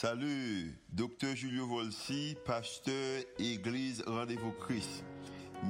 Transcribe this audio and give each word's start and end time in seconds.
Salut, 0.00 0.72
docteur 0.94 1.36
Julio 1.36 1.66
Volsi, 1.66 2.34
pasteur 2.46 3.22
Église 3.38 4.02
Rendez-vous 4.06 4.52
Christ. 4.52 5.04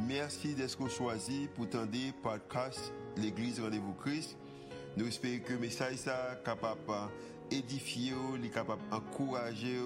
Merci 0.06 0.54
d'être 0.54 0.88
choisi 0.88 1.49
pour 1.56 1.68
tendre 1.68 1.90
podcast 2.22 2.93
l'Église 3.16 3.58
Rendez-vous 3.58 3.93
Christ. 3.95 4.38
Nous 4.96 5.08
espérons 5.08 5.43
que 5.43 5.54
le 5.54 5.58
message 5.58 6.06
est 6.06 6.45
capable 6.45 6.79
d'édifier, 7.51 8.12
capable 8.54 8.80
d'encourager, 8.93 9.80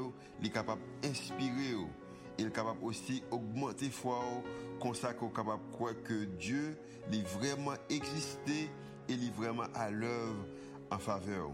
capable 0.52 0.82
d'inspirer 1.00 1.78
et 2.36 2.44
capable 2.50 2.84
aussi 2.84 3.22
d'augmenter 3.30 3.88
foi, 3.88 4.20
comme 4.78 4.92
croire 5.72 5.94
que 6.04 6.24
Dieu 6.38 6.76
est 7.10 7.26
vraiment 7.28 7.76
existé 7.88 8.68
et 9.08 9.14
est 9.14 9.34
vraiment 9.34 9.68
à 9.74 9.90
l'œuvre 9.90 10.44
en 10.90 10.98
faveur. 10.98 11.50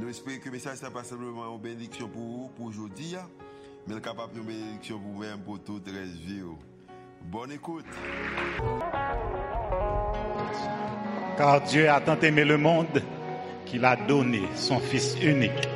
Nous 0.00 0.08
espérons 0.08 0.38
que 0.38 0.44
le 0.46 0.52
message 0.52 0.80
n'est 0.82 0.90
pas 0.90 1.02
simplement 1.02 1.52
une 1.52 1.60
bénédiction 1.60 2.08
pour 2.08 2.22
vous, 2.22 2.50
pour 2.56 2.66
aujourd'hui, 2.66 3.16
mais 3.88 4.00
capable 4.00 4.34
de 4.34 4.40
bénédiction 4.40 4.98
pour 5.00 5.10
vous-même, 5.10 5.40
pour 5.40 5.58
toute 5.60 5.88
la 5.88 6.02
vie. 6.02 6.42
Bonne 7.22 7.50
écoute. 7.50 7.84
Car 11.36 11.60
Dieu 11.62 11.90
a 11.90 12.00
tant 12.00 12.18
aimé 12.20 12.44
le 12.44 12.56
monde 12.56 13.02
qu'il 13.66 13.84
a 13.84 13.96
donné 13.96 14.42
son 14.54 14.78
Fils 14.78 15.16
unique. 15.20 15.68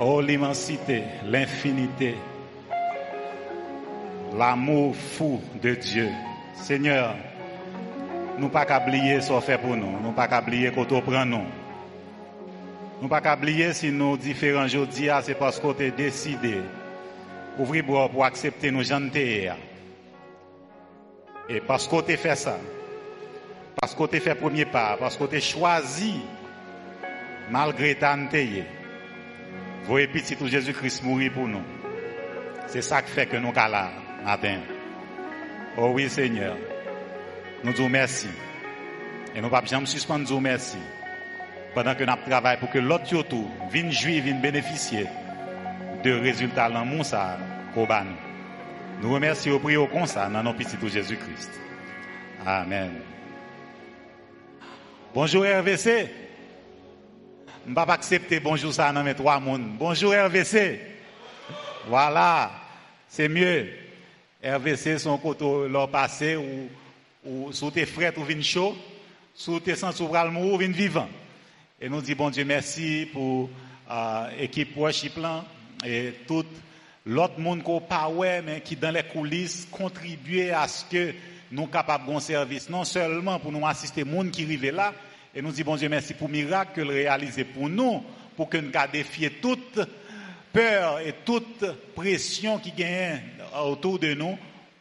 Oh, 0.00 0.20
l'immensité, 0.20 1.04
l'infinité, 1.24 2.16
l'amour 4.36 4.96
fou 4.96 5.40
de 5.62 5.74
Dieu. 5.74 6.08
Seigneur, 6.54 7.14
nous 8.38 8.48
pas 8.48 8.64
qu'à 8.64 8.82
oublier 8.84 9.20
ce 9.20 9.38
fait 9.40 9.58
pour 9.58 9.76
nous. 9.76 10.00
Nous 10.00 10.12
pas 10.12 10.26
qu'à 10.26 10.42
oublier 10.42 10.72
qu'on 10.72 10.84
prend 10.84 11.24
nous. 11.24 11.44
Nous 13.00 13.08
pas 13.08 13.36
oublier 13.36 13.72
si 13.72 13.92
nous 13.92 14.16
différents 14.16 14.64
aujourd'hui, 14.64 15.08
c'est 15.22 15.34
parce 15.38 15.60
qu'on 15.60 15.70
a 15.70 15.90
décidé 15.90 16.60
ouvrir 17.56 17.84
pour 17.84 18.24
accepter 18.24 18.70
nos 18.70 18.82
gens 18.82 19.00
Et 21.48 21.60
parce 21.60 21.86
qu'on 21.86 22.00
a 22.00 22.16
fait 22.16 22.36
ça, 22.36 22.58
parce 23.80 23.94
qu'on 23.94 24.06
a 24.06 24.20
fait 24.20 24.34
premier 24.34 24.64
pas, 24.64 24.96
parce 24.98 25.16
qu'on 25.16 25.26
a 25.26 25.40
choisi, 25.40 26.20
malgré 27.50 27.94
ta 27.94 28.16
voyez 29.86 30.08
petit 30.08 30.36
tout 30.36 30.48
Jésus-Christ 30.48 31.02
mourir 31.04 31.32
pour 31.32 31.48
nous. 31.48 31.62
C'est 32.66 32.82
ça 32.82 33.00
qui 33.00 33.10
fait 33.10 33.26
que 33.26 33.36
nous 33.36 33.54
sommes 33.54 33.70
là, 33.70 33.90
matin. 34.24 34.58
Oh 35.78 35.92
oui, 35.94 36.10
Seigneur. 36.10 36.56
Nous 37.64 37.72
disons 37.72 37.88
merci. 37.88 38.28
Et 39.34 39.40
nous 39.40 39.48
ne 39.48 39.48
pouvons 39.48 39.66
jamais 39.66 39.86
suspendre 39.86 40.28
nous 40.28 40.40
merci. 40.40 40.76
Pendant 41.74 41.94
que 41.94 42.04
nous 42.04 42.12
travaillons 42.26 42.60
pour 42.60 42.70
que 42.70 42.78
l'autre 42.78 43.14
autour 43.16 43.48
vienne 43.70 43.92
jouir, 43.92 44.22
vienne 44.22 44.40
bénéficier 44.40 45.06
de 46.02 46.12
résultats 46.12 46.70
dans 46.70 46.84
mon 46.84 47.02
ça, 47.02 47.38
Nous 49.02 49.12
remercions 49.12 49.54
au 49.54 49.58
prier 49.58 49.76
au 49.76 49.88
ça 50.06 50.28
dans 50.28 50.42
nos 50.42 50.54
petits 50.54 50.76
Jésus-Christ. 50.88 51.50
Amen. 52.44 52.90
Bonjour 55.14 55.44
RVC. 55.44 56.08
Je 57.64 57.70
ne 57.70 57.74
vais 57.74 57.86
pas 57.86 57.92
accepter 57.92 58.40
bonjour 58.40 58.72
ça 58.72 58.92
dans 58.92 59.02
mes 59.02 59.14
trois 59.14 59.38
mondes. 59.38 59.76
Bonjour 59.78 60.12
RVC. 60.12 60.80
Voilà, 61.86 62.50
c'est 63.08 63.28
mieux. 63.28 63.68
RVC, 64.42 64.98
son 64.98 65.18
côté 65.18 65.44
leur 65.68 65.90
passé 65.90 66.36
ou, 66.36 66.68
ou 67.24 67.52
sous 67.52 67.70
tes 67.70 67.86
ou 68.16 68.24
vin 68.24 68.40
chaud, 68.40 68.76
sous 69.34 69.60
tes 69.60 69.74
sens 69.74 70.00
ou 70.00 70.08
mou 70.30 70.54
ou 70.54 70.58
vin 70.58 70.70
vivant. 70.70 71.08
Et 71.80 71.88
nous 71.88 72.00
disons 72.00 72.16
bon 72.16 72.30
Dieu 72.30 72.44
merci 72.44 73.08
pour 73.12 73.48
l'équipe 74.36 74.76
euh, 74.76 74.80
worship 74.80 75.12
et 75.86 76.12
tout 76.26 76.44
l'autre 77.06 77.38
monde 77.38 77.62
qu'on 77.62 77.80
pas 77.80 78.10
mais 78.44 78.60
qui 78.62 78.74
dans 78.74 78.90
les 78.90 79.04
coulisses 79.04 79.68
contribuer 79.70 80.50
à 80.50 80.66
ce 80.66 80.84
que 80.86 81.14
nous 81.52 81.66
capables 81.68 82.12
de 82.12 82.18
service 82.18 82.68
non 82.68 82.82
seulement 82.82 83.38
pour 83.38 83.52
nous 83.52 83.64
assister 83.64 84.02
monde 84.02 84.32
qui 84.32 84.42
arrive 84.42 84.74
là 84.74 84.92
et 85.32 85.40
nous 85.40 85.52
disons 85.52 85.66
bon 85.66 85.76
Dieu 85.76 85.88
merci 85.88 86.14
pour 86.14 86.26
le 86.26 86.34
miracle 86.34 86.72
que 86.74 86.80
réalisé 86.80 87.44
pour 87.44 87.68
nous 87.68 88.02
pour 88.36 88.48
que 88.48 88.56
nous 88.56 88.72
défier 88.92 89.30
toute 89.34 89.78
peur 90.52 90.98
et 90.98 91.14
toute 91.24 91.64
pression 91.94 92.58
qui 92.58 92.72
gagne 92.72 93.20
autour 93.64 94.00
de 94.00 94.14
nous 94.14 94.36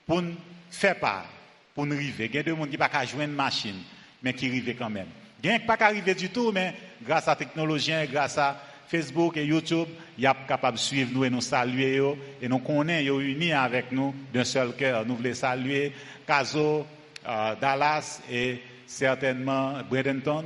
pour 0.07 0.23
nous 0.23 0.33
faire 0.71 0.99
part, 0.99 1.27
pour 1.75 1.85
nous 1.85 1.95
arriver. 1.95 2.25
Il 2.25 2.35
y 2.35 2.39
a 2.39 2.43
des 2.43 2.51
gens 2.55 2.65
qui 2.65 2.71
ne 2.71 2.77
pas 2.77 3.05
jouer 3.05 3.25
une 3.25 3.33
machine, 3.33 3.77
mais 4.23 4.33
qui 4.33 4.47
arrivent 4.47 4.75
quand 4.77 4.89
même. 4.89 5.07
Il 5.43 5.49
y 5.49 5.53
a 5.53 5.59
pas 5.59 5.77
arriver 5.79 6.15
du 6.15 6.29
tout, 6.29 6.51
mais 6.51 6.73
grâce 7.05 7.27
à 7.27 7.31
la 7.31 7.35
technologie, 7.35 7.91
grâce 8.11 8.37
à 8.37 8.55
Facebook 8.87 9.35
et 9.37 9.45
YouTube, 9.45 9.87
il 10.17 10.23
y 10.23 10.27
a 10.27 10.35
capable 10.47 10.77
de 10.77 10.81
suivre 10.81 11.11
nous 11.13 11.25
et 11.25 11.29
nous 11.29 11.41
saluer 11.41 12.01
et 12.41 12.47
nous 12.47 12.59
connaissons 12.59 13.19
unis 13.19 13.51
avec 13.53 13.91
nous 13.91 14.13
d'un 14.33 14.43
seul 14.45 14.73
cœur. 14.75 15.05
Nous 15.05 15.15
voulons 15.15 15.33
saluer 15.33 15.91
Caso, 16.25 16.85
euh, 17.27 17.55
Dallas 17.59 18.21
et 18.31 18.61
certainement 18.85 19.73
Bradenton 19.89 20.45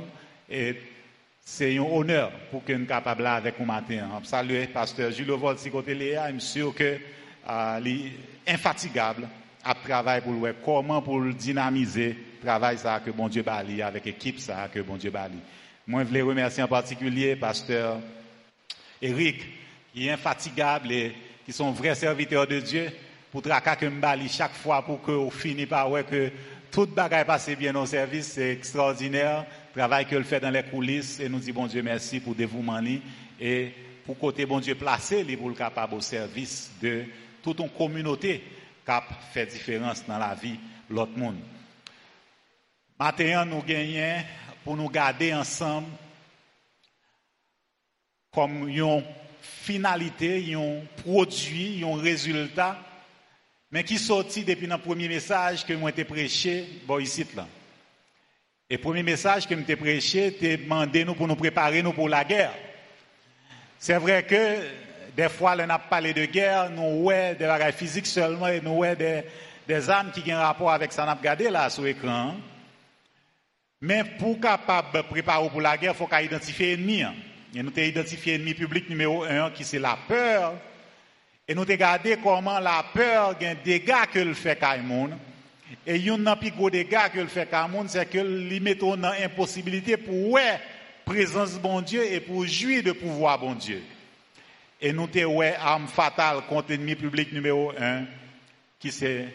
et 0.50 0.76
c'est 1.44 1.76
un 1.76 1.82
honneur 1.82 2.30
pour 2.50 2.64
que 2.64 2.72
nous 2.72 2.86
capables 2.86 3.22
là 3.22 3.34
avec 3.34 3.58
nous 3.58 3.66
matin. 3.66 4.08
Salue 4.24 4.64
pasteur 4.72 5.10
Julio 5.12 5.36
Vol 5.38 5.58
si 5.58 5.70
côté 5.70 5.94
Léa, 5.94 6.32
je 6.32 6.38
suis 6.38 6.50
sûr 6.60 6.74
que 6.74 6.98
euh, 7.48 7.80
est 7.84 8.52
infatigable 8.52 9.28
à 9.64 9.74
travailler 9.74 10.20
pour 10.22 10.32
le 10.32 10.54
comment 10.64 11.00
pour 11.02 11.20
dynamiser 11.22 12.16
le 12.40 12.46
travail 12.46 12.78
ça 12.78 13.00
que 13.04 13.10
bon 13.12 13.28
Dieu 13.28 13.42
bali 13.42 13.82
avec 13.82 14.04
l'équipe 14.04 14.38
ça 14.40 14.68
que 14.72 14.80
bon 14.80 14.96
Dieu 14.96 15.10
bali. 15.10 15.38
Moi 15.86 16.02
je 16.04 16.08
voulais 16.08 16.22
remercier 16.22 16.62
en 16.62 16.68
particulier 16.68 17.34
pasteur 17.34 17.98
Eric 19.00 19.42
qui 19.92 20.06
est 20.06 20.12
infatigable 20.12 20.92
et 20.92 21.12
qui 21.44 21.52
sont 21.52 21.72
vrais 21.72 21.94
serviteurs 21.94 22.46
de 22.46 22.60
Dieu 22.60 22.90
pour 23.32 23.42
traquer 23.42 23.76
que 23.88 24.28
chaque 24.28 24.54
fois 24.54 24.82
pour 24.84 25.02
que 25.02 25.28
finisse 25.30 25.66
par 25.66 25.90
ouais 25.90 26.04
que 26.04 26.30
toute 26.70 26.94
passe 26.94 27.50
bien 27.50 27.74
au 27.74 27.84
service, 27.84 28.32
c'est 28.32 28.52
extraordinaire 28.52 29.44
travail 29.74 30.06
qu'il 30.06 30.22
fait 30.24 30.40
dans 30.40 30.50
les 30.50 30.62
coulisses 30.62 31.18
et 31.18 31.28
nous 31.28 31.40
dit 31.40 31.52
bon 31.52 31.66
Dieu 31.66 31.82
merci 31.82 32.20
pour 32.20 32.34
dévouement 32.34 32.80
et 33.40 33.72
pour 34.06 34.18
côté 34.18 34.46
bon 34.46 34.60
Dieu 34.60 34.76
placé 34.76 35.24
pour 35.36 35.48
le 35.48 35.54
capable 35.56 35.94
au 35.94 36.00
service 36.00 36.70
de 36.80 37.04
toute 37.42 37.58
une 37.58 37.70
communauté 37.70 38.42
qui 38.86 38.92
fait 39.32 39.46
différence 39.46 40.04
dans 40.06 40.18
la 40.18 40.34
vie 40.34 40.58
de 40.88 40.94
l'autre 40.94 41.16
monde. 41.16 41.38
Maintenant, 42.98 43.44
nous 43.44 43.62
gagnons 43.62 44.22
pour 44.64 44.76
nous 44.76 44.88
garder 44.88 45.34
ensemble 45.34 45.88
comme 48.32 48.68
une 48.68 49.04
finalité, 49.40 50.54
un 50.54 50.80
produit, 51.02 51.84
un 51.84 52.00
résultat, 52.00 52.78
mais 53.70 53.84
qui 53.84 53.98
sortit 53.98 54.44
depuis 54.44 54.66
le 54.66 54.78
premier 54.78 55.08
message 55.08 55.64
que 55.66 55.72
moi 55.74 55.90
été 55.90 56.04
prêché, 56.04 56.66
bon, 56.86 56.98
ici 56.98 57.26
là. 57.36 57.46
Et 58.70 58.76
le 58.76 58.80
premier 58.80 59.02
message 59.02 59.46
que 59.46 59.54
je 59.54 59.74
prêché, 59.74 60.30
c'était 60.30 60.56
demander 60.56 61.04
nous 61.04 61.14
pour 61.14 61.28
nous 61.28 61.36
préparer 61.36 61.82
nous 61.82 61.92
pour 61.92 62.08
la 62.08 62.24
guerre. 62.24 62.54
C'est 63.78 63.98
vrai 63.98 64.22
que 64.22 64.60
des 65.14 65.28
fois, 65.28 65.54
on 65.58 65.68
a 65.68 65.78
parlé 65.78 66.14
de 66.14 66.24
guerre, 66.24 66.70
nous 66.70 67.02
voyons 67.02 67.34
des 67.34 67.46
bagages 67.46 67.74
physiques 67.74 68.06
seulement 68.06 68.48
et 68.48 68.62
nous 68.62 68.76
voyons 68.76 68.94
des, 68.94 69.24
des 69.68 69.90
armes 69.90 70.10
qui 70.10 70.32
ont 70.32 70.36
un 70.36 70.40
rapport 70.40 70.70
avec 70.70 70.90
ça, 70.90 71.02
qu'on 71.02 71.10
a 71.10 71.14
regardé 71.14 71.50
là 71.50 71.68
sur 71.68 71.82
l'écran. 71.82 72.34
Mais 73.82 74.04
pour 74.04 74.38
capable 74.38 75.02
préparer 75.02 75.50
pour 75.50 75.60
la 75.60 75.76
guerre, 75.76 75.92
il 75.92 75.98
faut 75.98 76.06
qu'on 76.06 76.18
identifie 76.18 76.66
l'ennemi. 76.66 77.02
Hein. 77.02 77.14
Et 77.52 77.62
nous 77.62 77.72
avons 77.76 77.82
identifié 77.82 78.38
l'ennemi 78.38 78.54
public 78.54 78.88
numéro 78.88 79.24
un, 79.24 79.50
qui 79.50 79.64
c'est 79.64 79.80
la 79.80 79.98
peur. 80.06 80.54
Et 81.48 81.54
nous 81.54 81.62
avons 81.62 81.72
regardé 81.72 82.16
comment 82.22 82.60
la 82.60 82.84
peur 82.94 83.30
a 83.30 83.34
des 83.34 83.54
dégâts 83.56 84.06
que 84.12 84.20
le 84.20 84.34
fait 84.34 84.62
à 84.62 84.76
et 85.86 86.10
un 86.10 86.36
plus 86.36 86.50
gros 86.50 86.70
dégâts 86.70 87.10
que 87.12 87.20
le 87.20 87.26
fait 87.26 87.50
monde, 87.68 87.88
c'est 87.88 88.08
que 88.08 88.18
lui 88.18 88.60
met 88.60 88.82
en 88.84 89.02
impossibilité 89.02 89.96
pour 89.96 90.30
ouais 90.30 90.60
présence 91.04 91.58
bon 91.58 91.80
Dieu 91.80 92.04
et 92.04 92.20
pour 92.20 92.46
jouir 92.46 92.82
de 92.82 92.92
pouvoir 92.92 93.38
bon 93.38 93.54
Dieu. 93.54 93.82
Et 94.80 94.92
nous 94.92 95.08
avons 95.14 95.36
ouais 95.38 95.56
arme 95.58 95.88
fatale 95.88 96.42
contre 96.48 96.70
l'ennemi 96.70 96.94
public 96.94 97.32
numéro 97.32 97.72
un, 97.78 98.04
qui 98.78 98.92
c'est 98.92 99.26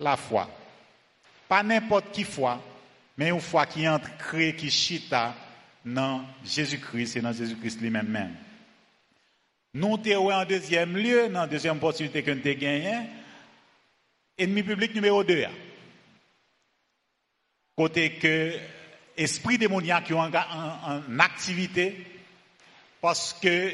la 0.00 0.16
foi. 0.16 0.48
Pas 1.48 1.62
n'importe 1.62 2.12
qui 2.12 2.24
foi, 2.24 2.58
mais 3.16 3.30
une 3.30 3.40
foi 3.40 3.66
qui 3.66 3.86
entre, 3.88 4.16
crée, 4.16 4.54
qui 4.56 4.70
chita 4.70 5.34
dans 5.84 6.24
Jésus-Christ 6.44 7.16
et 7.16 7.20
dans 7.20 7.32
Jésus-Christ 7.32 7.80
lui-même. 7.80 8.08
Même. 8.08 8.36
Nous 9.74 9.98
avons 10.06 10.32
en 10.32 10.44
deuxième 10.44 10.96
lieu, 10.96 11.28
dans 11.28 11.42
la 11.42 11.46
deuxième 11.46 11.76
opportunité 11.76 12.22
que 12.22 12.30
nous 12.30 12.40
avons 12.40 12.58
gagné, 12.58 13.00
ennemi 14.38 14.62
public 14.62 14.94
numéro 14.94 15.24
2 15.24 15.46
côté 17.76 18.12
que 18.12 18.58
esprit 19.16 19.58
démoniaque 19.58 20.10
est 20.10 20.14
en, 20.14 21.18
activité 21.18 22.06
parce 23.00 23.32
que 23.32 23.72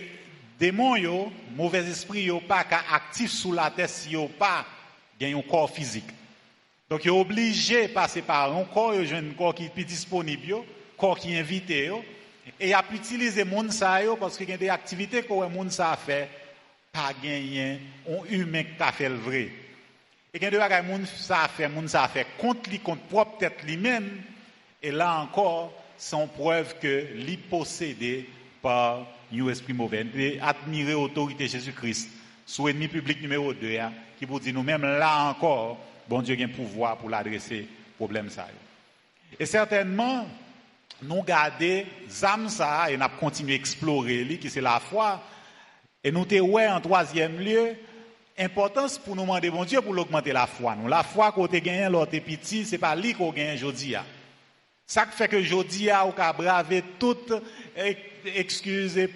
démon 0.58 0.96
yo 0.96 1.32
mauvais 1.56 1.88
esprit 1.88 2.22
yo 2.22 2.40
pas 2.40 2.64
actif 2.92 3.30
sous 3.30 3.52
la 3.52 3.70
tête 3.70 3.90
si 3.90 4.10
yo 4.10 4.28
pas 4.28 4.64
un 5.20 5.42
corps 5.42 5.70
physique 5.70 6.08
donc 6.88 7.04
il 7.04 7.08
est 7.08 7.10
obligé 7.10 7.88
de 7.88 7.92
passer 7.92 8.22
par 8.22 8.56
un 8.56 8.64
corps 8.64 8.92
un 8.92 9.34
corps 9.36 9.54
qui 9.54 9.64
est 9.64 9.84
disponible 9.84 10.56
corps 10.96 11.18
qui 11.18 11.34
est 11.34 11.38
invité 11.38 11.90
Et 12.60 12.68
il 12.68 12.74
a 12.74 12.84
utilisé 12.92 13.44
sa 13.70 14.02
yo 14.02 14.16
parce 14.16 14.36
qu'il 14.36 14.48
y 14.48 14.52
a 14.52 14.56
des 14.56 14.68
activités 14.68 15.22
que 15.22 15.48
moun 15.48 15.70
sa 15.70 15.96
fait 15.96 16.28
pas 16.92 17.12
gagner 17.22 17.78
on 18.06 18.24
humain 18.24 18.64
qui 18.64 18.82
a 18.82 18.92
fait 18.92 19.08
le 19.08 19.16
vrai. 19.16 19.50
Et 20.34 20.38
quand 20.38 20.50
des 20.50 20.82
moun 20.82 21.06
sa 21.06 21.48
fait 21.48 21.68
moun 21.68 21.88
sa 21.88 22.08
fait 22.08 22.26
contre 22.38 22.70
lui 22.70 22.78
contre 22.80 23.02
propre 23.02 23.38
tête 23.38 23.62
lui-même. 23.64 24.22
Et 24.82 24.90
là 24.90 25.20
encore 25.20 25.72
sont 25.96 26.28
preuve 26.28 26.78
que 26.78 27.06
lui 27.14 27.36
possédé 27.36 28.28
par 28.62 29.06
un 29.32 29.48
esprit 29.48 29.72
mauvais. 29.72 30.06
Et 30.14 30.40
admirer 30.40 30.92
l'autorité 30.92 31.44
de 31.44 31.50
Jésus-Christ, 31.50 32.08
sous 32.46 32.68
ennemi 32.68 32.88
public 32.88 33.20
numéro 33.20 33.52
2, 33.52 33.78
hein, 33.78 33.92
qui 34.18 34.24
vous 34.24 34.38
dit 34.38 34.52
nous-mêmes 34.52 34.82
là 34.82 35.24
encore, 35.24 35.78
bon 36.08 36.22
Dieu 36.22 36.36
a 36.38 36.44
un 36.44 36.48
pouvoir 36.48 36.96
pour 36.96 37.10
l'adresser 37.10 37.68
problème 37.96 38.30
ça. 38.30 38.46
Et 39.38 39.46
certainement, 39.46 40.26
nous 41.02 41.22
garder 41.22 41.86
âmes 42.22 42.48
ça 42.48 42.90
et 42.90 42.96
nous 42.96 43.06
continué 43.20 43.54
à 43.54 43.56
explorer 43.56 44.38
qui 44.40 44.50
c'est 44.50 44.60
la 44.60 44.80
foi. 44.80 45.22
Et 46.02 46.10
nous 46.10 46.24
te 46.24 46.40
ouais 46.40 46.68
en 46.68 46.80
troisième 46.80 47.38
lieu 47.38 47.76
importance 48.38 48.98
pour 48.98 49.16
nous 49.16 49.22
demander 49.22 49.50
bon 49.50 49.64
Dieu 49.64 49.80
pour 49.80 49.92
l'augmenter 49.92 50.32
la 50.32 50.46
foi 50.46 50.76
nous. 50.76 50.88
La 50.88 51.02
foi 51.02 51.32
côté 51.32 51.60
gagné 51.60 51.88
l'autre 51.88 52.18
petit 52.18 52.64
c'est 52.64 52.78
pas 52.78 52.94
lui 52.94 53.12
qu'on 53.14 53.32
gagne 53.32 53.56
aujourd'hui 53.56 53.96
ça 54.86 55.06
fait 55.06 55.28
que 55.28 55.36
aujourd'hui 55.36 55.90
a 55.90 56.06
ou 56.06 56.12
braver 56.12 56.82
toute 56.98 57.32
excuse 58.24 59.08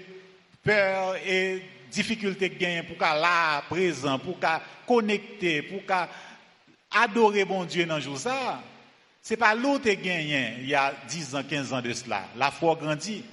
peur 0.62 1.16
et 1.26 1.62
difficulté 1.90 2.50
que 2.50 2.82
pour 2.82 2.98
qu'à 2.98 3.14
là 3.14 3.62
présent 3.68 4.18
pour 4.18 4.38
qu'à 4.40 4.60
connecter 4.86 5.62
pour 5.62 5.86
qu'à 5.86 6.08
adorer 6.94 7.44
bon 7.44 7.64
Dieu 7.64 7.86
dans 7.86 8.00
jour 8.00 8.18
ça 8.18 8.62
c'est 9.22 9.36
pas 9.36 9.54
l'autre 9.54 9.84
qui 9.84 9.96
gagné 9.96 10.56
il 10.58 10.68
y 10.68 10.74
a 10.74 10.92
10 11.08 11.36
ans, 11.36 11.42
15 11.48 11.72
ans 11.72 11.80
de 11.80 11.92
cela. 11.92 12.24
La 12.36 12.50
foi 12.50 12.74
grandit. 12.74 13.24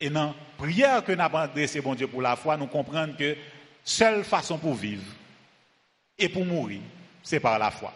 Et 0.00 0.10
dans 0.10 0.26
la 0.26 0.34
prière 0.58 1.04
que 1.04 1.12
nous 1.12 1.22
avons 1.22 1.38
adressée, 1.38 1.80
bon 1.80 1.94
Dieu, 1.94 2.08
pour 2.08 2.20
la 2.20 2.34
foi, 2.34 2.56
nous 2.56 2.66
comprenons 2.66 3.14
que 3.14 3.36
seule 3.84 4.24
façon 4.24 4.58
pour 4.58 4.74
vivre 4.74 5.04
et 6.18 6.28
pour 6.28 6.44
mourir, 6.44 6.80
c'est 7.22 7.38
par 7.38 7.58
la 7.60 7.70
foi. 7.70 7.92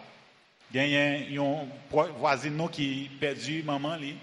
Il 0.72 0.86
y 0.86 0.96
a 0.96 1.42
un 1.42 1.66
voisin 2.18 2.68
qui 2.70 3.10
a 3.16 3.20
perdu 3.20 3.62
maman, 3.64 3.96
et 4.00 4.14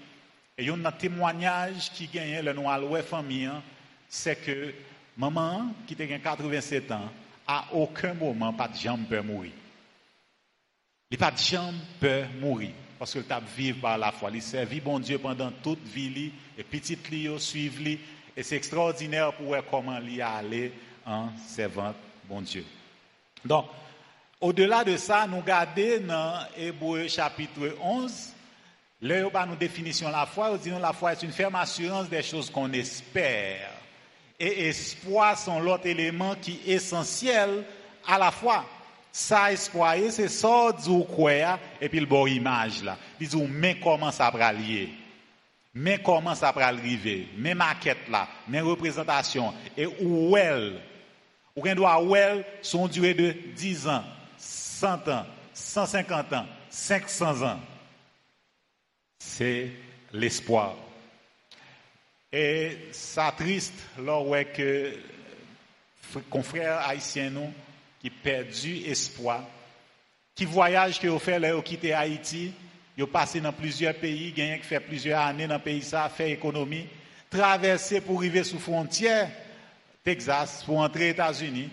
il 0.58 0.66
y 0.66 0.70
a 0.70 0.72
un 0.72 0.92
témoignage 0.92 1.90
qui 1.92 2.06
gagne 2.06 2.40
le 2.40 2.52
noir 2.54 2.80
la 2.80 3.02
famille, 3.02 3.44
hein. 3.44 3.62
c'est 4.08 4.36
que 4.36 4.72
maman, 5.18 5.66
qui 5.86 6.00
a 6.00 6.18
87 6.18 6.90
ans, 6.92 7.10
à 7.46 7.66
aucun 7.72 8.14
moment, 8.14 8.52
pas 8.54 8.68
de 8.68 8.76
jambe 8.76 9.06
peut 9.06 9.20
mourir. 9.20 9.52
Il 11.08 11.18
pas 11.18 11.30
de 11.30 11.38
jambe 11.38 11.76
peut 12.00 12.24
mourir 12.40 12.72
parce 12.98 13.14
que 13.14 13.20
t'a 13.20 13.38
vivre 13.38 13.80
par 13.80 13.96
la 13.96 14.10
foi. 14.10 14.28
Il 14.34 14.42
servit 14.42 14.80
bon 14.80 14.98
Dieu 14.98 15.18
pendant 15.18 15.52
toute 15.62 15.84
vie 15.86 16.32
et 16.58 16.64
petit 16.64 16.98
li 17.10 17.28
suivre 17.38 17.80
lui 17.80 18.00
et 18.36 18.42
c'est 18.42 18.56
extraordinaire 18.56 19.32
pour 19.34 19.46
voir 19.46 19.62
comment 19.70 19.98
il 20.00 20.20
aller 20.20 20.72
en 21.06 21.28
servant 21.46 21.94
bon 22.28 22.40
Dieu. 22.40 22.64
Donc 23.44 23.66
au-delà 24.40 24.82
de 24.82 24.96
ça, 24.96 25.28
nous 25.28 25.42
gardons 25.42 26.00
dans 26.08 26.40
Hébreu 26.56 27.06
chapitre 27.06 27.76
11 27.80 28.32
Là, 29.02 29.46
nous 29.46 29.56
définition 29.56 30.08
la 30.08 30.24
foi, 30.24 30.50
nous 30.50 30.58
disons 30.58 30.78
la 30.78 30.92
foi 30.92 31.12
est 31.12 31.22
une 31.22 31.30
ferme 31.30 31.54
assurance 31.54 32.08
des 32.08 32.22
choses 32.22 32.50
qu'on 32.50 32.72
espère. 32.72 33.70
Et 34.40 34.68
espoir 34.68 35.38
sont 35.38 35.60
l'autre 35.60 35.86
élément 35.86 36.34
qui 36.34 36.58
est 36.66 36.72
essentiel 36.72 37.62
à 38.06 38.18
la 38.18 38.30
foi 38.30 38.64
ça 39.16 39.52
espoir 39.52 39.94
c'est 40.10 40.28
ça 40.28 40.72
et 41.80 41.88
puis 41.88 42.00
le 42.00 42.06
bon 42.06 42.26
image 42.26 42.82
là 42.82 42.96
disons 43.18 43.48
mais 43.48 43.78
comment 43.78 44.10
ça 44.10 44.30
va 44.30 44.52
lier 44.52 44.90
mais 45.74 45.98
comment 46.02 46.34
ça 46.34 46.52
va 46.52 46.66
arriver 46.66 47.28
mais 47.36 47.54
maquette 47.54 48.08
là 48.10 48.28
mais 48.48 48.60
représentation 48.60 49.54
et 49.76 49.86
où 49.86 50.36
elle 50.36 50.80
ou 51.54 51.62
qu'on 51.62 51.74
doit 51.74 52.02
où 52.02 52.14
elle 52.14 52.44
son 52.60 52.88
durée 52.88 53.14
de 53.14 53.34
10 53.54 53.88
ans 53.88 54.04
100 54.38 55.08
ans 55.08 55.26
150 55.54 56.32
ans 56.32 56.46
500 56.68 57.42
ans 57.42 57.60
c'est 59.18 59.70
l'espoir. 60.12 60.76
Et 62.32 62.88
ça 62.92 63.32
triste 63.36 63.74
lors 63.98 64.34
que 64.54 64.94
confrères 66.30 66.86
haïtiens 66.86 67.32
qui 68.06 68.10
perdu 68.10 68.82
espoir, 68.86 69.42
qui 70.32 70.44
voyage 70.44 71.00
que 71.00 71.08
vous 71.08 71.18
fait 71.18 71.40
là, 71.40 71.60
quitté 71.60 71.92
Haïti, 71.92 72.52
vous 72.96 73.06
passé 73.08 73.40
dans 73.40 73.52
plusieurs 73.52 73.94
pays, 73.94 74.30
gagné 74.30 74.58
qui 74.58 74.66
fait 74.66 74.78
plusieurs 74.78 75.20
années 75.20 75.48
dans 75.48 75.56
le 75.56 75.60
pays 75.60 75.82
ça, 75.82 76.08
fait 76.08 76.30
économie, 76.30 76.86
traverser 77.28 78.00
pour 78.00 78.18
arriver 78.18 78.44
sous 78.44 78.60
frontière 78.60 79.28
Texas 80.04 80.62
pour 80.62 80.78
entrer 80.78 81.08
aux 81.08 81.12
États-Unis. 81.14 81.68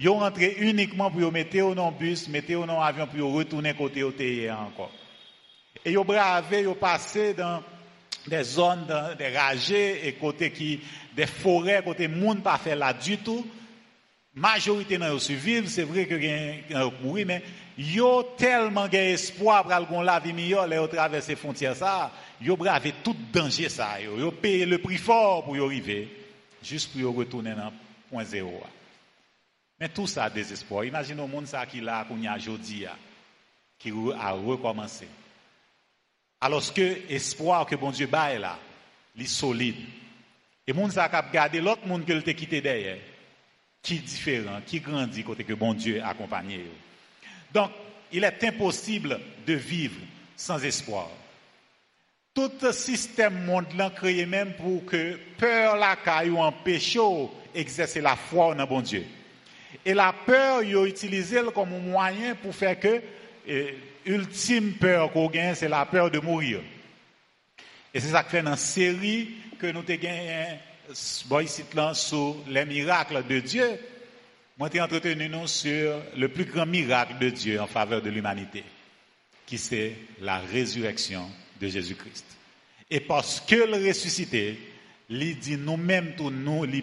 Ils 0.00 0.08
ont 0.08 0.18
rentré 0.18 0.56
uniquement 0.58 1.08
pour 1.08 1.30
mettre 1.30 1.60
au 1.60 1.90
bus, 1.92 2.28
mettre 2.28 2.52
au 2.54 2.68
avion 2.68 3.06
pour 3.06 3.32
retourner 3.32 3.74
côté 3.74 4.02
au 4.02 4.08
encore. 4.08 4.90
Et 5.84 5.92
ils 5.92 5.98
ont 5.98 6.04
bravé, 6.04 6.62
ils 6.62 6.68
ont 6.68 6.74
passé 6.74 7.32
dans 7.32 7.62
des 8.26 8.42
zones 8.42 8.88
des 9.16 9.36
ragés 9.36 10.08
et 10.08 10.14
côté 10.14 10.50
qui 10.50 10.80
des 11.14 11.26
forêts 11.26 11.82
côté 11.84 12.08
monde 12.08 12.42
pas 12.42 12.58
fait 12.58 12.74
là 12.74 12.92
du 12.92 13.18
tout 13.18 13.46
majorité 14.34 14.98
dans 14.98 15.18
survivre, 15.18 15.68
c'est 15.68 15.82
vrai 15.82 16.06
que 16.06 16.14
gain 16.14 16.90
mourir 17.02 17.26
mais 17.26 17.42
yo 17.76 18.22
tellement 18.36 18.88
gain 18.88 19.12
espoir 19.12 19.64
pour 19.64 19.72
aller 19.72 20.04
la 20.04 20.20
vie 20.20 20.32
meilleure 20.32 20.66
là 20.66 20.86
traverser 20.86 21.36
frontières 21.36 21.76
ça, 21.76 22.12
yo 22.40 22.56
bravé 22.56 22.94
tout 23.02 23.16
danger 23.32 23.68
ça 23.68 24.00
yo, 24.00 24.18
yo 24.18 24.30
payer 24.30 24.66
le 24.66 24.78
prix 24.78 24.98
fort 24.98 25.44
pour 25.44 25.56
y 25.56 25.60
arriver 25.60 26.08
juste 26.62 26.92
pour 26.92 27.14
retourner 27.14 27.54
dans 27.54 27.72
point 28.08 28.24
zéro. 28.24 28.62
Mais 29.78 29.88
tout 29.88 30.06
ça 30.06 30.28
désespoir. 30.28 30.84
Imaginez 30.84 31.22
au 31.22 31.26
monde 31.26 31.46
ça 31.46 31.64
qui 31.64 31.80
là 31.80 32.04
qu'on 32.04 32.20
y 32.20 32.26
a 32.26 32.36
aujourd'hui 32.36 32.84
qui 33.78 33.90
a 34.18 34.32
recommencé. 34.32 35.08
Alors 36.38 36.62
que 36.74 37.10
espoir 37.10 37.64
que 37.64 37.76
bon 37.76 37.90
Dieu 37.90 38.06
baille 38.06 38.38
là, 38.38 38.58
il 39.16 39.26
solide. 39.26 39.76
Et 40.66 40.72
monde 40.74 40.92
ça 40.92 41.04
a 41.04 41.22
gardé 41.22 41.60
l'autre 41.60 41.86
monde 41.86 42.04
que 42.04 42.12
t'a 42.20 42.34
quitté 42.34 42.60
derrière 42.60 42.98
qui 43.82 43.96
est 43.96 43.98
différent, 43.98 44.60
qui 44.66 44.80
grandit 44.80 45.24
côté 45.24 45.44
que 45.44 45.54
bon 45.54 45.74
Dieu 45.74 46.02
accompagné. 46.04 46.66
Donc, 47.52 47.70
il 48.12 48.24
est 48.24 48.44
impossible 48.44 49.20
de 49.46 49.54
vivre 49.54 50.00
sans 50.36 50.62
espoir. 50.64 51.08
Tout 52.34 52.72
système 52.72 53.44
monde 53.44 53.66
créé 53.96 54.24
même 54.26 54.54
pour 54.54 54.84
que 54.84 55.18
peur 55.36 55.76
la 55.76 55.96
caille 55.96 56.30
ou 56.30 56.38
empêche 56.38 56.98
exercer 57.54 58.00
la 58.00 58.16
foi 58.16 58.54
en 58.54 58.66
bon 58.66 58.80
Dieu. 58.80 59.04
Et 59.84 59.94
la 59.94 60.12
peur, 60.12 60.62
il 60.62 60.76
a 60.76 60.84
utilisé 60.84 61.40
comme 61.54 61.78
moyen 61.90 62.34
pour 62.34 62.54
faire 62.54 62.78
que 62.78 63.02
l'ultime 64.06 64.74
peur 64.74 65.12
qu'on 65.12 65.28
gagne, 65.28 65.54
c'est 65.54 65.68
la 65.68 65.86
peur 65.86 66.10
de 66.10 66.18
mourir. 66.18 66.60
Et 67.92 68.00
c'est 68.00 68.08
ça 68.08 68.22
que 68.22 68.30
fait 68.30 68.42
dans 68.42 68.50
la 68.50 68.56
série 68.56 69.30
que 69.58 69.66
nous 69.66 69.80
avons 69.80 70.58
bon, 71.26 71.40
ici, 71.40 71.62
sur 71.94 72.36
les 72.48 72.64
miracles 72.64 73.24
de 73.26 73.40
Dieu, 73.40 73.68
moi, 74.58 74.68
j'ai 74.72 74.80
entretenu 74.80 75.30
sur 75.46 75.94
le 76.16 76.28
plus 76.28 76.44
grand 76.44 76.66
miracle 76.66 77.18
de 77.18 77.30
Dieu 77.30 77.60
en 77.60 77.66
faveur 77.66 78.02
de 78.02 78.10
l'humanité, 78.10 78.64
qui 79.46 79.56
c'est 79.56 79.96
la 80.20 80.38
résurrection 80.38 81.30
de 81.60 81.68
Jésus-Christ. 81.68 82.24
Et 82.90 83.00
parce 83.00 83.40
que 83.40 83.54
le 83.54 83.88
ressuscité, 83.88 84.58
il 85.08 85.38
dit 85.38 85.56
nous-mêmes, 85.56 86.14
tout 86.16 86.30
nous, 86.30 86.64
il 86.64 86.82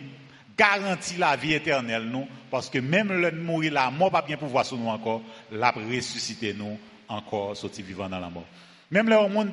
garantit 0.58 1.18
la 1.18 1.36
vie 1.36 1.54
éternelle, 1.54 2.04
nous, 2.04 2.28
parce 2.50 2.70
que 2.70 2.80
même 2.80 3.12
le 3.12 3.32
mourir 3.32 3.74
la 3.74 3.92
mort 3.92 4.12
pas 4.12 4.22
bien 4.22 4.38
pouvoir 4.38 4.66
sur 4.66 4.78
nous 4.78 4.88
encore, 4.88 5.22
l'a 5.52 5.72
ressuscité 5.72 6.54
nous 6.54 6.80
encore, 7.08 7.56
sorti 7.56 7.84
vivant 7.84 8.10
dans 8.10 8.20
la 8.20 8.30
mort. 8.30 8.48
Même 8.90 9.10
le 9.10 9.28
monde 9.30 9.52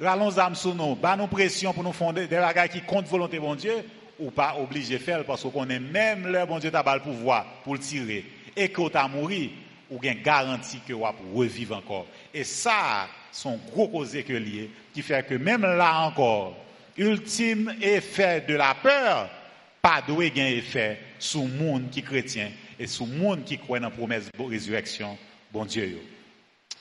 rallons 0.00 0.38
âmes 0.38 0.54
sur 0.54 0.74
nous, 0.74 0.94
bas 0.94 1.16
nous 1.16 1.26
pression 1.26 1.72
pour 1.72 1.82
nous 1.82 1.92
fonder 1.92 2.26
des 2.26 2.36
bagages 2.36 2.70
qui 2.70 2.82
comptent 2.82 3.06
volonté 3.06 3.38
bon 3.38 3.54
Dieu, 3.54 3.74
ou 4.18 4.30
pas 4.30 4.56
obligé 4.58 4.98
de 4.98 5.02
faire 5.02 5.24
parce 5.24 5.42
qu'on 5.42 5.68
est 5.68 5.78
même 5.78 6.26
le 6.26 6.46
bon 6.46 6.58
Dieu 6.58 6.70
t'a 6.70 6.82
le 6.94 7.00
pouvoir 7.00 7.44
pour 7.64 7.74
le 7.74 7.80
tirer 7.80 8.24
et 8.56 8.68
que 8.70 8.88
tu 8.88 8.96
as 8.96 9.08
mouru, 9.08 9.50
ou 9.90 9.98
bien 9.98 10.14
garantie 10.14 10.80
que 10.86 10.94
va 10.94 11.14
revivre 11.34 11.76
encore. 11.76 12.06
Et 12.32 12.44
ça, 12.44 13.08
son 13.30 13.58
gros 13.70 14.04
lié, 14.04 14.70
qui 14.94 15.02
fait 15.02 15.26
que 15.26 15.34
même 15.34 15.62
là 15.62 16.00
encore, 16.00 16.56
ultime 16.96 17.74
effet 17.82 18.44
de 18.48 18.54
la 18.54 18.74
peur, 18.74 19.28
pas 19.82 20.02
doué 20.06 20.30
gain 20.30 20.46
effet 20.46 20.98
sur 21.18 21.42
le 21.42 21.48
monde 21.48 21.90
qui 21.90 22.02
chrétien 22.02 22.50
et 22.78 22.86
sur 22.86 23.06
le 23.06 23.12
monde 23.12 23.44
qui 23.44 23.58
croit 23.58 23.78
dans 23.78 23.88
la 23.88 23.94
promesse 23.94 24.30
de 24.32 24.42
résurrection, 24.42 25.16
bon 25.52 25.64
Dieu. 25.64 26.00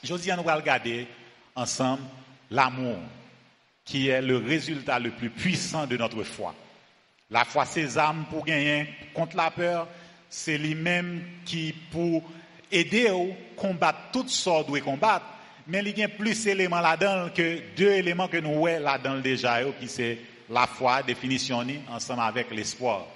Dis, 0.01 0.11
nous 0.11 0.31
allons 0.31 0.43
regarder 0.43 1.07
ensemble 1.55 2.03
l'amour, 2.51 2.97
qui 3.83 4.09
est 4.09 4.21
le 4.21 4.37
résultat 4.37 4.99
le 4.99 5.11
plus 5.11 5.29
puissant 5.29 5.85
de 5.85 5.97
notre 5.97 6.23
foi. 6.23 6.55
La 7.29 7.45
foi, 7.45 7.65
c'est 7.65 7.97
âmes 7.97 8.25
pour 8.29 8.45
gagner 8.45 8.87
contre 9.13 9.35
la 9.35 9.51
peur, 9.51 9.87
c'est 10.29 10.57
lui-même 10.57 11.23
qui, 11.45 11.73
pour 11.91 12.23
aider 12.71 13.07
à 13.07 13.59
combattre 13.59 13.99
toutes 14.11 14.29
sortes 14.29 14.71
de 14.71 14.79
combattre, 14.79 15.25
mais 15.67 15.79
il 15.79 15.97
y 15.97 16.03
a 16.03 16.07
plus 16.07 16.43
d'éléments 16.43 16.81
là-dedans 16.81 17.29
que 17.33 17.59
deux 17.75 17.91
éléments 17.91 18.27
que 18.27 18.37
nous 18.37 18.53
voyons 18.53 18.81
là-dedans 18.81 19.19
déjà, 19.19 19.59
qui 19.79 19.87
c'est 19.87 20.19
la 20.49 20.67
foi, 20.67 21.01
définition 21.01 21.63
ni, 21.63 21.79
ensemble 21.89 22.21
avec 22.21 22.51
l'espoir. 22.51 23.07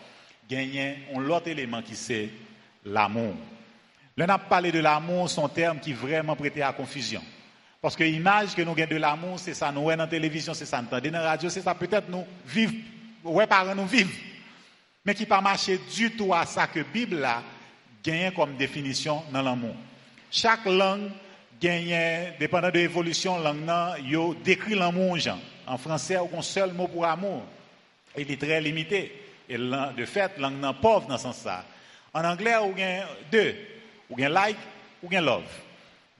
Gagner 0.49 0.97
un 1.13 1.19
l'autre 1.19 1.47
élément 1.47 1.81
qui 1.81 1.95
c'est 1.95 2.29
l'amour. 2.85 3.35
Là, 4.17 4.25
on 4.27 4.29
a 4.33 4.39
parlé 4.39 4.71
de 4.71 4.79
l'amour, 4.79 5.29
son 5.29 5.47
terme 5.47 5.79
qui 5.79 5.93
vraiment 5.93 6.35
prêté 6.35 6.61
à 6.63 6.73
confusion. 6.73 7.21
Parce 7.81 7.95
que 7.95 8.03
l'image 8.03 8.55
que 8.55 8.61
nous 8.61 8.73
gagnons 8.73 8.95
de 8.95 8.97
l'amour, 8.97 9.39
c'est 9.39 9.53
ça, 9.53 9.71
nous 9.71 9.83
voyons 9.83 9.97
dans 9.97 10.03
la 10.03 10.09
télévision, 10.09 10.53
c'est 10.53 10.65
ça, 10.65 10.81
nous 10.81 10.87
entendons 10.87 11.11
dans 11.11 11.19
la 11.19 11.29
radio, 11.29 11.49
c'est 11.49 11.61
ça, 11.61 11.73
peut-être 11.73 12.09
nous 12.09 12.25
vivons, 12.45 12.73
ouais, 13.23 13.47
parents 13.47 13.73
nous 13.75 13.85
vivons. 13.85 14.11
Mais 15.05 15.15
qui 15.15 15.25
pas 15.25 15.39
marché 15.39 15.79
du 15.95 16.11
tout 16.11 16.33
à 16.33 16.45
ça 16.45 16.67
que 16.67 16.79
la 16.79 16.85
Bible 16.85 17.23
a 17.23 17.41
gagné 18.03 18.31
comme 18.35 18.57
définition 18.57 19.23
dans 19.31 19.41
l'amour. 19.41 19.75
Chaque 20.29 20.65
langue 20.65 21.09
gagne, 21.59 22.33
dépendant 22.37 22.69
de 22.69 22.79
l'évolution, 22.79 23.39
langue 23.39 23.65
yo 24.05 24.35
décrit 24.43 24.75
l'amour 24.75 25.17
En 25.65 25.77
français, 25.77 26.17
on 26.17 26.35
a 26.35 26.39
un 26.39 26.41
seul 26.41 26.73
mot 26.73 26.87
pour 26.87 27.05
amour. 27.05 27.43
Il 28.17 28.29
est 28.29 28.39
très 28.39 28.59
limité. 28.59 29.11
Et 29.47 29.57
de 29.57 30.05
fait, 30.05 30.37
langue 30.37 30.59
nan 30.59 30.75
pauvre 30.79 31.07
dans 31.07 31.17
ce 31.17 31.23
sens-là. 31.23 31.63
En 32.13 32.23
anglais, 32.23 32.55
on 32.57 32.73
a 32.77 33.05
deux. 33.31 33.55
On 34.09 34.21
a 34.21 34.29
like, 34.29 34.57
ou 35.01 35.15
a 35.15 35.21
love. 35.21 35.43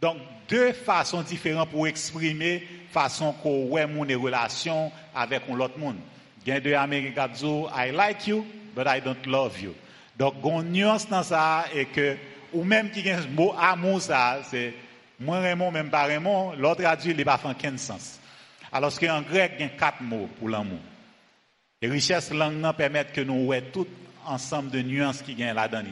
Donc, 0.02 0.18
deux 0.50 0.74
façons 0.74 1.22
différentes 1.22 1.70
pour 1.70 1.88
exprimer 1.88 2.68
façon 2.92 3.34
qu'on 3.34 3.78
ait 3.78 3.88
mon 3.88 4.02
relation 4.22 4.92
avec 5.16 5.44
l'autre 5.48 5.78
monde. 5.78 5.98
Il 6.46 6.50
y 6.50 6.56
a 6.56 6.60
deux 6.60 6.74
Américains 6.74 7.28
qui 7.28 7.44
disent 7.44 7.70
I 7.76 7.92
like 7.92 8.28
you, 8.28 8.46
but 8.76 8.88
I 8.88 9.00
don't 9.00 9.26
love 9.26 9.62
you. 9.62 9.74
Donc, 10.18 10.36
une 10.44 10.72
nuance 10.72 11.08
dans 11.08 11.24
ça 11.24 11.66
et 11.74 11.86
que, 11.86 12.18
ou 12.52 12.64
même 12.64 12.90
qui 12.90 13.10
un 13.10 13.22
mot 13.28 13.54
amour, 13.58 14.02
ça, 14.02 14.40
c'est 14.50 14.74
moi 15.20 15.40
Raymond, 15.40 15.72
même 15.72 15.90
pas 15.90 16.04
Raymond, 16.04 16.54
l'autre 16.58 16.82
traduit, 16.82 17.14
il 17.18 17.26
pas 17.26 17.38
fait 17.38 17.50
aucun 17.50 17.78
sens. 17.78 18.20
Alors 18.72 18.98
qu'en 19.00 19.22
grec, 19.22 19.54
il 19.60 19.62
y 19.62 19.66
a 19.66 19.70
quatre 19.70 20.02
mots 20.02 20.30
pour 20.40 20.50
l'amour. 20.50 20.80
Les 21.82 21.90
richesses 21.90 22.32
langues 22.32 22.76
permettent 22.76 23.14
que 23.14 23.22
nous 23.22 23.54
ayons 23.54 23.66
tout 23.72 23.88
ensemble 24.26 24.72
de 24.72 24.82
nuances 24.82 25.22
qui 25.22 25.36
gagnent 25.36 25.56
là-dedans. 25.56 25.84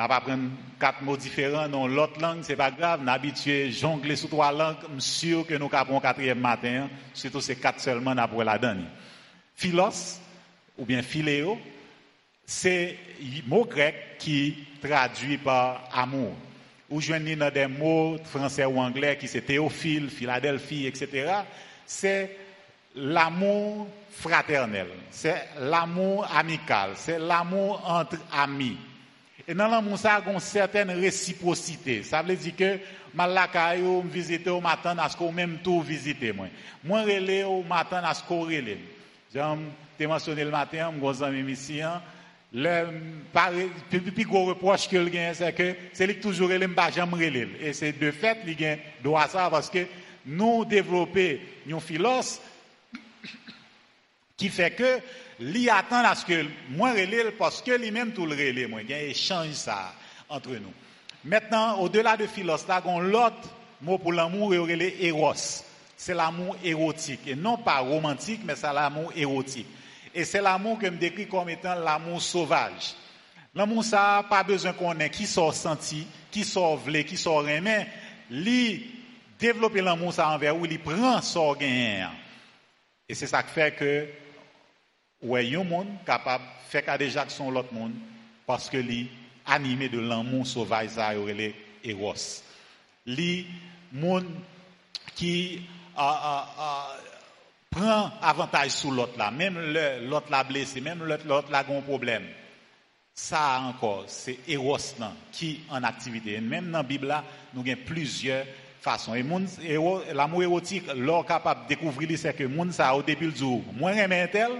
N'a 0.00 0.08
pas 0.08 0.22
prendre 0.22 0.48
quatre 0.80 1.02
mots 1.02 1.18
différents 1.18 1.68
dans 1.68 1.86
l'autre 1.86 2.18
langue, 2.22 2.38
c'est 2.40 2.56
pas 2.56 2.70
grave. 2.70 3.04
N'a 3.04 3.12
habitué 3.12 3.70
jongler 3.70 4.16
sous 4.16 4.28
trois 4.28 4.50
langues, 4.50 4.78
je 4.94 5.00
suis 5.00 5.28
sûr 5.28 5.46
que 5.46 5.52
nous 5.52 5.68
capons 5.68 6.00
quatrième 6.00 6.40
matin, 6.40 6.88
surtout 7.12 7.42
ces 7.42 7.56
quatre 7.56 7.80
seulement 7.80 8.14
pour 8.26 8.42
la 8.42 8.56
donne. 8.56 8.86
Philos, 9.54 10.18
ou 10.78 10.86
bien 10.86 11.02
philéo, 11.02 11.58
c'est 12.46 12.96
mot 13.46 13.66
grec 13.66 14.16
qui 14.18 14.66
traduit 14.80 15.36
par 15.36 15.86
amour. 15.92 16.32
Ou 16.88 17.02
je 17.02 17.34
dans 17.34 17.52
des 17.52 17.66
mots 17.66 18.16
français 18.24 18.64
ou 18.64 18.80
anglais 18.80 19.18
qui 19.20 19.28
c'est 19.28 19.42
théophile, 19.42 20.08
Philadelphie, 20.08 20.86
etc. 20.86 21.30
C'est 21.84 22.38
l'amour 22.96 23.86
fraternel, 24.12 24.86
c'est 25.10 25.46
l'amour 25.58 26.26
amical, 26.34 26.92
c'est 26.94 27.18
l'amour 27.18 27.82
entre 27.86 28.16
amis. 28.32 28.78
Et 29.50 29.54
dans 29.54 29.66
l'amour, 29.66 29.98
ça 29.98 30.14
a 30.14 30.30
une 30.30 30.38
certaine 30.38 30.92
réciprocité. 30.92 32.04
Ça 32.04 32.22
veut 32.22 32.36
dire 32.36 32.54
que, 32.54 32.78
matin 34.60 34.96
à 34.96 35.08
ce 35.08 35.16
qu'on 35.16 35.32
même 35.32 35.58
tout 35.58 35.80
visiter 35.82 36.32
moi. 36.32 36.46
Moi 36.84 37.02
relé 37.02 37.42
au 37.42 37.64
matin 37.64 38.00
à 38.04 38.14
ce 38.14 38.22
qu'on 38.22 38.48
mentionné 40.06 40.44
le 40.44 40.52
matin, 40.52 40.92
mon 40.96 41.22
ami 41.22 41.50
ici, 41.50 41.82
hein, 41.82 42.00
le 42.54 44.10
plus 44.12 44.24
gros 44.24 44.44
reproche 44.44 44.88
que 44.88 44.96
le 44.96 45.08
gagne 45.08 45.34
c'est 45.34 45.52
que 45.52 45.74
c'est 45.94 46.06
lui 46.06 46.20
toujours 46.20 46.48
relé 46.48 46.68
pas 46.68 46.92
jamais. 46.92 47.48
Et 47.60 47.72
c'est 47.72 47.98
de 47.98 48.12
fait 48.12 48.38
il 48.46 48.54
gagne 48.54 48.78
doit 49.02 49.26
ça 49.26 49.48
parce 49.50 49.68
que 49.68 49.84
nous 50.26 50.64
développer 50.64 51.40
une 51.66 51.80
philosophe 51.80 52.38
qui 54.40 54.48
fait 54.48 54.70
que 54.70 55.00
li 55.40 55.68
attend 55.68 56.02
à 56.02 56.14
ce 56.14 56.24
que 56.24 56.46
moi 56.70 56.92
relève 56.92 57.32
parce 57.32 57.60
que 57.60 57.72
lui-même 57.72 58.12
tout 58.12 58.24
le 58.24 58.32
relève 58.32 58.70
moi 58.70 58.80
il 58.80 58.88
y 58.88 58.94
a 58.94 59.02
échange 59.02 59.52
ça 59.52 59.92
entre 60.30 60.52
nous. 60.52 60.72
Maintenant 61.22 61.78
au-delà 61.78 62.16
de 62.16 62.26
philos 62.26 62.66
là 62.66 62.82
on 62.86 63.00
l'autre 63.00 63.50
mot 63.82 63.98
pour 63.98 64.14
l'amour 64.14 64.54
est 64.54 65.04
eros 65.04 65.62
c'est 65.94 66.14
l'amour 66.14 66.56
érotique. 66.64 67.20
Et 67.26 67.34
non 67.34 67.58
pas 67.58 67.80
romantique 67.80 68.40
mais 68.42 68.56
c'est 68.56 68.72
l'amour 68.72 69.12
érotique. 69.14 69.66
Et 70.14 70.24
c'est 70.24 70.40
l'amour 70.40 70.78
que 70.78 70.86
me 70.86 70.96
décrit 70.96 71.28
comme 71.28 71.50
étant 71.50 71.74
l'amour 71.74 72.22
sauvage. 72.22 72.94
L'amour 73.54 73.84
ça 73.84 74.24
pas 74.30 74.42
besoin 74.42 74.72
qu'on 74.72 74.98
ait 75.00 75.10
qui 75.10 75.26
soit 75.26 75.52
senti 75.52 76.06
qui 76.30 76.44
soit 76.44 76.76
vlé 76.76 77.04
qui 77.04 77.18
soit 77.18 77.44
aimé. 77.50 77.84
Li 78.30 78.86
développer 79.38 79.82
l'amour 79.82 80.14
ça 80.14 80.30
envers 80.30 80.56
où 80.56 80.64
il 80.64 80.78
prend 80.78 81.20
son 81.20 81.52
gain. 81.52 82.08
Et 83.06 83.14
c'est 83.14 83.26
ça 83.26 83.42
qui 83.42 83.52
fait 83.52 83.74
que 83.74 84.06
ouais 85.22 85.54
un 85.54 85.64
monde 85.64 85.88
capable 86.06 86.44
de 86.44 86.70
faire 86.80 86.98
des 86.98 87.16
actions 87.16 87.50
l'autre 87.50 87.72
monde 87.72 87.92
parce 88.46 88.70
que 88.70 88.76
li 88.76 89.08
animé 89.46 89.88
de 89.88 90.00
l'amour 90.00 90.46
sauvage 90.46 90.90
ça 90.90 91.12
les 91.14 91.54
eros. 91.84 92.42
Li 93.06 93.46
monde 93.92 94.26
qui 95.14 95.62
prend 97.70 98.10
avantage 98.22 98.70
sur 98.70 98.90
l'autre 98.90 99.18
là 99.18 99.30
même 99.30 99.58
l'autre 100.08 100.30
l'a 100.30 100.44
blessé 100.44 100.80
même 100.80 101.04
l'autre 101.04 101.50
là 101.50 101.58
a 101.58 101.72
un 101.72 101.80
problème 101.80 102.24
ça 103.14 103.60
encore 103.62 104.04
c'est 104.06 104.38
eros 104.48 104.78
qui 105.32 105.60
en 105.70 105.82
activité 105.82 106.40
même 106.40 106.70
dans 106.70 106.78
la 106.78 106.82
Bible 106.84 107.14
nous 107.54 107.60
avons 107.62 107.76
plusieurs 107.84 108.46
façons 108.80 109.14
et 109.14 109.22
l'amour 110.14 110.42
érotique 110.42 110.86
l'or 110.96 111.26
capable 111.26 111.64
de 111.64 111.68
découvrir 111.68 112.18
c'est 112.18 112.34
que 112.34 112.44
monde 112.44 112.72
ça 112.72 112.94
au 112.94 113.02
début 113.02 113.30
du 113.30 113.38
jour 113.38 113.62
moi 113.74 113.90
un 113.90 114.26
tel 114.26 114.50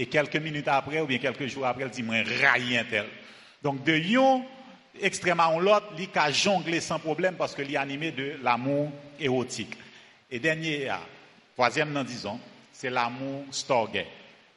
et 0.00 0.06
quelques 0.06 0.36
minutes 0.36 0.66
après, 0.66 1.02
ou 1.02 1.06
bien 1.06 1.18
quelques 1.18 1.46
jours 1.46 1.66
après, 1.66 1.84
elle 1.84 1.90
dit, 1.90 2.02
moi, 2.02 2.14
un 2.16 2.84
tel. 2.84 3.04
Donc, 3.62 3.84
de 3.84 3.94
yon 3.94 4.42
extrêmement 4.98 5.60
l'autre, 5.60 5.88
il 5.98 6.08
a 6.14 6.32
jonglé 6.32 6.80
sans 6.80 6.98
problème 6.98 7.34
parce 7.36 7.54
qu'il 7.54 7.70
est 7.70 7.76
animé 7.76 8.10
de 8.10 8.38
l'amour 8.42 8.90
érotique. 9.18 9.76
Et 10.30 10.38
dernier, 10.38 10.88
ah, 10.88 11.02
troisième, 11.54 12.02
disons, 12.04 12.40
c'est 12.72 12.88
l'amour 12.88 13.44
storge. 13.50 14.02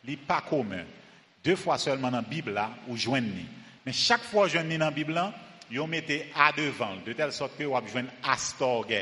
Il 0.08 0.18
pas 0.18 0.40
commun. 0.40 0.86
Deux 1.44 1.58
fois 1.58 1.78
seulement 1.78 2.10
dans 2.10 2.18
la 2.18 2.24
Bible, 2.24 2.54
là, 2.54 2.70
ou 2.88 2.96
joignez. 2.96 3.46
Mais 3.86 3.92
chaque 3.92 4.24
fois 4.24 4.48
que 4.48 4.58
dans 4.58 4.78
la 4.80 4.92
Bible, 4.92 5.12
là, 5.12 5.34
vous 5.70 5.88
mettez 5.88 6.32
à 6.38 6.54
devant, 6.54 6.96
de 7.06 7.12
telle 7.12 7.34
sorte 7.34 7.58
que 7.58 7.66
vous 7.66 7.78
joignez 7.92 8.08
à 8.24 8.38
storge. 8.38 8.96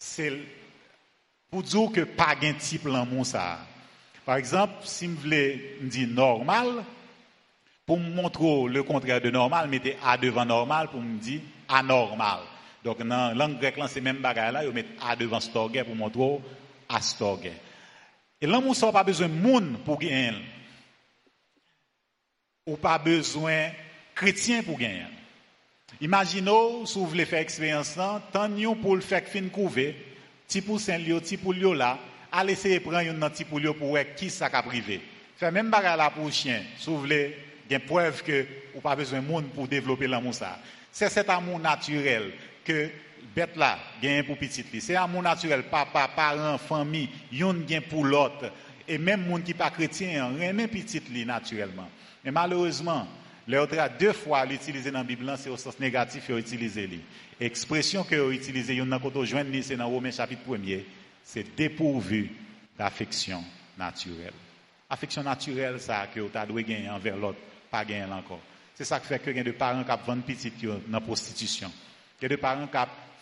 C'est 0.00 0.32
pour 1.48 1.62
dire 1.62 1.92
que 1.94 2.00
pas 2.00 2.34
un 2.42 2.54
type 2.54 2.86
l'amour 2.86 3.24
ça. 3.24 3.60
Par 4.24 4.36
exemple, 4.36 4.74
si 4.84 5.06
je 5.06 5.10
voulais 5.10 5.76
dire 5.80 6.08
normal, 6.08 6.84
pour 7.84 7.98
me 7.98 8.10
montrer 8.10 8.68
le 8.68 8.82
contraire 8.82 9.20
de 9.20 9.30
normal, 9.30 9.68
mettez 9.68 9.96
A 10.04 10.16
devant 10.16 10.44
normal 10.44 10.88
pour 10.88 11.00
me 11.00 11.18
dire 11.18 11.40
anormal. 11.68 12.40
Donc, 12.84 12.98
dans 12.98 13.28
la 13.28 13.34
langue 13.34 13.58
grecque, 13.58 13.78
c'est 13.88 14.00
même 14.00 14.18
bagaille 14.18 14.52
là, 14.52 14.64
vous 14.64 14.72
mettez 14.72 14.94
A 15.02 15.16
devant 15.16 15.40
storge 15.40 15.82
pour 15.84 15.96
montrer 15.96 16.40
astorge. 16.88 17.50
Et 18.40 18.46
l'amour, 18.46 18.76
ça 18.76 18.86
n'a 18.86 18.92
pas 18.92 19.04
besoin 19.04 19.28
de 19.28 19.34
monde 19.34 19.78
pour 19.84 19.98
gagner. 19.98 20.32
Ou 22.66 22.76
pas 22.76 22.98
besoin 22.98 23.70
chrétien 24.14 24.62
pour 24.62 24.78
gagner. 24.78 25.06
Imaginez, 26.00 26.86
si 26.86 26.98
vous 26.98 27.06
voulez 27.06 27.24
faire 27.24 27.40
expérience, 27.40 27.98
tant 28.32 28.48
pour 28.80 28.94
le 28.94 29.02
faire 29.02 29.26
fin 29.26 29.48
couver, 29.48 29.96
petit 30.46 30.60
pour 30.60 30.80
Saint-Lio, 30.80 31.20
petit 31.20 31.36
pour 31.36 31.52
Lio 31.52 31.74
là, 31.74 31.98
allez 32.32 32.54
essayer 32.54 32.78
de 32.78 32.82
prendre 32.82 32.98
un 32.98 33.30
petit 33.30 33.44
pour 33.44 33.60
pour 33.78 33.88
voir 33.88 34.04
qui 34.16 34.30
ça 34.30 34.48
a 34.52 34.62
privé. 34.62 35.00
Fait 35.36 35.50
même 35.50 35.70
bagarre 35.70 35.96
là 35.96 36.10
pour 36.10 36.30
chien, 36.32 36.62
si 36.78 36.88
vous 36.88 37.04
il 37.04 37.32
y 37.70 37.74
a 37.74 37.80
preuve 37.80 38.22
que 38.22 38.46
vous 38.74 38.80
pas 38.80 38.96
besoin 38.96 39.20
de 39.20 39.26
monde 39.26 39.46
pour 39.54 39.68
développer 39.68 40.06
l'amour 40.06 40.34
ça. 40.34 40.58
C'est 40.90 41.08
cet 41.08 41.30
amour 41.30 41.58
naturel 41.58 42.32
que 42.64 42.90
bête 43.34 43.56
là 43.56 43.78
gagne 44.02 44.24
pour 44.24 44.36
petit 44.36 44.64
C'est 44.80 44.96
amour 44.96 45.22
naturel, 45.22 45.64
papa, 45.64 46.10
parents, 46.14 46.58
famille, 46.58 47.08
yon 47.30 47.54
gagne 47.66 47.82
pour 47.82 48.04
l'autre 48.04 48.50
et 48.88 48.98
même 48.98 49.26
monde 49.26 49.44
qui 49.44 49.54
pas 49.54 49.70
chrétien, 49.70 50.26
remet 50.26 50.68
petit 50.68 51.00
li 51.10 51.24
naturellement. 51.24 51.88
Mais 52.24 52.30
malheureusement, 52.30 53.06
l'autre 53.48 53.76
deux 53.98 54.12
fois 54.12 54.44
l'utiliser 54.44 54.90
dans 54.90 54.98
la 54.98 55.04
Bible, 55.04 55.32
c'est 55.38 55.50
au 55.50 55.56
sens 55.56 55.78
négatif, 55.78 56.28
et 56.28 56.38
utiliser 56.38 56.88
Expression 57.40 58.04
que 58.04 58.32
utilisé, 58.32 58.76
yon 58.76 58.86
nan 58.86 59.00
koto 59.02 59.24
joindre 59.26 59.50
c'est 59.62 59.74
dans 59.74 59.88
Romains 59.88 60.12
chapitre 60.12 60.42
1er 60.46 60.84
c'est 61.24 61.54
dépourvu 61.56 62.30
d'affection 62.78 63.42
naturelle. 63.78 64.32
Affection 64.88 65.22
naturelle, 65.22 65.80
ça 65.80 66.06
que 66.06 66.20
tu 66.20 66.36
as 66.36 66.46
gagner 66.46 66.90
envers 66.90 67.16
l'autre, 67.16 67.38
pas 67.70 67.84
gagner 67.84 68.12
encore. 68.12 68.40
C'est 68.74 68.84
ça 68.84 69.00
qui 69.00 69.06
fait 69.06 69.18
que 69.18 69.30
y 69.30 69.38
a 69.38 69.44
des 69.44 69.52
parents 69.52 69.84
qui 69.84 70.06
vendent 70.06 70.24
petit 70.24 70.52
dans 70.62 70.80
la 70.90 71.00
prostitution. 71.00 71.70
Il 72.20 72.24
y 72.24 72.26
a 72.26 72.28
des 72.28 72.36
parents 72.36 72.66
qui 72.66 72.78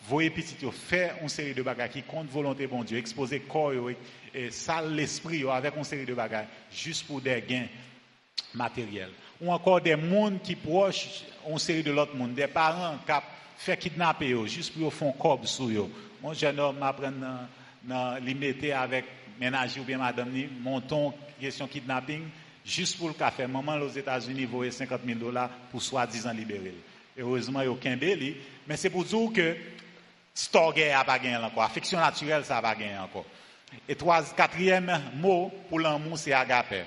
voient 0.09 0.30
petit 0.30 0.57
faire 0.73 1.16
une 1.23 1.28
série 1.28 1.54
de 1.54 1.62
bagages 1.62 1.90
qui 1.90 2.02
compte 2.02 2.28
volonté 2.28 2.66
bon 2.66 2.83
Dieu, 2.83 2.99
exposer 2.99 3.40
corps 3.40 3.73
et 4.35 4.50
sale 4.50 4.95
l'esprit 4.95 5.45
avec 5.49 5.76
une 5.76 5.85
série 5.85 6.07
de 6.07 6.14
bagages 6.14 6.47
juste 6.73 7.07
pour 7.07 7.21
des 7.21 7.42
gains 7.47 7.66
matériels. 8.54 9.11
Ou 9.40 9.52
encore 9.52 9.80
des 9.80 9.97
mondes 9.97 10.42
qui 10.42 10.57
proches 10.57 11.25
une 11.49 11.59
série 11.59 11.83
de 11.83 11.92
l'autre 11.92 12.14
monde, 12.14 12.35
des 12.35 12.47
parents 12.47 12.99
qui 13.07 13.12
fait 13.59 13.76
kidnapper 13.76 14.35
juste 14.47 14.73
pour 14.78 14.92
faire 14.92 15.09
un 15.09 15.12
corps 15.12 15.47
sur 15.47 15.66
eux. 15.66 15.90
Mon 16.23 16.33
jeune 16.33 16.59
homme 16.59 16.78
m'apprend 16.78 17.12
dans 17.83 18.23
limité 18.23 18.73
avec 18.73 19.05
ménage 19.41 19.79
ou 19.79 19.85
bien 19.85 19.99
madame 19.99 20.31
ni, 20.31 20.47
monton 20.61 21.15
question 21.41 21.67
kidnapping, 21.67 22.23
juste 22.65 22.99
pour 22.99 23.09
le 23.09 23.15
café. 23.15 23.47
Maman 23.47 23.77
aux 23.77 23.89
États-Unis 23.89 24.45
voyait 24.45 24.71
50 24.71 25.01
000 25.05 25.19
dollars 25.19 25.51
pour 25.71 25.83
soi-disant 25.83 26.33
libérer. 26.33 26.75
Heureusement, 27.19 27.61
il 27.61 27.65
y 27.65 27.69
a 27.69 27.73
aucun 27.73 27.97
belli. 27.97 28.37
Mais 28.67 28.77
c'est 28.77 28.91
pour 28.91 29.05
dire 29.05 29.33
que 29.35 29.57
Storge 30.35 30.77
n'a 30.79 31.05
pas 31.05 31.19
gagné 31.19 31.37
encore. 31.37 31.65
Affection 31.65 31.99
naturelle, 31.99 32.45
ça 32.45 32.55
n'a 32.55 32.63
pas 32.63 32.75
gagné 32.75 32.99
encore. 32.99 33.27
Et 33.89 33.95
trois, 33.95 34.23
quatrième 34.35 35.01
mot 35.15 35.53
pour 35.69 35.81
l'amour, 35.81 36.19
c'est 36.19 36.33
agape. 36.33 36.87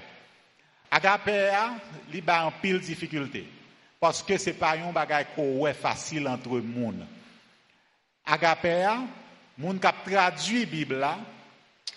Agape, 0.91 1.29
a 2.27 2.45
en 2.45 2.51
pile 2.51 2.79
difficulté. 2.79 3.47
Parce 3.99 4.21
que 4.21 4.37
ce 4.37 4.49
n'est 4.49 4.55
pas 4.55 4.75
un 4.77 4.91
bagage 4.91 5.25
facile 5.79 6.27
entre 6.27 6.55
les 6.55 6.61
monde. 6.61 7.05
Agape, 8.25 9.07
moun 9.63 9.79
qui 9.79 10.11
traduit 10.11 10.65
Bible 10.65 10.95
là, 10.95 11.17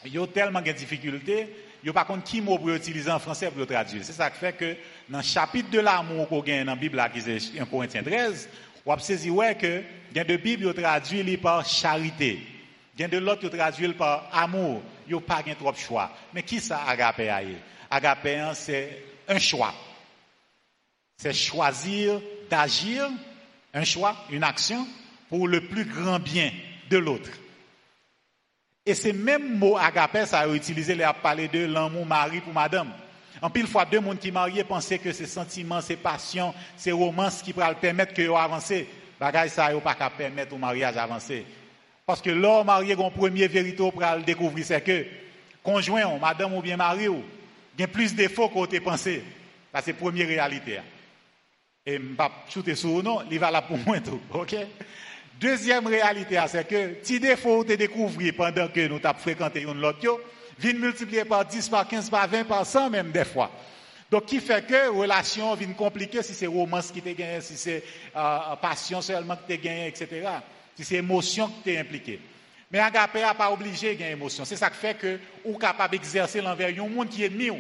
il 0.05 0.19
a 0.19 0.27
tellement 0.27 0.63
de 0.63 0.73
difficultés, 0.73 1.49
il 1.83 1.93
pas 1.93 2.05
contre 2.05 2.25
qui 2.25 2.41
mot 2.41 2.59
pour 2.59 2.71
utiliser 2.71 3.11
en 3.11 3.19
français 3.19 3.51
pour 3.51 3.67
traduire? 3.67 4.05
C'est 4.05 4.13
ça 4.13 4.31
qui 4.31 4.39
fait 4.39 4.53
que 4.53 4.77
dans 5.09 5.19
le 5.19 5.25
chapitre 5.25 5.71
de 5.71 5.81
l'amour 5.81 6.29
qu'on 6.29 6.41
gagne 6.41 6.65
dans 6.65 6.73
la 6.73 6.77
Bible 6.77 7.03
qui 7.13 7.31
est 7.31 7.61
1 7.61 7.65
Corinthiens 7.67 8.03
13, 8.03 8.49
on 8.85 8.93
a 8.93 8.99
saisi 8.99 9.31
que 9.59 9.83
il 10.15 10.25
de 10.25 10.37
Bible 10.37 10.73
traduit 10.75 11.37
par 11.37 11.67
charité. 11.67 12.41
L'autre 12.99 13.49
traduit 13.49 13.93
par 13.93 14.31
amour. 14.33 14.83
Il 15.07 15.13
n'y 15.13 15.19
a 15.19 15.21
pas 15.21 15.43
trop 15.59 15.73
de 15.73 15.77
choix. 15.77 16.11
Mais 16.33 16.43
qui 16.43 16.61
ça 16.61 16.83
agape 16.87 17.21
Agape 17.91 18.55
c'est 18.55 19.03
un 19.29 19.39
choix. 19.39 19.75
C'est 21.19 21.33
choisir 21.33 22.21
d'agir, 22.49 23.11
un 23.75 23.85
choix, 23.85 24.17
une 24.31 24.45
action 24.45 24.87
pour 25.29 25.49
le 25.49 25.61
plus 25.61 25.85
grand 25.85 26.19
bien 26.19 26.51
de 26.91 26.99
l'autre. 26.99 27.31
Et 28.87 28.95
ces 28.95 29.13
mêmes 29.13 29.59
mots 29.59 29.77
agape, 29.77 30.27
ça 30.27 30.39
a 30.41 30.49
utilisé, 30.49 30.95
les 30.95 31.03
a 31.03 31.13
parlé 31.13 31.49
de 31.49 31.67
l'amour 31.67 32.07
mari 32.07 32.41
pour 32.41 32.53
madame. 32.53 32.93
En 33.43 33.51
pile 33.51 33.67
fois, 33.67 33.85
deux 33.85 33.99
mondes 34.01 34.21
qui 34.21 34.31
mariés 34.31 34.63
pensaient 34.63 34.99
que 34.99 35.13
ces 35.13 35.27
sentiments, 35.27 35.81
ces 35.81 35.97
passions, 35.97 36.55
ces 36.77 36.93
romances 36.93 37.43
qui 37.43 37.53
pourraient 37.53 37.75
permettre 37.75 38.15
que 38.15 38.31
avancer. 38.33 38.89
Bagay 39.19 39.49
ça, 39.49 39.73
yo 39.73 39.81
pas 39.81 39.95
qu'à 39.95 40.09
permettre 40.11 40.55
au 40.55 40.59
mariage 40.59 40.95
d'avancer. 40.95 41.45
Parce 42.07 42.23
que 42.23 42.31
l'homme 42.31 42.67
marié, 42.67 42.95
un 42.95 43.11
premier 43.11 43.49
vérité 43.49 43.77
pour 43.77 44.01
le 44.01 44.23
découvrir, 44.23 44.65
c'est 44.65 44.81
que, 44.81 45.05
conjoint, 45.65 46.19
madame 46.19 46.55
ou 46.55 46.63
bien 46.63 46.77
mari, 46.77 47.07
il 47.07 47.81
y 47.81 47.85
a 47.85 47.89
plus 47.89 48.13
de 48.13 48.19
défauts 48.19 48.49
qu'on 48.49 48.67
te 48.67 48.79
pensé. 48.79 49.25
C'est 49.75 49.89
la 49.89 49.95
première 49.95 50.29
réalité. 50.29 50.79
Et 51.85 51.95
je 51.95 51.99
ne 52.03 52.09
vais 52.09 52.15
pas 52.15 52.31
shooter 52.49 52.75
sur 52.75 53.03
non, 53.03 53.23
il 53.31 53.39
va 53.39 53.51
là 53.51 53.63
pour 53.63 53.79
moi 53.79 53.99
tout. 54.01 54.21
Deuxième 55.41 55.87
réalité, 55.87 56.41
c'est 56.49 56.67
que 56.67 56.97
si 57.03 57.21
défaut 57.21 57.63
te 57.63 57.75
découvrir 57.75 58.33
pendant 58.35 58.69
que 58.69 58.87
nous 58.89 59.01
avons 59.03 59.19
fréquenté 59.19 59.63
une 59.63 59.85
autre, 59.85 60.21
vient 60.59 60.73
multiplier 60.73 61.25
par 61.25 61.45
10, 61.45 61.69
par 61.69 61.87
15, 61.87 62.09
par 62.09 62.27
20, 62.27 62.45
par 62.45 62.65
100 62.65 62.91
même 62.91 63.11
des 63.11 63.25
fois. 63.25 63.51
Donc, 64.11 64.27
qui 64.27 64.41
fait 64.41 64.65
que 64.67 64.73
la 64.73 64.91
relation 64.91 65.55
vient 65.55 65.73
compliquée 65.73 66.23
si 66.23 66.33
c'est 66.33 66.47
romance 66.47 66.91
qui 66.91 67.03
te 67.03 67.11
gagné, 67.11 67.41
si 67.41 67.57
c'est 67.57 67.83
euh, 68.17 68.57
passion 68.63 69.03
seulement 69.03 69.37
qui 69.37 69.57
te 69.57 69.63
gagné, 69.63 69.89
etc. 69.89 70.27
Si 70.75 70.85
c'est 70.85 70.97
émotion 70.97 71.49
qui 71.49 71.63
t'est 71.65 71.79
impliquée. 71.79 72.21
Mais 72.71 72.79
agapé 72.79 73.21
n'a 73.21 73.35
pas 73.35 73.51
obligé 73.51 73.95
de 73.95 73.99
gagner 73.99 74.13
émotion. 74.13 74.45
C'est 74.45 74.57
ça 74.57 74.71
qui 74.71 74.77
fait 74.77 74.95
que 74.95 75.19
ou 75.45 75.59
capable 75.59 75.93
d'exercer 75.93 76.41
l'envers 76.41 76.69
un 76.69 76.89
monde 76.89 77.09
qui 77.09 77.25
est 77.25 77.27
ennemi. 77.27 77.51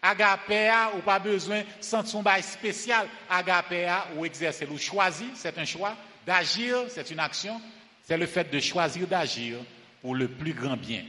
Agapé 0.00 0.70
ou 0.96 1.00
pas 1.00 1.18
besoin 1.18 1.60
de 1.60 1.64
sentir 1.80 2.10
son 2.10 2.22
bail 2.22 2.42
spécial. 2.42 3.06
Agapé 3.28 3.86
ou 4.16 4.24
exercer 4.24 4.66
ou 4.70 4.78
choisir, 4.78 5.28
c'est 5.34 5.58
un 5.58 5.64
choix. 5.64 5.94
D'agir, 6.26 6.84
c'est 6.88 7.10
une 7.10 7.20
action. 7.20 7.60
C'est 8.02 8.16
le 8.16 8.26
fait 8.26 8.50
de 8.50 8.60
choisir 8.60 9.06
d'agir 9.06 9.58
pour 10.02 10.14
le 10.14 10.28
plus 10.28 10.52
grand 10.52 10.76
bien 10.76 11.04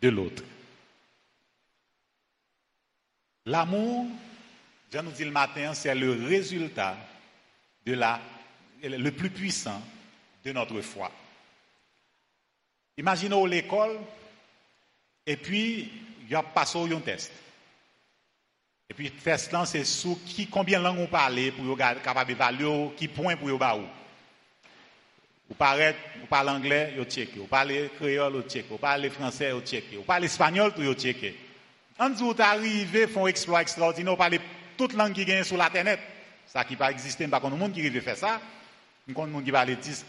de 0.00 0.08
l'autre. 0.08 0.42
L'amour, 3.46 4.06
je 4.92 4.98
nous 4.98 5.10
dis 5.10 5.24
le 5.24 5.30
matin, 5.30 5.74
c'est 5.74 5.94
le 5.94 6.12
résultat 6.12 6.96
de 7.84 7.94
la, 7.94 8.20
le 8.82 9.10
plus 9.10 9.30
puissant 9.30 9.82
de 10.44 10.52
notre 10.52 10.80
foi. 10.80 11.10
Imaginons 12.96 13.46
l'école, 13.46 13.98
et 15.26 15.36
puis, 15.36 15.90
il 16.22 16.30
y 16.30 16.34
a 16.34 16.42
passé 16.42 16.78
un 16.78 17.00
test. 17.00 17.32
Et 18.90 18.94
puis, 18.94 19.10
test 19.10 19.54
c'est 19.66 19.84
sur 19.84 20.16
qui, 20.24 20.46
combien 20.46 20.78
de 20.78 20.84
langues 20.84 21.00
on 21.00 21.06
parle 21.06 21.52
pour 21.52 21.80
être 21.80 22.02
capable 22.02 22.28
d'évaluer, 22.28 22.90
qui 22.96 23.08
point 23.08 23.36
pour 23.36 23.48
vous 23.48 23.58
Vous 25.48 25.54
parlez, 25.54 25.94
vous 26.20 26.26
parlez 26.26 26.50
anglais, 26.50 26.94
vous 26.96 27.04
checkez. 27.04 27.38
Vous 27.38 27.46
parlez 27.46 27.90
créole, 27.98 28.34
vous 28.34 28.42
checkez. 28.42 28.66
Vous 28.68 28.78
parlez 28.78 29.08
français, 29.08 29.50
vous 29.52 29.60
checkez. 29.60 29.96
Vous 29.96 30.02
parlez 30.02 30.26
espagnol, 30.26 30.72
vous 30.76 30.94
checkez. 30.94 31.36
Quand 31.96 32.12
vous 32.12 32.34
arrivez, 32.38 33.06
font 33.06 33.26
exploit 33.26 33.62
extraordinaire, 33.62 34.12
vous 34.12 34.18
parlez 34.18 34.40
toute 34.76 34.92
langue 34.92 35.12
qui 35.12 35.24
gagne 35.24 35.42
sur 35.42 35.56
l'internet. 35.56 35.98
Ça 36.46 36.64
qui 36.64 36.76
pas 36.76 36.90
exister, 36.90 37.26
pas 37.28 37.40
le 37.42 37.56
monde 37.56 37.72
qui 37.72 37.80
arrive 37.80 38.00
faire 38.00 38.16
ça. 38.16 38.40
Nous 39.06 39.14
connaissons 39.14 39.34
monde 39.34 39.44
qui 39.44 39.52
parle 39.52 39.74
10, 39.74 40.04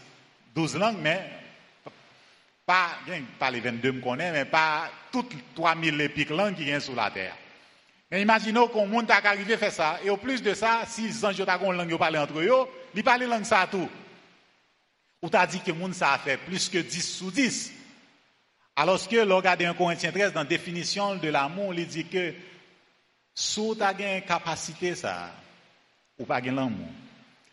12 0.54 0.76
langues, 0.76 0.98
mais 1.00 1.20
pas, 2.66 3.50
les 3.50 3.60
22 3.60 3.92
me 3.92 4.00
connaît, 4.00 4.30
mais 4.30 4.44
pas 4.44 4.88
toutes 5.10 5.32
3000 5.54 6.00
épiques 6.02 6.30
langues 6.30 6.54
qui 6.54 6.64
gagnent 6.64 6.80
sur 6.80 6.94
la 6.94 7.10
terre. 7.10 7.34
Mais 8.10 8.22
imaginons 8.22 8.68
qu'on 8.68 8.86
monde 8.86 9.10
à 9.10 9.16
arriver 9.16 9.56
faire 9.56 9.72
ça, 9.72 9.98
et 10.04 10.10
au 10.10 10.16
plus 10.16 10.42
de 10.42 10.54
ça, 10.54 10.82
si 10.86 11.08
les 11.08 11.12
gens 11.12 11.32
ont 11.62 11.72
une 11.72 11.78
langue, 11.78 11.90
ils 11.90 11.98
parlent 11.98 12.18
entre 12.18 12.38
eux, 12.38 12.50
ils 12.94 13.02
parlent 13.02 13.24
langue 13.24 13.44
ça 13.44 13.66
tout. 13.70 13.88
Ou 15.22 15.28
t'as 15.28 15.46
dit 15.46 15.60
que 15.60 15.72
monde 15.72 15.94
ça 15.94 16.14
a 16.14 16.18
fait 16.18 16.38
plus 16.38 16.68
que 16.68 16.78
10 16.78 17.02
sous 17.02 17.30
10. 17.30 17.72
Alors 18.76 19.06
que, 19.06 19.30
regardez 19.30 19.66
un 19.66 19.74
Corinthien 19.74 20.10
13, 20.10 20.32
dans 20.32 20.40
la 20.40 20.46
définition 20.46 21.16
de 21.16 21.28
l'amour, 21.28 21.74
il 21.74 21.86
dit 21.86 22.06
que, 22.06 22.32
tu 23.34 23.82
as 23.82 24.16
une 24.16 24.22
capacité, 24.22 24.94
ça, 24.94 25.30
ou 26.18 26.24
pas 26.24 26.40
l'amour, 26.40 26.88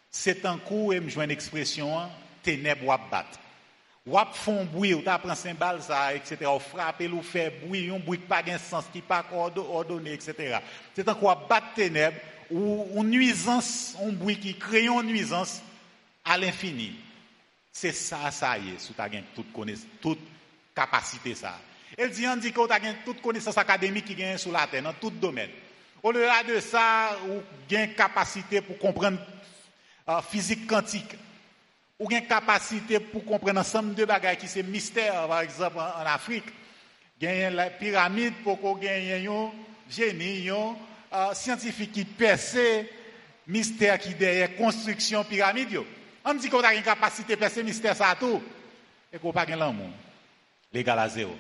c'est 0.10 0.46
un 0.46 0.58
coup, 0.58 0.94
et 0.94 1.02
je 1.06 1.20
une 1.20 1.32
expression, 1.32 2.10
ténèbres 2.42 2.86
ou 2.86 3.12
battre. 3.12 3.40
Ou 4.06 4.18
font 4.32 4.64
bruit, 4.64 4.94
ou 4.94 5.02
t'as 5.02 5.20
pris 5.20 5.36
cymbale, 5.36 5.82
ça, 5.82 6.16
etc. 6.16 6.46
Ou 6.46 6.60
frapper, 6.60 7.10
ou 7.10 7.22
faire 7.22 7.52
bruit, 7.62 7.90
un 7.90 8.00
bruit 8.00 8.20
pas 8.20 8.42
sens, 8.58 8.86
qui 8.94 9.02
pas 9.02 9.26
ordonné, 9.34 10.14
etc. 10.14 10.60
C'est 10.96 11.10
un 11.10 11.14
coup 11.14 11.28
battre 11.50 11.74
ténèbres, 11.76 12.18
ou 12.50 12.88
une 12.96 13.10
nuisance, 13.10 13.98
un 14.02 14.14
bruit 14.14 14.40
qui 14.40 14.58
crée 14.58 14.88
une 14.88 15.08
nuisance 15.08 15.62
à 16.24 16.38
l'infini. 16.38 16.96
C'est 17.80 17.92
ça, 17.92 18.32
ça 18.32 18.58
y 18.58 18.72
est, 18.72 18.80
si 18.80 18.92
tu 18.92 19.00
as 19.00 19.08
toute 19.36 19.54
toute 20.02 20.18
capacité 20.74 21.36
ça. 21.36 21.60
Elle 21.96 22.10
dit, 22.10 22.26
on 22.26 22.36
dit 22.36 22.52
que 22.52 22.66
tu 22.66 22.74
as 22.74 22.94
toute 23.06 23.22
connaissance 23.22 23.56
académique 23.56 24.06
qui 24.06 24.16
gagne 24.16 24.40
sur 24.40 24.52
la 24.52 24.66
terre, 24.66 24.82
dans 24.82 24.94
tout 24.94 25.12
domaine. 25.12 25.52
Au-delà 26.02 26.42
de 26.42 26.60
ça, 26.60 27.20
ou 27.30 27.40
gain 27.70 27.86
capacité 27.96 28.62
pour 28.62 28.80
comprendre 28.80 29.20
euh, 30.10 30.20
physique 30.24 30.66
quantique. 30.66 31.16
Ou 32.00 32.08
gain 32.08 32.22
capacité 32.22 33.00
pour 33.00 33.24
comprendre 33.24 33.60
ensemble 33.60 33.94
de 33.94 34.06
bagages 34.06 34.38
qui 34.38 34.48
c'est 34.48 34.64
mystère, 34.64 35.28
par 35.28 35.42
exemple, 35.42 35.78
en, 35.78 36.04
Afrique. 36.08 36.46
Gagne 37.22 37.54
la 37.54 37.70
pyramide 37.70 38.34
pour 38.44 38.60
qu'on 38.60 38.74
gagne 38.74 39.28
un 39.28 39.52
génie, 39.88 40.50
un 40.50 40.76
euh, 41.14 41.34
scientifique 41.36 41.92
qui 41.92 42.06
percé 42.06 42.90
mystère 43.46 44.00
qui 44.00 44.16
derrière 44.16 44.56
construction 44.56 45.24
pyramide. 45.24 45.80
On 46.30 46.34
dit 46.34 46.50
qu'on 46.50 46.60
a 46.60 46.74
une 46.74 46.84
capacité 46.84 47.36
de 47.36 47.40
percer 47.40 47.64
mystère 47.64 47.96
ça 47.96 48.14
tout. 48.20 48.44
Et 49.14 49.18
qu'on 49.18 49.32
pas 49.32 49.46
l'amour 49.46 49.90
l'égal 50.74 51.00
à 51.00 51.08
zéro. 51.08 51.34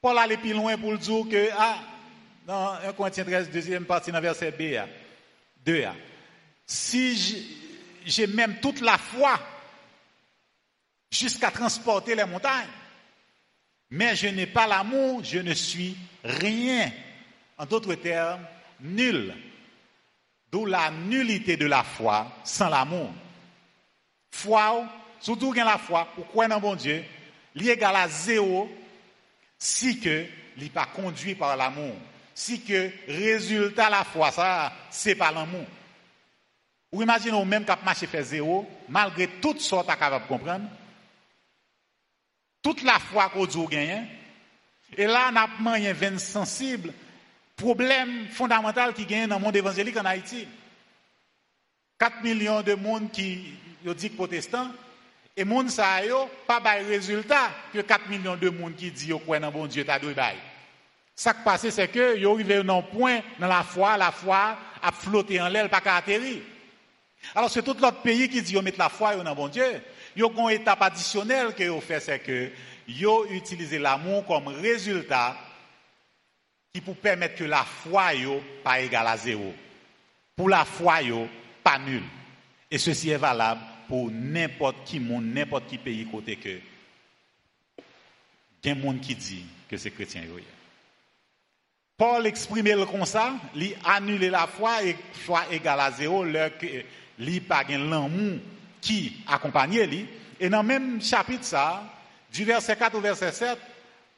Paul 0.00 0.16
allait 0.16 0.38
plus 0.38 0.54
loin 0.54 0.78
pour 0.78 0.92
le 0.92 0.98
dire 0.98 1.26
que, 1.30 1.50
ah, 1.58 1.76
dans 2.46 2.72
1 2.72 2.92
Corinthiens 2.94 3.24
13, 3.24 3.50
deuxième 3.50 3.84
partie, 3.84 4.10
dans 4.10 4.20
verset 4.20 4.50
B, 4.52 4.80
2, 5.64 5.84
si 6.64 7.58
j'ai 8.06 8.26
même 8.26 8.56
toute 8.60 8.80
la 8.80 8.96
foi 8.96 9.38
jusqu'à 11.10 11.50
transporter 11.50 12.14
les 12.14 12.24
montagnes, 12.24 12.66
mais 13.90 14.16
je 14.16 14.28
n'ai 14.28 14.46
pas 14.46 14.66
l'amour, 14.66 15.22
je 15.22 15.40
ne 15.40 15.52
suis 15.52 15.94
rien. 16.24 16.90
En 17.58 17.66
d'autres 17.66 17.96
termes, 17.96 18.46
nul. 18.80 19.34
D'où 20.50 20.64
la 20.64 20.90
nullité 20.90 21.58
de 21.58 21.66
la 21.66 21.84
foi 21.84 22.32
sans 22.42 22.70
l'amour. 22.70 23.12
Foi, 24.30 24.84
surtout 25.20 25.52
quand 25.52 25.64
la 25.64 25.78
foi, 25.78 26.06
pour 26.14 26.26
croire 26.28 26.48
dans 26.48 26.60
bon 26.60 26.74
Dieu, 26.74 27.04
li 27.54 27.68
égal 27.68 27.96
à 27.96 28.08
zéro 28.08 28.70
si 29.58 30.00
que 30.00 30.26
n'est 30.56 30.68
pas 30.68 30.86
conduit 30.86 31.34
par 31.34 31.56
l'amour. 31.56 31.94
Si 32.34 32.62
que 32.62 32.90
résultat 33.06 33.90
la 33.90 34.04
foi, 34.04 34.30
ça, 34.30 34.72
c'est 34.90 35.14
pas 35.14 35.30
l'amour. 35.30 35.66
Ou 36.92 37.02
imaginez 37.02 37.44
même 37.44 37.64
quand 37.64 37.82
marché 37.84 38.06
fait 38.06 38.22
zéro, 38.22 38.68
malgré 38.88 39.28
toutes 39.40 39.60
sortes 39.60 39.90
à 39.90 39.96
capable 39.96 40.26
comprendre, 40.26 40.68
toute 42.62 42.82
la 42.82 42.98
foi 42.98 43.28
qu'on 43.28 43.46
dit 43.46 43.66
gagne, 43.66 44.06
et 44.96 45.06
là, 45.06 45.30
on 45.32 45.66
a 45.66 45.76
un 45.76 46.18
sensible, 46.18 46.92
problème 47.56 48.26
fondamental 48.28 48.94
qui 48.94 49.06
gagne 49.06 49.28
dans 49.28 49.38
le 49.38 49.44
monde 49.44 49.56
évangélique 49.56 49.96
en 49.96 50.04
Haïti. 50.04 50.48
4 51.98 52.22
millions 52.22 52.62
de 52.62 52.74
monde 52.74 53.10
qui 53.10 53.54
disent 53.94 54.10
protestants, 54.10 54.68
et 55.36 55.44
moun 55.44 55.68
sa 55.68 56.04
yo, 56.04 56.28
pas 56.46 56.60
de 56.60 56.88
résultat 56.88 57.50
que 57.72 57.80
4 57.80 58.08
millions 58.08 58.36
de 58.36 58.50
monde 58.50 58.74
qui 58.74 58.90
disent 58.90 59.08
yo 59.08 59.22
dans 59.26 59.50
bon 59.50 59.66
Dieu 59.66 59.84
ta 59.84 59.98
deux 59.98 60.12
bail. 60.12 60.36
Ça 61.14 61.32
qui 61.32 61.42
passe, 61.44 61.68
c'est 61.68 61.88
que 61.88 62.18
yo 62.18 62.34
arrivé 62.34 62.62
dans 62.62 62.82
point 62.82 63.20
dans 63.38 63.46
la 63.46 63.62
foi, 63.62 63.96
la 63.96 64.10
foi 64.10 64.58
a 64.82 64.92
flotté 64.92 65.40
en 65.40 65.48
l'air, 65.48 65.68
pas 65.70 65.80
qu'à 65.80 65.96
atterrir. 65.96 66.42
Alors 67.34 67.50
c'est 67.50 67.62
tout 67.62 67.76
l'autre 67.80 68.02
pays 68.02 68.28
qui 68.28 68.42
dit 68.42 68.54
yo 68.54 68.62
mettre 68.62 68.78
la 68.78 68.88
foi 68.88 69.16
dans 69.16 69.34
bon 69.34 69.48
Dieu. 69.48 69.82
Yo 70.16 70.30
une 70.30 70.50
étape 70.50 70.82
additionnelle 70.82 71.54
que 71.54 71.62
yo 71.62 71.80
fait, 71.80 72.00
c'est 72.00 72.18
que 72.18 72.50
yo 72.88 73.26
utilisé 73.30 73.78
l'amour 73.78 74.26
comme 74.26 74.48
résultat 74.48 75.36
qui 76.74 76.80
pour 76.80 76.96
permettre 76.96 77.36
que 77.36 77.44
la 77.44 77.64
foi 77.64 78.14
yo 78.14 78.42
pas 78.64 78.80
égale 78.80 79.06
à 79.06 79.16
zéro. 79.16 79.54
Pour 80.36 80.48
la 80.48 80.64
foi 80.64 81.02
yo 81.02 81.28
pas 81.62 81.78
nul. 81.78 82.02
Et 82.70 82.78
ceci 82.78 83.10
est 83.10 83.16
valable 83.16 83.60
pour 83.88 84.10
n'importe 84.10 84.84
qui 84.84 85.00
monde, 85.00 85.24
n'importe 85.26 85.66
qui 85.66 85.78
pays 85.78 86.06
côté 86.06 86.36
que. 86.36 86.60
Il 88.62 88.68
y 88.68 88.70
a 88.70 88.74
des 88.74 88.82
gens 88.82 88.98
qui 88.98 89.14
dit 89.14 89.44
que 89.68 89.76
c'est 89.76 89.90
chrétien. 89.90 90.22
Paul 91.96 92.26
exprimait 92.26 92.76
le 92.76 92.86
comme 92.86 93.04
ça, 93.04 93.34
il 93.54 93.76
annulé 93.84 94.30
la 94.30 94.46
foi 94.46 94.82
et 94.84 94.96
foi 95.12 95.42
égale 95.50 95.80
à 95.80 95.90
zéro, 95.90 96.24
il 96.26 97.42
pas 97.42 97.64
l'amour 97.68 98.38
qui 98.80 99.16
accompagnait 99.26 99.86
lui. 99.86 100.06
Et 100.38 100.48
dans 100.48 100.62
le 100.62 100.68
même 100.68 101.02
chapitre 101.02 101.44
ça, 101.44 101.82
du 102.32 102.44
verset 102.44 102.76
4 102.76 102.94
au 102.94 103.00
verset 103.00 103.32
7, 103.32 103.58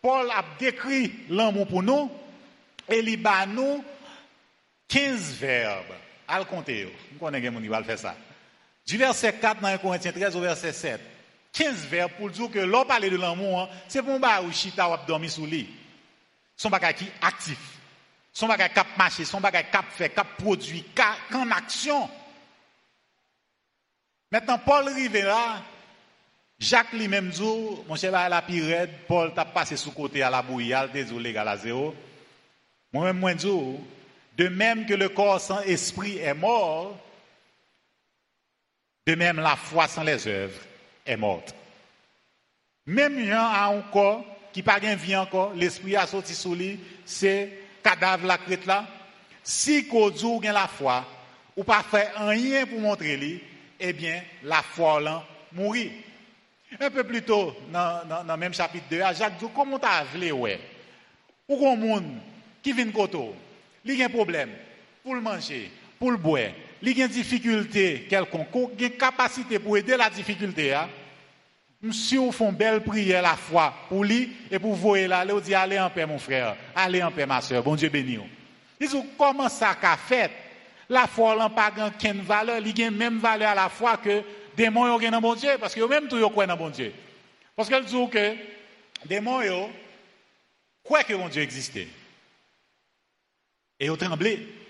Paul 0.00 0.30
a 0.30 0.44
décrit 0.58 1.12
l'amour 1.30 1.66
pour 1.66 1.82
nous 1.82 2.10
et 2.88 2.98
il 2.98 3.26
a 3.26 3.46
nous 3.46 3.82
15 4.86 5.34
verbes. 5.34 5.94
Le 6.28 6.44
compter, 6.44 6.92
nous 7.12 7.18
connaissons 7.18 7.60
qui 7.60 7.68
va 7.68 7.82
faire 7.82 7.98
ça. 7.98 8.14
Du 8.86 8.96
verset 8.96 9.32
4 9.34 9.60
dans 9.60 9.68
1 9.68 9.78
Corinthiens 9.78 10.12
13 10.12 10.36
au 10.36 10.40
verset 10.40 10.72
7. 10.72 11.00
15 11.52 11.86
verbes 11.86 12.12
pour 12.18 12.30
dire 12.30 12.50
que 12.50 12.58
l'on 12.58 12.84
parle 12.84 13.10
de 13.10 13.16
l'amour, 13.16 13.62
hein, 13.62 13.68
c'est 13.86 14.02
pour 14.02 14.14
un 14.14 14.42
ou 14.42 14.52
chita 14.52 14.88
ou 14.88 14.96
dormir 15.06 15.30
sous 15.30 15.46
lit. 15.46 15.68
Son 16.56 16.70
bagage 16.70 16.96
qui 16.96 17.06
actif. 17.20 17.58
Son 18.32 18.48
bagage 18.48 18.72
cap 18.72 18.86
marché, 18.96 19.24
son 19.24 19.40
bagage 19.40 19.66
cap 19.70 19.84
fait, 19.90 20.08
cap 20.08 20.26
produit, 20.38 20.82
cap 20.94 21.16
en 21.34 21.50
action. 21.50 22.08
Maintenant, 24.30 24.58
Paul 24.58 24.88
rive 24.88 25.16
là, 25.16 25.62
Jacques 26.58 26.92
lui-même 26.92 27.28
dit, 27.28 27.42
mon 27.86 27.96
cher, 27.96 28.12
la 28.12 28.40
pire 28.40 28.88
Paul 29.06 29.34
t'a 29.34 29.44
passé 29.44 29.76
sous 29.76 29.90
côté 29.90 30.22
à 30.22 30.30
la 30.30 30.40
bouillie, 30.40 30.72
désolé, 30.92 31.36
à 31.36 31.56
zéro. 31.58 31.94
Moi-même, 32.92 33.18
moi, 33.18 33.34
de 33.34 34.48
même 34.48 34.86
que 34.86 34.94
le 34.94 35.10
corps 35.10 35.40
sans 35.40 35.60
esprit 35.60 36.16
est 36.18 36.34
mort, 36.34 36.96
de 39.06 39.14
même, 39.14 39.40
la 39.40 39.56
foi 39.56 39.88
sans 39.88 40.04
les 40.04 40.26
œuvres 40.26 40.60
est 41.04 41.16
morte. 41.16 41.54
Même 42.86 43.18
un 43.30 43.36
a 43.36 43.68
un 43.68 43.82
qui 44.52 44.62
n'a 44.62 44.78
pas 44.78 44.94
vie 44.94 45.16
encore, 45.16 45.54
l'esprit 45.54 45.96
a 45.96 46.06
sorti 46.06 46.34
sous 46.34 46.54
lui, 46.54 46.78
c'est 47.04 47.48
cadavre 47.82 48.26
la 48.26 48.38
crête 48.38 48.66
là. 48.66 48.86
Si 49.42 49.88
Kodou 49.88 50.40
a 50.46 50.52
la 50.52 50.68
foi, 50.68 51.04
ou 51.56 51.64
pas 51.64 51.82
fait 51.82 52.10
rien 52.16 52.66
pour 52.66 52.80
montrer 52.80 53.16
lui, 53.16 53.42
eh 53.80 53.92
bien, 53.92 54.22
la 54.44 54.62
foi 54.62 55.00
là 55.00 55.24
mourit. 55.52 55.90
Un 56.80 56.90
peu 56.90 57.04
plus 57.04 57.22
tôt, 57.22 57.54
dans, 57.70 58.24
le 58.26 58.36
même 58.36 58.54
chapitre 58.54 58.86
2, 58.88 58.98
Jacques 59.14 59.38
dit, 59.38 59.46
comment 59.54 59.78
tu 59.78 59.86
as 59.86 60.04
vu, 60.04 60.32
ouais? 60.32 60.60
Ou 61.48 61.68
un 61.68 61.76
monde 61.76 62.18
qui 62.62 62.72
vient 62.72 62.86
de 62.86 62.92
côté, 62.92 63.18
il 63.84 64.00
a 64.00 64.06
un 64.06 64.08
problème 64.08 64.50
pour 65.02 65.14
le 65.14 65.20
manger, 65.20 65.70
pour 65.98 66.12
le 66.12 66.16
boire, 66.16 66.50
a 66.84 66.90
une 66.90 67.08
difficulté 67.08 68.06
quelconque, 68.08 68.70
une 68.78 68.90
capacité 68.90 69.58
pour 69.58 69.76
aider 69.76 69.96
la 69.96 70.10
difficulté. 70.10 70.74
Hein? 70.74 70.88
Si 71.90 72.16
vous 72.16 72.32
une 72.40 72.52
belle 72.52 72.82
prière 72.82 73.22
la 73.22 73.36
foi 73.36 73.74
pour 73.88 74.04
lui 74.04 74.30
et 74.50 74.58
pour 74.58 74.74
vous 74.74 74.94
là, 74.94 75.24
vous 75.24 75.40
dit 75.40 75.54
allez 75.54 75.78
en 75.80 75.90
paix 75.90 76.06
mon 76.06 76.18
frère, 76.18 76.56
allez 76.74 77.02
en 77.02 77.10
paix 77.10 77.26
ma 77.26 77.40
soeur, 77.40 77.62
bon 77.62 77.74
Dieu 77.74 77.88
béni. 77.88 78.18
Ils 78.80 78.88
disent 78.88 79.02
comment 79.18 79.48
ça 79.48 79.76
qu'a 79.80 79.96
fait? 79.96 80.30
La 80.88 81.06
foi 81.06 81.36
n'a 81.36 81.48
pas 81.48 81.72
aucune 81.86 82.20
valeur, 82.22 82.58
il 82.64 82.84
a 82.84 82.90
même 82.90 83.18
valeur 83.18 83.50
à 83.50 83.54
la 83.54 83.68
fois 83.68 83.96
que 83.96 84.22
démons 84.56 84.94
ont 84.94 84.98
dans 84.98 85.20
bon 85.20 85.34
Dieu 85.34 85.50
parce 85.58 85.74
que 85.74 85.80
même 85.88 86.08
tout 86.08 86.18
yo 86.18 86.30
croient 86.30 86.46
dans 86.46 86.56
bon 86.56 86.70
Dieu. 86.70 86.92
Parce 87.56 87.68
qu'elle 87.68 87.84
dit 87.84 88.08
que 88.10 88.34
démons 89.04 89.42
yo 89.42 89.70
croient 90.84 91.04
que 91.04 91.14
bon 91.14 91.28
Dieu 91.28 91.42
existait. 91.42 91.88
Et 93.80 93.86
ils 93.86 93.96
tremblé. 93.96 94.61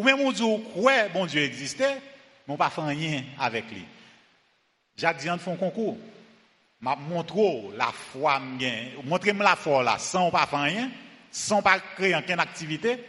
Ou 0.00 0.02
même 0.02 0.20
on 0.20 0.32
dit, 0.32 0.42
ouais, 0.76 1.10
bon 1.10 1.26
Dieu 1.26 1.42
existait, 1.42 1.96
mais 2.48 2.54
on 2.54 2.56
pas 2.56 2.70
fait 2.70 2.80
rien 2.80 3.22
avec 3.38 3.70
lui. 3.70 3.84
Jacques 4.96 5.18
Diane 5.18 5.38
fait 5.38 5.52
un 5.52 5.56
concours. 5.56 5.98
m'a 6.80 6.96
montré 6.96 7.68
la 7.76 7.92
foi 7.92 8.40
montrez 9.04 9.34
moi 9.34 9.44
la 9.44 9.56
foi 9.56 9.82
là, 9.82 9.98
sans 9.98 10.30
pas 10.30 10.46
faire 10.46 10.62
rien, 10.62 10.90
sans 11.30 11.60
pas 11.60 11.78
créer 11.96 12.16
aucune 12.16 12.40
activité. 12.40 13.04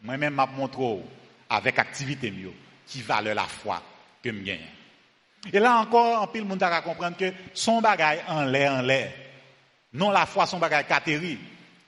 Moi-même, 0.00 0.32
m'a 0.32 0.46
montré 0.46 1.02
avec 1.50 1.78
activité 1.78 2.30
mieux, 2.30 2.54
qui 2.86 3.02
valent 3.02 3.34
la 3.34 3.44
foi 3.44 3.82
que 4.24 4.32
je 4.32 5.52
Et 5.52 5.58
là 5.58 5.76
encore, 5.76 6.22
en 6.22 6.26
pile, 6.26 6.46
monde 6.46 6.62
a 6.62 6.80
comprendre 6.80 7.18
que 7.18 7.34
son 7.52 7.82
bagage 7.82 8.20
en 8.28 8.44
l'air, 8.46 8.72
en 8.72 8.80
l'air. 8.80 9.12
Non 9.92 10.10
la 10.10 10.24
foi, 10.24 10.46
son 10.46 10.58
bagage 10.58 10.86
cathérie 10.86 11.38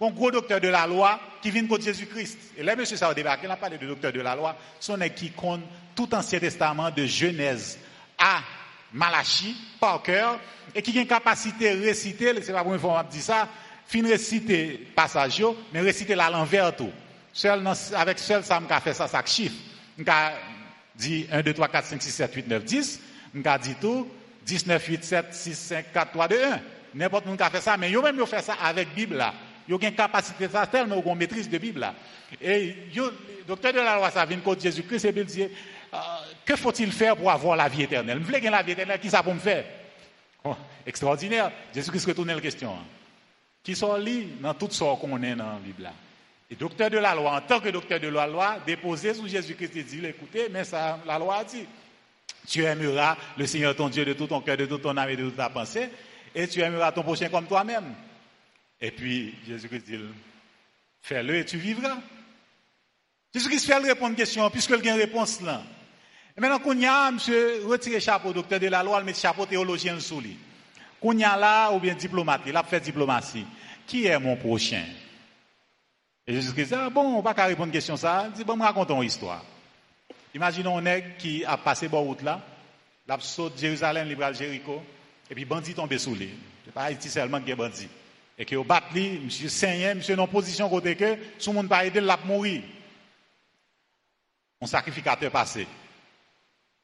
un 0.06 0.10
gros 0.10 0.30
docteur 0.30 0.60
de 0.60 0.68
la 0.68 0.86
loi 0.86 1.18
qui 1.42 1.50
vient 1.50 1.62
de 1.64 1.82
Jésus-Christ. 1.82 2.38
Et 2.56 2.62
là, 2.62 2.76
monsieur, 2.76 2.96
ça 2.96 3.08
va 3.08 3.14
débarquer, 3.14 3.46
il 3.46 3.50
a 3.50 3.56
parlé 3.56 3.76
de 3.76 3.86
docteur 3.86 4.12
de 4.12 4.20
la 4.20 4.36
loi, 4.36 4.56
son 4.78 4.98
qui 5.14 5.30
compte 5.30 5.62
tout 5.94 6.14
Ancien 6.14 6.38
Testament 6.38 6.90
de 6.90 7.04
Genèse 7.04 7.78
à 8.16 8.40
Malachie, 8.92 9.56
par 9.80 10.02
cœur, 10.02 10.38
et 10.74 10.80
qui 10.80 10.96
a 10.96 11.02
une 11.02 11.08
capacité 11.08 11.76
de 11.76 11.82
réciter, 11.82 12.32
c'est 12.42 12.52
pas 12.52 12.58
la 12.58 12.64
première 12.64 12.80
fois 12.80 13.04
qu'on 13.10 13.20
ça, 13.20 13.48
fin 13.86 14.02
réciter 14.06 14.88
passage, 14.94 15.42
mais 15.72 15.80
réciter 15.80 16.14
la 16.14 16.30
l'envers 16.30 16.74
tout. 16.76 16.90
Seul, 17.32 17.66
avec 17.94 18.18
seul, 18.18 18.44
ça 18.44 18.60
m'a 18.60 18.80
fait 18.80 18.94
ça, 18.94 19.08
ça 19.08 19.22
chiffre. 19.24 19.56
m'a 19.98 20.32
dit 20.94 21.26
1, 21.32 21.42
2, 21.42 21.54
3, 21.54 21.68
4, 21.68 21.86
5, 21.86 22.02
6, 22.02 22.10
7, 22.10 22.34
8, 22.34 22.48
9, 22.48 22.64
10. 22.64 23.00
m'a 23.34 23.58
dit 23.58 23.74
tout, 23.80 24.06
10, 24.44 24.66
9, 24.66 24.86
8, 24.86 25.04
7, 25.04 25.26
6, 25.32 25.54
5, 25.54 25.92
4, 25.92 26.12
3, 26.12 26.28
2, 26.28 26.44
1. 26.44 26.60
N'importe 26.94 27.24
qui 27.36 27.42
a 27.42 27.50
fait 27.50 27.60
ça, 27.62 27.76
mais 27.78 27.90
yo 27.90 28.02
même 28.02 28.18
yo 28.18 28.26
fait 28.26 28.42
ça 28.42 28.54
avec 28.62 28.94
Bible 28.94 29.16
là. 29.16 29.32
Ils 29.68 29.74
ont 29.74 29.78
une 29.78 29.94
capacité 29.94 30.48
ça 30.48 30.66
tellement 30.66 31.02
une 31.04 31.14
maîtrise 31.14 31.48
de 31.48 31.58
Bible 31.58 31.80
là. 31.80 31.94
Et 32.40 32.74
le 32.94 33.12
docteur 33.46 33.72
de 33.72 33.78
la 33.78 33.96
loi 33.96 34.10
ça 34.10 34.24
vient 34.24 34.38
contre 34.38 34.62
Jésus-Christ 34.62 35.04
et 35.04 35.12
il 35.14 35.24
dit 35.24 35.42
euh, 35.42 35.98
que 36.44 36.56
faut-il 36.56 36.90
faire 36.90 37.16
pour 37.16 37.30
avoir 37.30 37.56
la 37.56 37.68
vie 37.68 37.82
éternelle? 37.82 38.20
Je 38.26 38.32
veux 38.32 38.50
la 38.50 38.62
vie 38.62 38.72
éternelle, 38.72 38.98
qui 38.98 39.10
ça 39.10 39.22
pour 39.22 39.34
me 39.34 39.40
faire? 39.40 39.64
Oh, 40.44 40.56
Extraordinaire. 40.86 41.52
Jésus-Christ 41.74 42.06
retourne 42.06 42.28
la 42.28 42.40
question. 42.40 42.72
Hein. 42.72 42.84
Qui 43.62 43.76
sont 43.76 43.94
liés 43.96 44.28
dans 44.40 44.54
tout 44.54 44.68
ce 44.70 44.80
qu'on 44.80 45.22
est 45.22 45.36
dans 45.36 45.52
la 45.52 45.58
Bible 45.62 45.82
là? 45.82 45.92
Et 46.50 46.54
docteur 46.54 46.90
de 46.90 46.98
la 46.98 47.14
loi, 47.14 47.36
en 47.36 47.40
tant 47.40 47.60
que 47.60 47.70
docteur 47.70 47.98
de 47.98 48.08
la 48.08 48.26
loi, 48.26 48.56
déposé 48.66 49.14
sous 49.14 49.26
Jésus-Christ 49.26 49.76
et 49.76 49.82
dit 49.82 50.04
écoutez, 50.04 50.48
mais 50.50 50.62
la 51.06 51.18
loi 51.18 51.36
a 51.36 51.44
dit 51.44 51.66
tu 52.46 52.64
aimeras 52.64 53.16
le 53.38 53.46
Seigneur 53.46 53.76
ton 53.76 53.88
Dieu 53.88 54.04
de 54.04 54.12
tout 54.12 54.26
ton 54.26 54.40
cœur, 54.40 54.56
de 54.56 54.66
toute 54.66 54.82
ton 54.82 54.96
âme 54.96 55.08
et 55.08 55.16
de 55.16 55.24
toute 55.24 55.36
ta 55.36 55.48
pensée, 55.48 55.88
et 56.34 56.48
tu 56.48 56.60
aimeras 56.60 56.92
ton 56.92 57.02
prochain 57.02 57.28
comme 57.28 57.46
toi-même. 57.46 57.94
Et 58.82 58.90
puis, 58.90 59.32
Jésus-Christ 59.46 59.84
dit, 59.86 59.98
fais-le 61.00 61.36
et 61.36 61.44
tu 61.44 61.56
vivras. 61.56 61.98
Jésus-Christ 63.32 63.64
fait 63.64 63.76
répondre 63.76 64.06
à 64.06 64.10
une 64.10 64.16
question, 64.16 64.50
puisque 64.50 64.70
il 64.70 64.84
y 64.84 64.88
a 64.90 64.94
une 64.94 65.00
réponse 65.00 65.40
là. 65.40 65.62
Et 66.36 66.40
maintenant, 66.40 66.58
qu'on 66.58 66.76
y 66.76 66.84
a, 66.84 67.12
monsieur, 67.12 67.64
retirez 67.64 68.00
chapeau, 68.00 68.32
docteur 68.32 68.58
de 68.58 68.66
la 68.66 68.82
loi, 68.82 68.98
le 68.98 69.06
met 69.06 69.14
chapeau 69.14 69.46
théologien 69.46 70.00
sous 70.00 70.20
lui. 70.20 70.36
Qu'on 71.00 71.16
y 71.16 71.22
a 71.22 71.36
là, 71.36 71.70
ou 71.70 71.78
bien 71.78 71.94
diplomate, 71.94 72.42
il 72.46 72.56
a 72.56 72.64
fait 72.64 72.80
diplomatie. 72.80 73.46
Qui 73.86 74.06
est 74.06 74.18
mon 74.18 74.36
prochain? 74.36 74.84
Et 76.26 76.34
Jésus-Christ 76.34 76.66
dit, 76.66 76.74
ah 76.74 76.90
bon, 76.90 77.18
on 77.18 77.22
va 77.22 77.34
pas 77.34 77.44
répondre 77.44 77.64
à 77.64 77.66
une 77.66 77.72
question 77.72 77.96
ça. 77.96 78.26
Il 78.28 78.32
dit, 78.32 78.44
bon, 78.44 78.58
racontons 78.58 79.00
une 79.00 79.08
histoire. 79.08 79.44
Imaginons 80.34 80.78
un 80.78 80.82
nègre 80.82 81.16
qui 81.18 81.44
a 81.44 81.56
passé 81.56 81.88
par 81.88 82.00
route 82.00 82.22
là, 82.22 82.40
l'a 83.06 83.18
saute 83.20 83.58
Jérusalem, 83.58 84.08
libre 84.08 84.32
Jéricho, 84.32 84.82
et 85.30 85.34
puis 85.34 85.44
bandit 85.44 85.74
tombé 85.74 85.98
sous 85.98 86.14
lui. 86.16 86.30
C'est 86.64 86.74
pas 86.74 86.84
Haïti 86.84 87.08
seulement 87.08 87.40
qui 87.40 87.50
est 87.50 87.56
bandit 87.56 87.88
et 88.38 88.44
que 88.44 88.56
vous 88.56 88.64
battez, 88.64 89.20
monsieur 89.22 89.48
saignant, 89.48 89.96
monsieur 89.96 90.18
en 90.18 90.26
position 90.26 90.68
côté 90.68 90.96
que 90.96 91.14
tout 91.14 91.50
le 91.50 91.52
monde 91.52 91.68
pas 91.68 91.84
aider 91.84 92.00
l'a 92.00 92.18
mourir. 92.24 92.62
Mon 94.60 94.66
sacrificateur 94.66 95.30
passé. 95.30 95.66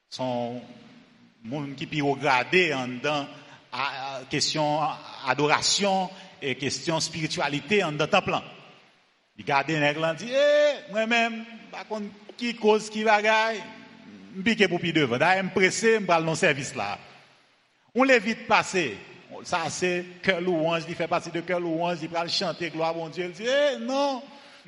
Son 0.09 0.61
monde 1.43 1.75
qui 1.75 2.01
regarder 2.01 2.73
en 2.73 2.87
dans 2.87 3.27
question 4.29 4.81
adoration 5.27 6.09
et 6.41 6.55
question 6.55 6.99
spiritualité 6.99 7.83
en 7.83 7.91
dans 7.91 8.07
temple. 8.07 8.35
Il 9.37 9.45
garde 9.45 9.71
un 9.71 10.13
dit 10.15 10.29
eh 10.29 10.91
moi-même 10.91 11.45
par 11.71 11.87
contre 11.87 12.07
qui 12.35 12.55
cause 12.55 12.89
qui 12.89 13.03
bagaille? 13.03 13.61
Piquer 14.43 14.67
pour 14.67 14.79
puis 14.79 14.93
devant. 14.93 15.17
D'ailleurs 15.17 15.45
me 15.45 15.49
pressé 15.49 15.99
me 15.99 16.05
dans 16.05 16.19
le 16.19 16.35
service 16.35 16.75
là. 16.75 16.97
On 17.95 18.03
les 18.03 18.19
vite 18.19 18.47
passer 18.47 18.97
ça 19.43 19.69
c'est 19.69 20.05
cœur 20.21 20.41
louange, 20.41 20.83
il 20.87 20.95
fait 20.95 21.07
partie 21.07 21.31
de 21.31 21.41
cœur 21.41 21.59
louange, 21.59 21.97
il 22.01 22.09
va 22.09 22.27
chanter 22.27 22.69
gloire 22.69 22.91
à 22.91 22.93
mon 22.93 23.09
Dieu. 23.09 23.25
Il 23.25 23.31
dit, 23.31 23.45
eh, 23.45 23.77
non, 23.79 24.21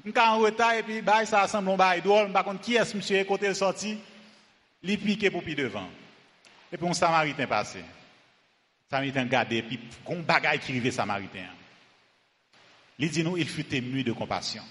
je 0.03 0.11
suis 0.11 0.19
en 0.19 0.39
retard 0.39 0.73
et 0.73 0.83
puis 0.83 1.01
bah, 1.01 1.25
ça 1.25 1.47
semble 1.47 1.71
un 1.71 1.77
bail 1.77 2.01
drôle, 2.01 2.31
par 2.31 2.43
contre, 2.43 2.61
qui 2.61 2.75
est 2.75 2.85
ce 2.85 2.95
monsieur 2.95 3.23
côté 3.23 3.47
le 3.47 3.53
sorti? 3.53 3.97
Il 4.83 4.99
piqué 4.99 5.29
pour 5.29 5.43
puis 5.43 5.55
devant. 5.55 5.87
Et 6.71 6.77
puis 6.77 6.87
un 6.87 6.93
samaritain 6.93 7.45
passé. 7.45 7.83
Samaritain 8.89 9.25
gardé, 9.25 9.61
puis 9.61 9.79
un 10.09 10.15
bagaille 10.15 10.59
qui 10.59 10.71
arrive 10.71 10.91
samaritain. 10.91 11.45
Il 12.97 13.09
dit 13.09 13.23
nous, 13.23 13.37
il 13.37 13.47
fut 13.47 13.73
ému 13.73 14.03
de 14.03 14.11
compassion. 14.11 14.63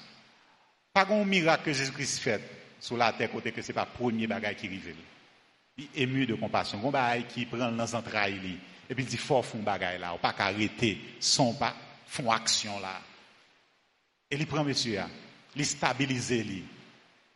Pas 0.92 1.06
un 1.08 1.24
miracle 1.24 1.64
que 1.64 1.72
Jésus-Christ 1.72 2.18
fait 2.18 2.40
sur 2.80 2.96
la 2.96 3.12
terre 3.12 3.30
côté 3.30 3.52
que 3.52 3.62
c'est 3.62 3.72
pas 3.72 3.86
premier 3.86 4.26
bagage 4.26 4.56
qui 4.56 4.66
arrive. 4.66 4.94
Il 5.76 5.84
est 5.84 6.02
ému 6.02 6.26
de 6.26 6.34
compassion. 6.34 6.80
Un 6.86 6.90
bagage 6.90 7.24
qui 7.28 7.46
prend 7.46 7.70
dans 7.70 7.94
entrailles 7.94 8.58
et 8.90 8.94
puis 8.94 9.04
il 9.04 9.08
dit 9.08 9.16
fort 9.16 9.46
font 9.46 9.62
bagage 9.62 10.00
là, 10.00 10.16
pas 10.20 10.32
qu'arrêter 10.32 10.98
son 11.20 11.54
pas 11.54 11.74
font 12.06 12.30
action 12.30 12.78
là. 12.80 13.00
Et 14.28 14.36
il 14.36 14.46
prend 14.46 14.64
monsieur 14.64 15.00
il 15.56 15.64
stabilise. 15.64 16.34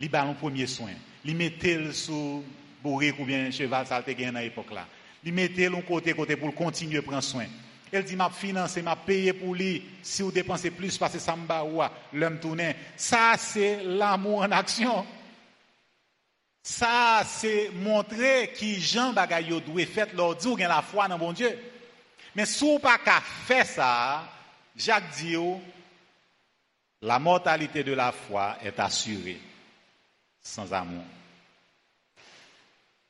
Il 0.01 0.11
bat 0.11 0.23
un 0.23 0.35
premier 0.35 0.67
soin. 0.67 0.91
Il 1.25 1.37
mettait 1.37 1.93
sous 1.93 2.45
bourrique 2.83 3.19
ou 3.19 3.25
bien 3.25 3.51
cheval 3.51 3.87
ça 3.87 4.03
te 4.03 4.11
dans 4.11 4.39
l'époque 4.39 4.73
là. 4.73 4.87
Il 5.25 5.33
mettait 5.33 5.71
l'un 5.71 5.81
côté 5.81 6.13
côté 6.13 6.37
pour 6.37 6.55
continuer 6.55 6.99
à 6.99 7.03
prendre 7.03 7.23
soin. 7.23 7.47
Elle 7.93 8.05
dit, 8.05 8.17
m'a 8.17 8.29
financé, 8.29 8.83
m'a 8.83 8.97
payé 8.97 9.33
pour 9.33 9.55
lui. 9.55 9.81
Si 10.03 10.23
vous 10.23 10.33
dépensez 10.33 10.73
plus, 10.73 10.99
parce 10.99 11.13
que 11.13 11.21
ça 11.21 11.37
me 11.37 12.19
l'homme 12.19 12.41
tourné. 12.41 12.75
Ça, 12.97 13.35
c'est 13.39 13.85
l'amour 13.85 14.41
en 14.41 14.51
action. 14.51 15.07
Ça, 16.67 17.23
c'est 17.27 17.69
montrer 17.75 18.51
qui 18.55 18.81
Jean 18.81 19.13
Bagayot 19.13 19.61
doit 19.61 19.85
faire 19.85 20.09
leur 20.15 20.35
dit 20.35 20.57
la 20.57 20.81
foi 20.81 21.07
dans 21.07 21.19
bon 21.19 21.35
Dieu. 21.35 21.59
Mais 22.35 22.47
si 22.47 22.65
vous 22.65 22.79
pas 22.79 22.97
qu'à 22.97 23.21
faire 23.21 23.67
ça, 23.67 24.27
Jacques 24.75 25.11
dit, 25.19 25.37
la 27.03 27.19
mortalité 27.19 27.85
de 27.85 27.93
la 27.93 28.13
foi 28.13 28.57
est 28.63 28.81
assurée 28.81 29.39
sans 30.41 30.73
amour. 30.73 31.05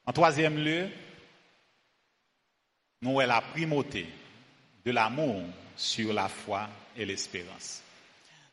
En 0.05 0.13
troisième 0.13 0.59
lieu, 0.59 0.91
nous 3.03 3.21
avons 3.21 3.29
la 3.29 3.41
primauté 3.41 4.09
de 4.85 4.91
l'amour 4.91 5.43
sur 5.77 6.13
la 6.13 6.29
foi 6.29 6.69
et 6.97 7.07
l'espérance. 7.07 7.83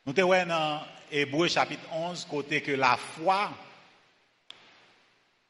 Nous 0.06 0.14
te 0.14 0.22
dans 0.22 0.82
Hébreu 1.12 1.48
chapitre 1.48 1.92
11, 1.92 2.24
côté 2.26 2.62
que 2.62 2.72
la 2.74 2.98
foi, 2.98 3.52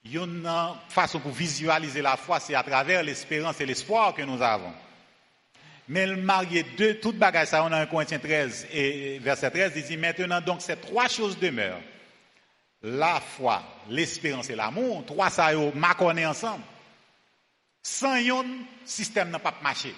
une 0.06 0.50
façon 0.90 1.20
pour 1.20 1.32
visualiser 1.32 2.02
la 2.02 2.18
foi, 2.18 2.40
c'est 2.40 2.56
à 2.56 2.64
travers 2.64 3.04
l'espérance 3.04 3.62
et 3.62 3.66
l'espoir 3.66 4.14
que 4.14 4.22
nous 4.24 4.42
avons. 4.42 4.74
Mais 5.88 6.08
le 6.08 6.16
marié 6.16 6.64
de 6.64 6.94
toute 6.94 7.18
bagage, 7.18 7.48
ça 7.48 7.64
on 7.64 7.72
a 7.72 7.82
1 7.82 7.86
Corinthiens 7.88 8.20
13 8.20 8.68
et 8.72 9.20
verset 9.20 9.52
13, 9.52 9.74
il 9.76 9.84
dit 9.84 9.98
maintenant 9.98 10.42
donc 10.42 10.62
ces 10.62 10.78
trois 10.78 11.08
choses 11.08 11.38
demeurent. 11.38 11.82
La 12.84 13.20
foi, 13.20 13.62
l'espérance 13.90 14.50
et 14.50 14.56
l'amour, 14.56 15.06
trois 15.06 15.30
ça 15.30 15.54
yo 15.54 15.72
ensemble. 16.26 16.64
Sans 17.84 18.16
yon, 18.18 18.46
système 18.86 19.30
n'a 19.30 19.40
pas 19.40 19.54
marché. 19.62 19.94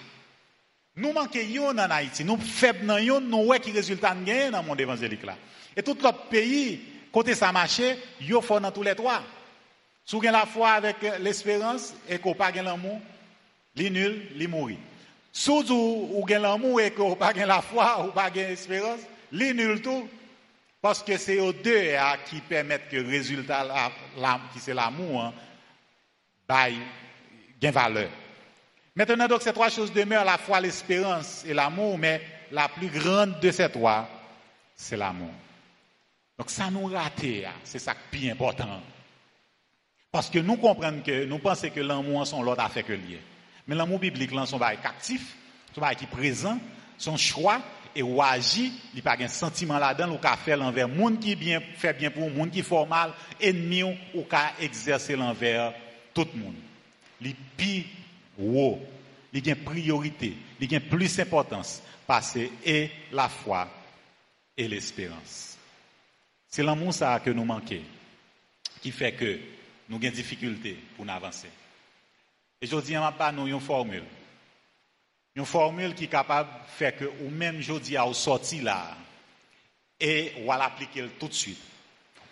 Nous 0.96 1.12
manquons 1.12 1.38
yon 1.40 1.78
en 1.78 1.90
Haïti, 1.90 2.24
nous 2.24 2.38
faibles 2.38 2.86
dans 2.86 2.98
yon, 2.98 3.20
nous 3.20 3.44
ouais 3.46 3.60
qui 3.60 3.72
résultat 3.72 4.14
dans 4.14 4.60
le 4.60 4.66
monde 4.66 4.80
évangélique 4.80 5.24
là. 5.24 5.36
Et 5.76 5.82
tout 5.82 5.96
l'autre 6.02 6.28
pays, 6.28 6.80
côté 7.12 7.34
ça 7.34 7.52
marche, 7.52 7.80
yo 8.20 8.40
fort 8.40 8.60
dans 8.60 8.70
tous 8.70 8.82
les 8.82 8.94
trois. 8.94 9.22
Si 10.06 10.16
vous 10.16 10.22
la 10.22 10.44
foi 10.44 10.70
avec 10.72 10.96
l'espérance 11.20 11.94
et 12.08 12.18
qu'on 12.18 12.34
pas 12.34 12.50
l'amour, 12.50 13.00
li 13.76 13.90
nul, 13.90 14.28
li 14.34 14.46
mourir. 14.46 14.76
Si 15.32 15.50
vous 15.50 16.22
avez 16.22 16.38
l'amour 16.38 16.80
et 16.80 16.90
qu'on 16.90 17.16
pas 17.16 17.32
la 17.32 17.62
foi 17.62 18.06
ou 18.06 18.12
pas 18.12 18.30
l'espérance, 18.30 19.00
li 19.32 19.54
nul 19.54 19.80
tout. 19.80 20.08
Parce 20.82 21.02
que 21.02 21.16
c'est 21.16 21.40
aux 21.40 21.54
deux 21.54 21.96
qui 22.28 22.40
permettent 22.42 22.90
que 22.90 22.96
le 22.96 23.08
résultat, 23.08 23.66
qui 24.52 24.60
c'est 24.60 24.74
l'amour, 24.74 25.22
hein, 25.22 25.34
bail, 26.46 26.76
gain 27.58 27.70
valeur. 27.70 28.10
Maintenant, 28.94 29.26
ces 29.40 29.54
trois 29.54 29.70
choses 29.70 29.92
demeurent, 29.92 30.26
la 30.26 30.36
foi, 30.36 30.60
l'espérance 30.60 31.42
et 31.46 31.54
l'amour, 31.54 31.96
mais 31.96 32.20
la 32.52 32.68
plus 32.68 32.88
grande 32.88 33.40
de 33.40 33.50
ces 33.50 33.70
trois, 33.70 34.06
c'est 34.76 34.98
l'amour. 34.98 35.32
Donc, 36.38 36.50
ça 36.50 36.70
nous 36.70 36.84
rate, 36.84 37.24
hein. 37.24 37.52
c'est 37.64 37.78
ça 37.78 37.94
qui 38.12 38.28
est 38.28 38.32
important. 38.32 38.82
Parce 40.14 40.30
que 40.30 40.38
nous 40.38 40.56
comprenons 40.58 41.00
que, 41.00 41.24
nous 41.24 41.40
pensons 41.40 41.70
que 41.70 41.80
l'amour, 41.80 42.24
sont 42.24 42.40
l'autre 42.40 42.62
affaire 42.62 42.86
que 42.86 42.92
lié. 42.92 43.18
Mais 43.66 43.74
l'amour 43.74 43.98
biblique, 43.98 44.30
là, 44.30 44.46
son 44.46 44.58
bail 44.58 44.78
actif, 44.84 45.34
son 45.74 45.80
bail 45.80 45.96
qui 45.96 46.04
est 46.04 46.06
présent, 46.06 46.56
son 46.96 47.16
choix, 47.16 47.60
et 47.96 48.00
ou 48.00 48.22
agit, 48.22 48.72
il 48.92 48.94
n'y 48.94 49.00
a 49.00 49.16
pas 49.16 49.20
un 49.20 49.26
sentiment 49.26 49.76
là-dedans, 49.76 50.14
ou 50.14 50.18
qu'a 50.18 50.36
fait 50.36 50.56
l'envers, 50.56 50.86
monde 50.86 51.18
qui 51.18 51.34
bien, 51.34 51.60
fait 51.76 51.94
bien 51.94 52.12
pour 52.12 52.30
monde 52.30 52.52
qui 52.52 52.62
fait 52.62 52.86
mal, 52.86 53.12
ennemi, 53.40 53.82
ou 53.82 54.22
qu'a 54.22 54.52
exercer 54.60 55.16
l'envers 55.16 55.74
tout 56.14 56.28
le 56.32 56.40
monde. 56.40 56.54
Il 57.20 57.34
wow, 58.38 58.80
il 59.32 59.44
y 59.44 59.50
a 59.50 59.56
priorité, 59.56 60.36
il 60.60 60.76
a 60.76 60.78
plus 60.78 61.16
d'importance 61.16 61.82
parce 62.06 62.38
la 63.10 63.28
foi 63.28 63.68
et 64.56 64.68
l'espérance. 64.68 65.58
C'est 66.48 66.62
l'amour 66.62 66.94
ça 66.94 67.18
que 67.18 67.30
nous 67.30 67.44
manquons, 67.44 67.82
qui 68.80 68.92
fait 68.92 69.10
que 69.14 69.40
nous 69.88 69.96
avons 69.96 70.00
des 70.00 70.10
difficultés 70.10 70.78
pour 70.96 71.08
avancer. 71.08 71.48
Et 72.60 72.66
je 72.66 72.76
dis, 72.76 72.94
à 72.94 73.32
nous 73.32 73.46
une 73.46 73.60
formule. 73.60 74.04
Une 75.34 75.44
formule 75.44 75.94
qui 75.94 76.04
est 76.04 76.08
capable 76.08 76.50
de 76.50 76.70
faire 76.70 76.96
que, 76.96 77.04
ou 77.04 77.30
même 77.30 77.60
je 77.60 77.74
dis, 77.74 77.96
à 77.96 78.10
sorti 78.12 78.60
là, 78.60 78.96
et 80.00 80.32
ou 80.40 80.50
à 80.50 80.56
l'appliquer 80.56 81.08
tout 81.18 81.28
de 81.28 81.34
suite. 81.34 81.60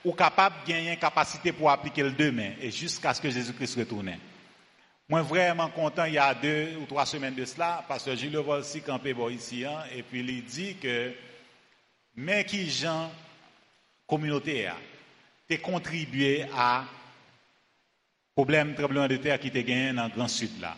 Ou 0.05 0.12
capable 0.12 0.57
de 0.65 0.73
gagner 0.73 0.93
une 0.93 0.99
capacité 0.99 1.53
pour 1.53 1.71
appliquer 1.71 2.03
le 2.03 2.12
demain, 2.12 2.53
et 2.61 2.71
jusqu'à 2.71 3.12
ce 3.12 3.21
que 3.21 3.31
Jésus-Christ 3.31 3.79
retourne. 3.79 4.17
Moi, 5.09 5.23
vraiment 5.23 5.69
content, 5.69 6.05
il 6.05 6.15
y 6.15 6.19
a 6.19 6.35
deux 6.35 6.77
ou 6.81 6.87
trois 6.87 7.05
semaines 7.05 7.35
de 7.35 7.45
cela, 7.45 7.85
parce 7.87 8.05
que 8.05 8.17
Gilles 8.17 8.37
Volsi 8.37 8.81
campé 8.81 9.15
ici, 9.31 9.65
hein, 9.65 9.83
et 9.95 10.03
puis 10.03 10.21
il 10.21 10.45
dit 10.45 10.77
que, 10.77 11.12
mais 12.15 12.45
qui 12.45 12.71
gens 12.71 13.11
communauté 14.07 14.67
a, 14.67 14.77
contribué 15.59 16.47
à 16.55 16.85
problème 18.35 18.75
tremblement 18.75 19.09
de 19.09 19.16
terre 19.16 19.38
qui 19.38 19.51
te 19.51 19.59
gagné 19.59 19.92
dans 19.92 20.05
le 20.05 20.11
Grand 20.11 20.29
Sud 20.29 20.61
là. 20.61 20.77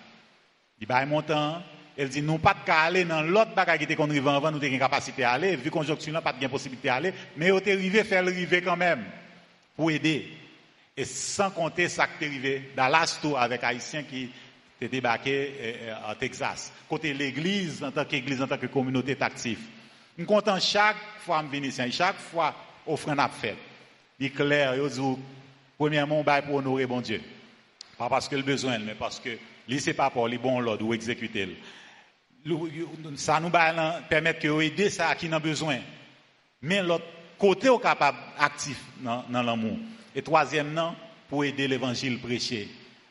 Il 0.80 0.90
a 0.90 1.06
montant, 1.06 1.62
elle 1.96 2.08
dit, 2.08 2.20
nous 2.20 2.38
pas 2.38 2.54
de 2.54 2.70
aller 2.70 3.04
dans 3.04 3.22
l'autre 3.22 3.54
bagage 3.54 3.78
qui 3.78 3.84
était 3.84 3.94
qu'on 3.94 4.10
avant, 4.10 4.50
nous 4.50 4.62
une 4.62 4.78
capacité 4.78 5.24
à 5.24 5.32
aller, 5.32 5.56
vu 5.56 5.70
conjoncture 5.70 6.12
là, 6.12 6.20
pas 6.20 6.32
de 6.32 6.46
possibilité 6.48 6.88
à 6.88 6.96
aller, 6.96 7.14
mais 7.36 7.46
est 7.46 7.72
arrivé 7.72 8.04
faire 8.04 8.22
le 8.22 8.60
quand 8.60 8.76
même, 8.76 9.04
pour 9.76 9.90
aider. 9.90 10.28
Et 10.96 11.04
sans 11.04 11.50
compter 11.50 11.88
ça 11.88 12.06
qui 12.06 12.24
est 12.24 12.26
arrivé 12.26 12.72
Dallas 12.76 13.18
tout 13.22 13.36
avec 13.36 13.62
Haïtiens 13.64 14.02
qui 14.02 14.30
étaient 14.76 14.88
débarqués 14.88 15.54
euh, 15.60 15.72
euh, 15.82 16.12
en 16.12 16.14
Texas. 16.14 16.72
Côté 16.88 17.14
l'église, 17.14 17.82
en 17.82 17.90
tant 17.90 18.04
qu'église, 18.04 18.42
en 18.42 18.46
tant 18.46 18.58
que 18.58 18.66
communauté 18.66 19.16
active. 19.20 19.60
Nous 20.18 20.26
comptons 20.26 20.58
chaque 20.60 20.96
fois 21.20 21.42
que 21.42 21.56
je 21.56 21.90
chaque 21.90 22.18
fois 22.18 22.54
offrande 22.86 23.20
à 23.20 23.28
fait. 23.28 23.56
Il 24.18 24.26
est 24.26 24.30
clair, 24.30 24.74
il 24.76 24.88
dit, 24.88 25.00
premièrement, 25.76 26.20
on 26.20 26.24
pour 26.42 26.56
honorer 26.56 26.86
bon 26.86 27.00
Dieu. 27.00 27.20
Pas 27.98 28.08
parce 28.08 28.28
que 28.28 28.36
le 28.36 28.42
besoin, 28.42 28.78
mais 28.78 28.94
parce 28.94 29.20
que 29.20 29.30
c'est 29.78 29.94
pas 29.94 30.10
pour 30.10 30.28
les 30.28 30.38
bons 30.38 30.60
l'ordre 30.60 30.84
ou 30.84 30.94
exécuter. 30.94 31.56
Ça 33.16 33.40
nous 33.40 33.50
permet 33.50 34.34
de 34.34 34.62
aider 34.62 34.90
ça 34.90 35.14
qui 35.14 35.32
a 35.32 35.38
besoin. 35.38 35.78
Mais 36.62 36.82
l'autre 36.82 37.04
côté 37.38 37.68
est 37.68 37.80
capable 37.80 38.18
actif 38.38 38.80
dans, 39.00 39.42
l'amour. 39.42 39.76
Et 40.14 40.22
troisièmement, 40.22 40.94
pour 41.28 41.44
aider 41.44 41.68
l'évangile 41.68 42.20
prêché. 42.20 42.68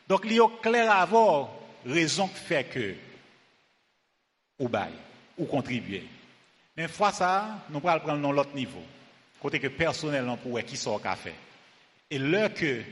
Donc, 0.08 0.22
il 0.24 0.34
y 0.34 0.40
a 0.40 0.48
clair 0.62 0.90
à 0.90 1.02
avoir 1.02 1.50
raison 1.84 2.28
qui 2.28 2.40
fait 2.40 2.64
que, 2.64 2.94
ou 4.58 4.68
bail, 4.68 4.92
ou 5.36 5.46
contribuer. 5.46 6.04
Mais 6.76 6.88
fois 6.88 7.12
ça, 7.12 7.64
nous 7.70 7.80
allons 7.84 8.00
prendre 8.00 8.22
dans 8.22 8.32
l'autre 8.32 8.54
niveau. 8.54 8.82
Côté 9.40 9.60
que 9.60 9.68
personnellement, 9.68 10.36
pour 10.36 10.60
qui 10.62 10.76
sort 10.76 11.02
café. 11.02 11.34
Et 12.10 12.18
là 12.18 12.48
que 12.48 12.82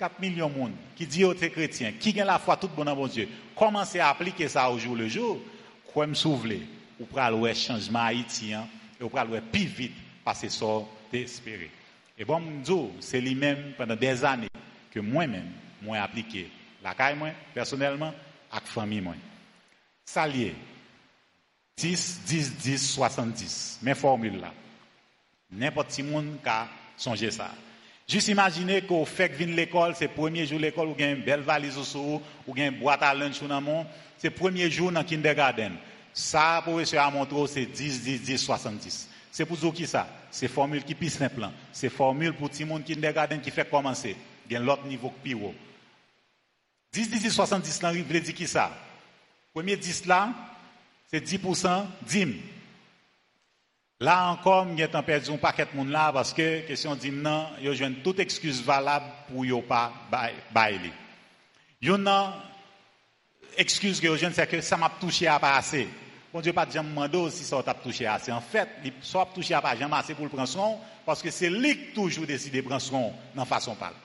4 0.00 0.18
millions 0.18 0.48
de 0.48 0.56
monde 0.56 0.72
qui 0.96 1.06
dit 1.06 1.24
aux 1.24 1.34
chrétiens, 1.34 1.92
qui 1.92 2.18
ont 2.22 2.24
la 2.24 2.38
foi 2.38 2.56
tout 2.56 2.68
bon 2.68 2.84
dans 2.84 2.96
bon 2.96 3.06
Dieu, 3.06 3.28
commencez 3.54 4.00
à 4.00 4.08
appliquer 4.08 4.48
ça 4.48 4.70
au 4.70 4.78
jour 4.78 4.96
le 4.96 5.06
jour, 5.08 5.38
quoi 5.92 6.06
me 6.06 6.14
souvenez, 6.14 6.62
ou 6.98 7.04
pral 7.04 7.38
le 7.38 7.52
changement 7.52 8.04
haïtien, 8.04 8.66
et 8.98 9.04
ou 9.04 9.10
pral 9.10 9.28
le 9.30 9.42
plus 9.42 9.66
vite, 9.66 9.92
parce 10.24 10.40
que 10.40 10.48
ça 10.48 10.64
d'espérer. 11.12 11.70
Et 12.16 12.24
bon, 12.24 12.42
c'est 12.98 13.20
lui-même 13.20 13.74
pendant 13.76 13.94
des 13.94 14.24
années 14.24 14.48
que 14.90 15.00
moi-même, 15.00 15.50
moi 15.82 15.98
appliqué 15.98 16.48
la 16.82 16.94
caille, 16.94 17.16
moi, 17.16 17.28
personnellement, 17.52 18.14
avec 18.50 18.64
la 18.64 18.72
famille, 18.72 19.02
moi. 19.02 19.14
Salier, 20.02 20.54
10, 21.76 22.20
10, 22.24 22.56
10, 22.56 22.90
70. 22.94 23.80
Mes 23.82 23.94
formules 23.94 24.40
là. 24.40 24.52
N'importe 25.50 25.90
qui 25.90 26.02
monde 26.02 26.38
a 26.46 26.68
songé 26.96 27.30
ça. 27.30 27.50
Juste 28.10 28.26
imaginer 28.26 28.82
qu'au 28.82 29.04
fait 29.04 29.28
que 29.28 29.44
l'école, 29.44 29.94
c'est 29.94 30.08
le 30.08 30.14
premier 30.14 30.44
jour 30.44 30.58
de 30.58 30.64
l'école, 30.64 30.88
ou 30.88 30.96
une 30.98 31.22
belle 31.22 31.42
valise 31.42 31.78
au 31.78 31.84
sous, 31.84 32.20
ou 32.44 32.56
une 32.56 32.70
boîte 32.70 33.04
à 33.04 33.14
lunch 33.14 33.40
dans 33.44 33.60
mon, 33.60 33.86
c'est 34.18 34.30
le 34.30 34.34
premier 34.34 34.68
jour 34.68 34.90
dans 34.90 34.98
le 34.98 35.06
kindergarten. 35.06 35.76
Ça, 36.12 36.60
pour 36.64 36.80
essayer 36.80 36.98
à 36.98 37.08
montrer, 37.08 37.46
c'est 37.46 37.66
10, 37.66 38.02
10, 38.02 38.22
10, 38.22 38.38
70. 38.38 39.08
C'est 39.30 39.46
pour 39.46 39.56
vous 39.56 39.70
qui 39.70 39.86
ça? 39.86 40.08
C'est 40.28 40.48
formule 40.48 40.82
qui 40.82 40.96
plus 40.96 41.08
simple. 41.08 41.48
C'est 41.72 41.88
formule 41.88 42.32
pour 42.32 42.50
tout 42.50 42.56
le 42.58 42.66
monde 42.66 42.82
kindergarten 42.82 43.40
qui 43.40 43.52
fait 43.52 43.70
commencer. 43.70 44.16
Il 44.48 44.54
y 44.54 44.56
a 44.56 44.58
l'autre 44.58 44.86
niveau 44.86 45.10
qui 45.10 45.30
plus 45.30 45.34
haut. 45.34 45.54
10, 46.92 47.10
10, 47.10 47.22
10, 47.22 47.30
70 47.30 47.80
là, 47.82 47.92
veut 47.92 48.20
dire 48.20 48.34
qui 48.34 48.48
ça? 48.48 48.76
Premier 49.54 49.76
10 49.76 50.06
là, 50.06 50.30
c'est 51.08 51.24
10% 51.24 51.84
d'hymne. 52.08 52.40
Là 54.02 54.30
encore, 54.30 54.66
y 54.74 54.82
a 54.82 55.02
perdu 55.02 55.30
un 55.30 55.36
paquet 55.36 55.66
de 55.70 55.76
monde 55.76 55.90
là 55.90 56.10
parce 56.10 56.32
que 56.32 56.66
question 56.66 56.94
dit 56.94 57.10
non, 57.10 57.48
yo 57.60 57.74
joine 57.74 57.96
toute 57.96 58.18
excuse 58.18 58.62
valable 58.62 59.04
pour 59.28 59.44
yo 59.44 59.60
pas 59.60 59.92
bailler. 60.10 60.90
Non 61.82 62.32
excuse 63.58 64.00
que 64.00 64.16
joine 64.16 64.32
c'est 64.32 64.46
que 64.46 64.62
ça 64.62 64.78
m'a 64.78 64.90
touché 64.98 65.26
à 65.26 65.38
pas 65.38 65.56
assez. 65.56 65.86
Bon 66.32 66.40
Dieu 66.40 66.54
pas 66.54 66.66
jamais 66.70 66.88
demandé 66.88 67.30
si 67.30 67.44
ça 67.44 67.62
t'a 67.62 67.74
touché 67.74 68.06
assez. 68.06 68.32
En 68.32 68.40
fait, 68.40 68.68
il 68.82 68.92
soit 69.02 69.28
touché 69.34 69.52
à 69.52 69.60
pas 69.60 69.76
jamais 69.76 69.96
assez 69.96 70.14
pour 70.14 70.24
le 70.24 70.30
prendre 70.30 70.48
son 70.48 70.78
parce 71.04 71.20
que 71.20 71.30
c'est 71.30 71.50
lui 71.50 71.76
qui 71.76 71.92
toujours 71.92 72.24
décide 72.24 72.54
de 72.54 72.62
prendre 72.62 72.80
son 72.80 73.12
dans 73.34 73.44
façon 73.44 73.74
parler. 73.74 73.96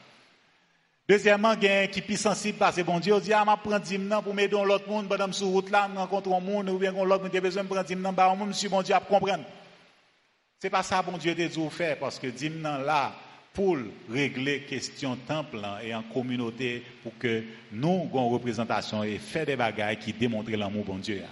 Deuxièmement, 1.08 1.54
il 1.54 1.64
y 1.64 1.70
a 1.70 1.88
qui 1.88 2.02
plus 2.02 2.20
sensible 2.20 2.58
parce 2.58 2.76
que 2.76 2.82
bon 2.82 3.00
Dieu 3.00 3.18
dit, 3.22 3.32
ah, 3.32 3.46
je 3.48 3.70
prends 3.70 3.80
10 3.80 3.98
pour 4.26 4.34
m'aider 4.34 4.58
l'autre 4.62 4.90
monde, 4.90 5.08
pendant 5.08 5.32
sur 5.32 5.48
route 5.48 5.70
là, 5.70 5.88
je 5.90 5.98
rencontre 5.98 6.34
un 6.34 6.40
monde, 6.42 6.68
ou 6.68 6.80
bien 6.80 6.92
l'autre 6.92 7.24
monde 7.24 7.36
a 7.36 7.40
besoin 7.40 7.64
de 7.64 7.68
prendre 7.70 7.86
10 7.86 7.96
bah, 7.96 8.34
moi, 8.36 8.48
monsieur, 8.48 8.68
bon 8.68 8.82
Dieu, 8.82 8.94
à 8.94 9.00
comprendre. 9.00 9.46
C'est 10.66 10.72
pas 10.72 10.82
ça, 10.82 11.04
bon 11.04 11.16
Dieu, 11.20 11.36
de 11.36 11.46
dit 11.46 11.70
faire, 11.70 12.00
parce 12.00 12.18
que 12.18 12.26
10 12.26 12.50
là, 12.64 13.14
pour 13.54 13.78
régler 14.10 14.62
question 14.62 15.16
temple 15.16 15.64
et 15.84 15.94
en 15.94 16.02
communauté, 16.02 16.84
pour 17.04 17.16
que 17.20 17.44
nous, 17.72 18.10
une 18.12 18.34
représentation 18.34 19.04
et 19.04 19.20
faire 19.20 19.46
des 19.46 19.56
bagailles 19.56 20.00
qui 20.00 20.12
démontrent 20.12 20.50
l'amour, 20.50 20.84
bon 20.84 20.98
Dieu. 20.98 21.22
Hein. 21.24 21.30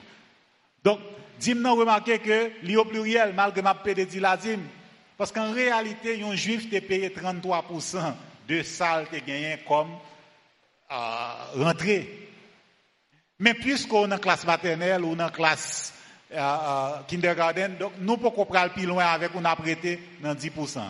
Donc, 0.84 1.00
10 1.40 1.54
remarquez 1.66 2.20
que, 2.20 2.52
l'y 2.62 2.78
au 2.78 2.86
pluriel, 2.86 3.34
malgré 3.34 3.64
ma 3.64 3.74
de 3.74 4.20
la 4.20 4.38
parce 5.18 5.32
qu'en 5.32 5.52
réalité, 5.52 6.22
un 6.22 6.36
juif 6.36 6.70
te 6.70 6.78
payé 6.80 7.10
33% 7.10 8.14
de 8.48 8.62
salles 8.62 9.08
qui 9.10 9.20
gagné 9.20 9.58
comme 9.68 9.94
euh, 10.92 10.96
rentrée. 11.56 12.30
Mais 13.40 13.56
puisqu'on 13.56 14.12
est 14.12 14.14
en 14.14 14.20
classe 14.20 14.46
maternelle 14.46 15.04
ou 15.04 15.20
en 15.20 15.30
classe 15.30 15.92
euh, 16.34 17.02
kindergarten, 17.08 17.78
donc 17.78 17.94
nous 18.00 18.18
pouvons 18.18 18.46
pas 18.46 18.70
plus 18.70 18.86
loin 18.86 19.06
avec 19.06 19.32
on 19.36 19.46
a 19.46 19.56
prêté 19.56 20.00
dans 20.22 20.34
10%. 20.34 20.82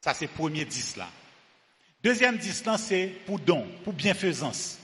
Ça 0.00 0.14
c'est 0.14 0.26
le 0.26 0.32
premier 0.32 0.64
10 0.64 0.96
là. 0.96 1.08
Deuxième 2.02 2.36
10 2.36 2.64
là 2.64 2.78
c'est 2.78 3.06
pour 3.26 3.38
don, 3.38 3.66
pour 3.84 3.92
bienfaisance. 3.92 4.78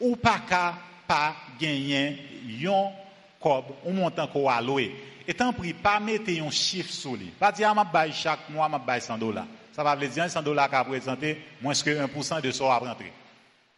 Ou 0.00 0.16
pas 0.16 0.40
qu'à 0.48 0.74
pas 1.06 1.34
gagner 1.60 2.18
yon 2.46 2.92
cob 3.40 3.64
ou 3.84 3.92
montant 3.92 4.26
qu'on 4.26 4.48
a 4.48 4.60
loué. 4.60 4.94
Étant 5.26 5.52
pris, 5.52 5.72
pas 5.72 6.00
mettre 6.00 6.30
un 6.30 6.50
chiffre 6.50 6.92
sur 6.92 7.14
lui. 7.14 7.26
Pas 7.26 7.52
dire, 7.52 7.72
ah, 7.76 8.06
je 8.06 8.12
chaque 8.12 8.48
mois, 8.50 8.68
je 8.94 9.00
100 9.00 9.18
dollars. 9.18 9.46
Ça 9.72 9.82
va 9.82 9.94
veut 9.94 10.08
dire 10.08 10.28
100 10.28 10.42
dollars 10.42 10.68
qui 10.68 10.74
a 10.74 10.84
présenté 10.84 11.42
moins 11.60 11.74
que 11.74 12.06
1% 12.06 12.40
de 12.40 12.50
ce 12.50 12.62
à 12.64 12.78
rentrer. 12.78 13.12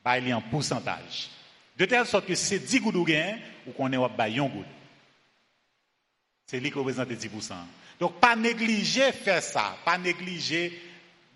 Bah, 0.05 0.19
il 0.19 0.29
y 0.29 0.33
a 0.33 0.37
un 0.37 0.41
pourcentage. 0.41 1.29
De 1.77 1.85
telle 1.87 2.07
sorte 2.07 2.27
que 2.27 2.35
c'est 2.35 2.59
10 2.59 2.81
gouttes 2.81 3.07
gain 3.07 3.37
ou 3.67 3.73
qu'on 3.73 3.93
est 3.93 3.97
à 3.97 4.25
1 4.25 4.49
goutte. 4.49 4.67
C'est 6.47 6.61
lui 6.61 6.71
qui 6.71 6.79
représente 6.79 7.09
10%. 7.09 7.55
Donc, 7.99 8.21
pas 8.21 8.37
négliger 8.37 9.13
faire 9.13 9.43
ça. 9.43 9.77
Pas 9.85 9.99
négliger 9.99 10.81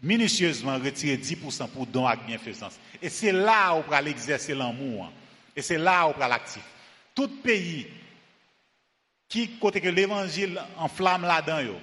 minutieusement 0.03 0.79
retirer 0.79 1.17
10% 1.17 1.69
pour 1.69 1.87
don 1.87 2.07
avec 2.07 2.25
bienfaisance. 2.27 2.79
Et 3.03 3.09
c'est 3.09 3.33
là 3.33 3.75
où 3.75 3.79
on 3.79 3.91
va 3.91 4.01
l'exercer 4.01 4.55
l'amour. 4.55 5.11
Et 5.57 5.63
c'est 5.63 5.79
là 5.79 6.07
où 6.07 6.11
on 6.11 6.19
va 6.19 6.29
l'actif. 6.29 6.63
Tout 7.15 7.29
pays 7.43 7.87
qui 9.29 9.59
côté 9.59 9.81
que 9.81 9.89
l'évangile 9.89 10.61
enflamme 10.77 11.23
là-dedans 11.23 11.79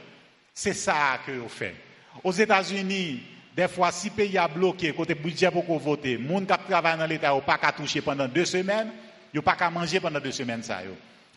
c'est 0.54 0.74
ça 0.74 1.20
que 1.26 1.34
vous 1.34 1.50
fait 1.50 1.76
aux 2.24 2.32
États-Unis 2.32 3.22
des 3.56 3.68
fois 3.68 3.92
si 3.92 4.10
pays 4.10 4.38
a 4.38 4.48
bloqué 4.48 4.92
côté 4.94 5.16
budget 5.16 5.50
pour 5.50 5.80
voter 5.80 6.18
monde 6.18 6.46
qui 6.48 6.70
travaille 6.70 6.98
dans 6.98 7.06
l'état 7.06 7.34
pas 7.46 7.58
qu'à 7.58 7.72
toucher 7.72 8.02
pendant 8.02 8.28
deux 8.28 8.46
semaines 8.46 8.90
yo 9.34 9.42
pas 9.42 9.56
qu'à 9.56 9.70
manger 9.70 10.00
pendant 10.00 10.20
deux 10.20 10.32
semaines 10.32 10.64
ça 10.64 10.80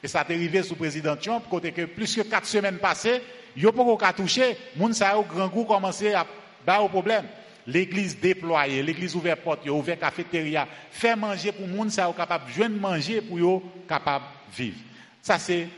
et 0.02 0.08
ça 0.08 0.24
est 0.28 0.34
arrivé 0.34 0.62
sous 0.62 0.74
président 0.76 1.16
Trump 1.16 1.44
côté 1.48 1.72
que 1.72 1.84
plus 1.84 2.14
que 2.14 2.22
quatre 2.22 2.46
semaines 2.46 2.78
passées 2.78 3.22
yo 3.56 3.72
pas 3.72 3.84
qu'à 3.98 4.12
toucher 4.12 4.56
monde 4.76 4.94
ça 4.94 5.16
au 5.16 5.22
grand 5.22 5.48
goût 5.48 5.64
commencé 5.64 6.12
à 6.14 6.26
bas 6.66 6.80
au 6.80 6.88
problème. 6.88 7.24
L'église 7.66 8.18
déployée 8.18 8.82
l'église 8.82 9.14
ouvert 9.14 9.36
porte 9.36 9.68
ouvert 9.68 9.98
cafétéria 9.98 10.66
fait 10.90 11.14
manger 11.14 11.52
pour 11.52 11.68
monde 11.68 11.90
ça 11.90 12.12
capable 12.16 12.50
joindre 12.50 12.80
manger 12.80 13.20
pour 13.20 13.38
yo 13.38 13.62
capable 13.88 14.24
vivre. 14.56 14.78
Ça 15.22 15.38
c'est 15.38 15.68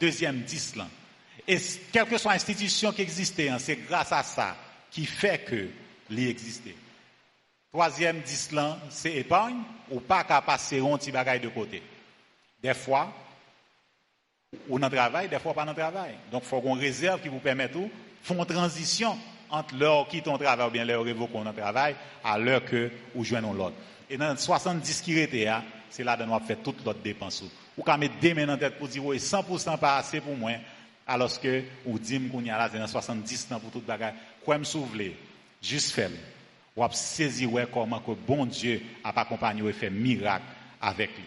deuxième 0.00 0.40
dix. 0.42 0.74
Et 1.46 1.58
quelle 1.92 2.06
que 2.06 2.16
soit 2.18 2.32
l'institution 2.32 2.90
qui 2.92 3.02
existait, 3.02 3.48
hein, 3.50 3.58
c'est 3.58 3.76
grâce 3.76 4.12
à 4.12 4.22
ça 4.22 4.56
qui 4.94 5.04
fait 5.06 5.38
que 5.38 5.68
l'existait. 6.08 6.76
Troisième 7.72 8.20
dix 8.20 8.52
là, 8.52 8.78
c'est 8.88 9.12
épargne 9.14 9.58
ou 9.90 9.98
pas 9.98 10.22
qu'à 10.22 10.40
passer 10.40 10.78
un 10.78 10.96
petit 10.96 11.10
bagage 11.10 11.40
de 11.40 11.48
côté. 11.48 11.82
Des 12.62 12.74
fois, 12.74 13.12
ou 14.68 14.78
dans 14.78 14.88
le 14.88 14.96
travail, 14.96 15.28
des 15.28 15.40
fois 15.40 15.52
pas 15.52 15.64
dans 15.64 15.72
le 15.72 15.76
travail. 15.76 16.14
Donc, 16.30 16.44
il 16.44 16.48
faut 16.48 16.60
qu'on 16.60 16.74
réserve 16.74 17.20
qui 17.20 17.28
vous 17.28 17.40
permette 17.40 17.72
faire 18.22 18.38
une 18.38 18.46
transition 18.46 19.18
entre 19.50 19.74
l'heure 19.74 20.06
qui 20.06 20.22
ton 20.22 20.38
travail 20.38 20.68
ou 20.68 20.70
bien 20.70 20.84
l'heure 20.84 21.02
révoquons 21.02 21.42
dans 21.42 21.50
le 21.50 21.56
travail 21.56 21.96
à 22.22 22.38
l'heure 22.38 22.64
que 22.64 22.88
vous 23.16 23.24
joignons 23.24 23.52
l'autre. 23.52 23.74
Et 24.08 24.16
dans 24.16 24.36
70 24.36 25.00
qui 25.00 25.18
étaient, 25.18 25.48
hein, 25.48 25.64
c'est 25.90 26.04
là 26.04 26.16
que 26.16 26.22
nous 26.22 26.32
avons 26.32 26.46
fait 26.46 26.62
toute 26.62 26.84
l'autre 26.84 27.00
dépense 27.00 27.42
ou 27.76 27.82
quand 27.82 27.98
mettre 27.98 28.14
deux 28.22 28.34
mains 28.34 28.46
dans 28.46 28.56
tête 28.56 28.78
pour 28.78 28.86
dire, 28.86 29.04
oui, 29.04 29.16
100% 29.16 29.76
pas 29.78 29.96
assez 29.96 30.20
pour 30.20 30.36
moi, 30.36 30.52
alors 31.06 31.40
que, 31.40 31.64
ou 31.84 31.98
dit 31.98 32.20
qu'on 32.28 32.42
y 32.42 32.50
a 32.50 32.56
là, 32.56 32.70
c'est 32.72 32.86
70 32.86 33.48
ans 33.52 33.60
pour 33.60 33.70
toute 33.70 33.84
bagarre. 33.84 34.12
Quoi 34.44 34.58
me 34.58 34.64
souffler? 34.64 35.16
Juste 35.62 35.92
faire. 35.92 36.10
Ou 36.76 36.84
saisir 36.90 37.50
comment 37.72 38.00
que 38.00 38.12
bon 38.12 38.46
Dieu 38.46 38.82
a 39.02 39.18
accompagné 39.20 39.68
et 39.68 39.72
fait 39.72 39.90
miracle 39.90 40.44
avec 40.80 41.10
lui. 41.10 41.24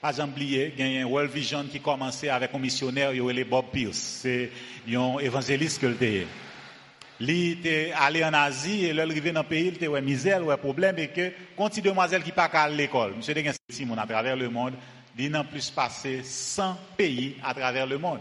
Pas 0.00 0.20
oublier, 0.20 0.74
il 0.76 0.92
y 0.94 0.98
a 0.98 1.06
World 1.06 1.30
Vision 1.30 1.64
qui 1.70 1.78
commençait 1.78 2.28
avec 2.28 2.52
un 2.52 2.58
missionnaire, 2.58 3.12
il 3.12 3.44
Bob 3.44 3.66
Pierce. 3.70 3.98
C'est 4.22 4.50
un 4.88 5.18
évangéliste 5.18 5.80
que 5.80 5.86
le 5.86 6.26
il 7.20 7.52
était 7.52 7.92
allé 7.96 8.24
en 8.24 8.32
Asie 8.32 8.86
et 8.86 8.92
là, 8.92 9.04
arrivé 9.04 9.30
dans 9.30 9.42
le 9.42 9.48
pays, 9.48 9.68
il 9.68 9.74
était 9.74 9.86
ouais 9.86 10.02
misère, 10.02 10.44
ouais 10.44 10.56
problème 10.56 10.98
et 10.98 11.08
que 11.08 11.30
quand 11.56 11.76
il 11.76 11.82
demoiselle 11.82 12.22
qui 12.22 12.32
pas 12.32 12.50
à 12.52 12.68
l'école, 12.68 13.14
monsieur 13.14 13.32
Degan 13.32 13.54
Simon 13.70 13.96
à 13.96 14.06
travers 14.06 14.34
le 14.34 14.48
monde, 14.48 14.74
il 15.16 15.30
n'a 15.30 15.44
plus 15.44 15.70
passé 15.70 16.22
100 16.24 16.76
pays 16.96 17.36
à 17.44 17.54
travers 17.54 17.86
le 17.86 17.98
monde. 17.98 18.18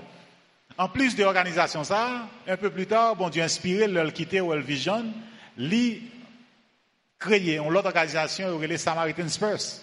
En 0.78 0.90
plus 0.90 1.16
de 1.16 1.24
l'organisation 1.24 1.84
ça, 1.84 2.28
un 2.48 2.58
peu 2.58 2.70
plus 2.70 2.88
tard, 2.88 3.16
bon 3.16 3.30
Dieu 3.30 3.44
inspiré, 3.44 3.88
leur 3.88 4.12
quitter 4.14 4.42
World 4.42 4.66
Vision, 4.66 5.06
lui 5.58 6.10
créé 7.20 7.58
une 7.58 7.76
autre 7.76 7.88
organisation, 7.88 8.60
les 8.60 8.78
Samaritan 8.78 9.28
Spurs. 9.30 9.82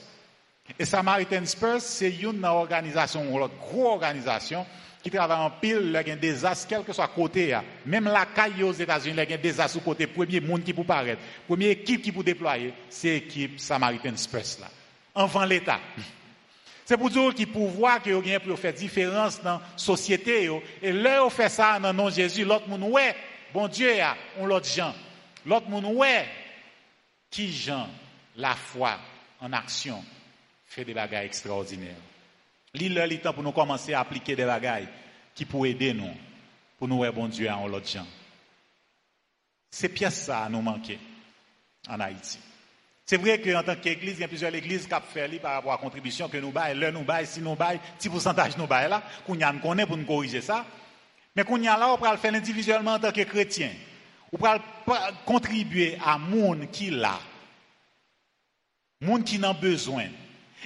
Et 0.79 0.85
Samaritan 0.85 1.46
Spurs, 1.46 1.81
c'est 1.81 2.11
une 2.11 2.44
organisation, 2.44 3.24
une 3.24 3.48
grosse 3.48 3.87
organisation 3.87 4.66
qui 5.03 5.11
travaille 5.11 5.38
en 5.38 5.51
pile, 5.51 5.81
il 5.85 5.92
y 5.92 5.96
a 5.96 6.03
des 6.03 6.16
désastres, 6.16 6.66
quel 6.68 6.83
que 6.83 6.92
soit 6.92 7.09
côté. 7.09 7.57
Même 7.87 8.05
la 8.05 8.27
caille 8.27 8.62
aux 8.64 8.72
États-Unis, 8.72 9.14
il 9.14 9.18
y 9.18 9.20
a 9.20 9.27
des 9.27 9.38
désastres 9.38 9.79
au 9.79 9.81
côté. 9.81 10.07
Premier 10.09 10.40
monde 10.40 10.64
qui 10.64 10.74
peut 10.74 10.85
paraître, 10.85 11.22
première 11.46 11.70
équipe 11.70 12.03
qui 12.03 12.11
peut 12.11 12.24
déployer, 12.24 12.74
c'est 12.90 13.14
l'équipe 13.14 13.61
Samaritan 13.61 14.16
Spurs 14.16 14.59
là. 14.61 15.46
L'État. 15.46 15.81
C'est 16.88 16.96
pour 16.96 17.11
dire 17.11 17.35
qu'il 17.35 17.48
pouvoir 17.48 18.01
que 18.03 18.09
vous 18.09 18.40
pour 18.40 18.59
faire 18.59 18.72
différence 18.72 19.42
dans 19.42 19.59
la 19.59 19.62
société. 19.77 20.48
Et 20.81 20.90
là, 20.90 21.22
on 21.22 21.29
fait 21.29 21.51
ça 21.51 21.79
dans 21.79 21.92
le 21.92 21.94
nom 21.98 22.07
de 22.07 22.14
Jésus. 22.14 22.46
L'autre 22.46 22.66
monde, 22.66 22.83
ouais, 22.85 23.14
bon 23.53 23.68
Dieu, 23.68 23.92
on 24.38 24.46
l'autre 24.46 24.66
gens. 24.66 24.94
L'autre 25.44 25.68
monde, 25.68 25.85
ouais, 25.85 26.27
qui 27.31 27.53
gens, 27.53 27.87
la 28.37 28.55
foi 28.55 28.98
en 29.38 29.53
action, 29.53 30.03
fait 30.64 30.87
des 30.87 30.94
bagages 30.94 31.27
extraordinaires. 31.27 32.01
L'île, 32.72 32.94
le 32.94 33.18
temps 33.18 33.35
pour 33.35 33.42
nous 33.42 33.53
commencer 33.53 33.92
à 33.92 34.01
appliquer 34.01 34.35
des 34.35 34.46
bagages 34.46 34.88
qui 35.35 35.44
pourraient 35.44 35.72
aider 35.72 35.92
nous, 35.92 36.14
pour 36.79 36.88
nous, 36.88 37.01
ouais, 37.01 37.12
bon 37.12 37.29
Dieu, 37.29 37.51
en 37.51 37.66
l'autre 37.66 37.87
gens. 37.87 38.07
C'est 39.70 39.90
pièce 39.90 40.22
ça 40.24 40.48
nous 40.48 40.62
manquer 40.62 40.98
en 41.87 42.01
Haïti. 42.01 42.38
C'est 43.11 43.16
vrai 43.16 43.40
qu'en 43.40 43.62
tant 43.62 43.75
qu'église, 43.75 44.16
il 44.18 44.21
y 44.21 44.25
a 44.25 44.29
plusieurs 44.29 44.55
églises 44.55 44.87
qui 44.87 44.92
ont 44.92 45.01
fait 45.01 45.27
par 45.38 45.55
rapport 45.55 45.73
à 45.73 45.77
la 45.77 45.81
contribution 45.81 46.29
que 46.29 46.37
nous 46.37 46.51
baillons, 46.51 46.79
l'heure 46.79 46.92
nous 46.92 47.05
baillons, 47.05 47.27
si 47.27 47.40
nous 47.40 47.54
baillons, 47.54 47.81
petit 47.96 48.11
pourcentage 48.11 48.54
nous 48.59 48.67
baillons 48.67 48.90
là, 48.90 49.02
qu'on 49.27 49.40
a 49.79 49.87
pour 49.87 49.96
nous 49.96 50.04
corriger 50.04 50.42
ça. 50.42 50.67
Mais 51.35 51.42
qu'on 51.42 51.56
y 51.56 51.67
a 51.67 51.79
là, 51.79 51.88
on 51.90 51.96
peut 51.96 52.11
le 52.11 52.19
faire 52.19 52.35
individuellement 52.35 52.92
en 52.92 52.98
tant 52.98 53.11
que 53.11 53.23
chrétien. 53.23 53.71
On 54.31 54.37
peut 54.37 54.46
contribuer 55.25 55.96
à 56.04 56.19
monde 56.19 56.71
qui 56.71 56.90
l'a. 56.90 57.19
Monde 59.00 59.25
qui 59.25 59.38
n'a 59.38 59.54
besoin. 59.54 60.04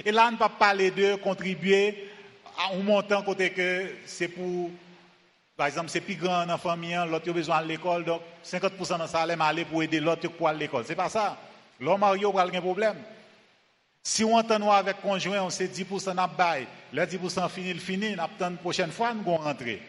Et 0.05 0.11
là, 0.11 0.27
on 0.27 0.33
ne 0.33 0.37
peut 0.37 0.41
pas 0.41 0.49
parler 0.49 0.91
de 0.91 1.15
contribuer 1.15 2.11
à 2.59 2.75
un 2.75 2.83
montant 2.83 3.23
côté 3.23 3.51
que 3.51 3.99
c'est 4.05 4.27
pour, 4.27 4.69
par 5.57 5.69
exemple, 5.69 5.91
c'est 5.91 6.01
plus 6.01 6.17
grand 6.17 6.41
dans 6.41 6.55
la 6.55 6.59
famille, 6.59 6.99
l'autre 7.07 7.31
a 7.31 7.33
besoin 7.33 7.63
de 7.63 7.69
l'école, 7.69 8.05
donc 8.05 8.21
50% 8.45 9.01
de 9.01 9.07
salaire 9.07 9.41
aller 9.41 9.65
pour 9.65 9.81
aider 9.85 10.01
l'autre 10.01 10.27
pour 10.27 10.49
aller 10.49 10.57
à 10.57 10.61
l'école. 10.63 10.85
C'est 10.85 10.97
pas 10.97 11.09
ça. 11.09 11.39
L'homme 11.81 12.01
marié 12.01 12.25
aura 12.25 12.45
un 12.45 12.61
problème. 12.61 12.97
Si 14.03 14.25
on 14.25 14.35
entend 14.35 14.71
avec 14.71 15.01
conjoint, 15.01 15.43
on 15.43 15.51
sait 15.51 15.67
10% 15.67 16.15
n'a 16.15 16.27
bail. 16.27 16.67
Le 16.93 17.03
10% 17.03 17.49
fini, 17.49 17.71
il 17.71 17.81
fini, 17.81 18.15
on 18.17 18.23
attend 18.23 18.51
la 18.51 18.57
prochaine 18.57 18.91
fois, 18.91 19.15
nous 19.15 19.23
allons 19.23 19.37
rentrer. 19.37 19.81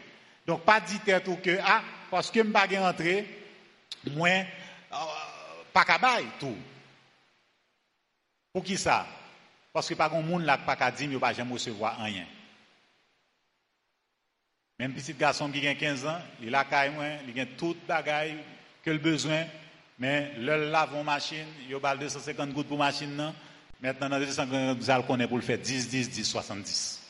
Donc, 0.46 0.62
pas 0.62 0.80
dire 0.80 1.24
tout 1.24 1.38
que, 1.38 1.58
ah, 1.64 1.82
parce 2.12 2.30
que 2.30 2.42
je 2.42 2.48
ne 2.48 2.52
pas 2.52 2.68
rentrer, 2.80 3.28
moi, 4.12 4.30
euh, 4.30 4.96
pas 5.72 5.86
qu'à 5.86 6.00
tout. 6.40 6.56
Pour 8.52 8.64
qui 8.64 8.78
ça? 8.78 9.08
Parce 9.72 9.90
que 9.90 9.96
pas 9.96 10.10
grand 10.10 10.22
monde 10.22 10.44
là, 10.44 10.60
pas 10.60 10.76
qu'à 10.76 10.92
dire, 10.92 11.20
pas 11.20 11.34
jamais 11.34 11.54
recevoir 11.54 11.98
rien. 12.00 12.26
Même 14.78 14.94
petit 14.94 15.14
garçon 15.14 15.50
qui 15.50 15.68
a 15.68 15.76
15 15.76 16.06
ans, 16.06 16.20
il 16.42 16.54
a 16.54 16.64
quand 16.66 16.92
même, 16.92 17.20
il 17.28 17.40
a 17.40 17.46
toute 17.46 17.86
bagaille 17.88 18.38
que 18.84 18.92
le 18.92 18.98
besoin, 18.98 19.46
mais 20.00 20.32
le 20.38 20.72
lavon 20.72 21.04
machine, 21.04 21.46
il 21.70 21.76
a 21.82 21.96
250 21.96 22.50
gouttes 22.52 22.68
pour 22.68 22.78
machine, 22.78 23.16
non? 23.16 23.34
Maintenant, 23.82 24.10
dans 24.10 24.20
250 24.20 24.78
vous 24.78 24.89
allez 24.89 25.04
connaître 25.04 25.30
pour 25.30 25.38
le 25.38 25.44
faire 25.44 25.58
10, 25.58 25.89
10, 25.89 26.10
10, 26.10 26.24
70. 26.26 27.02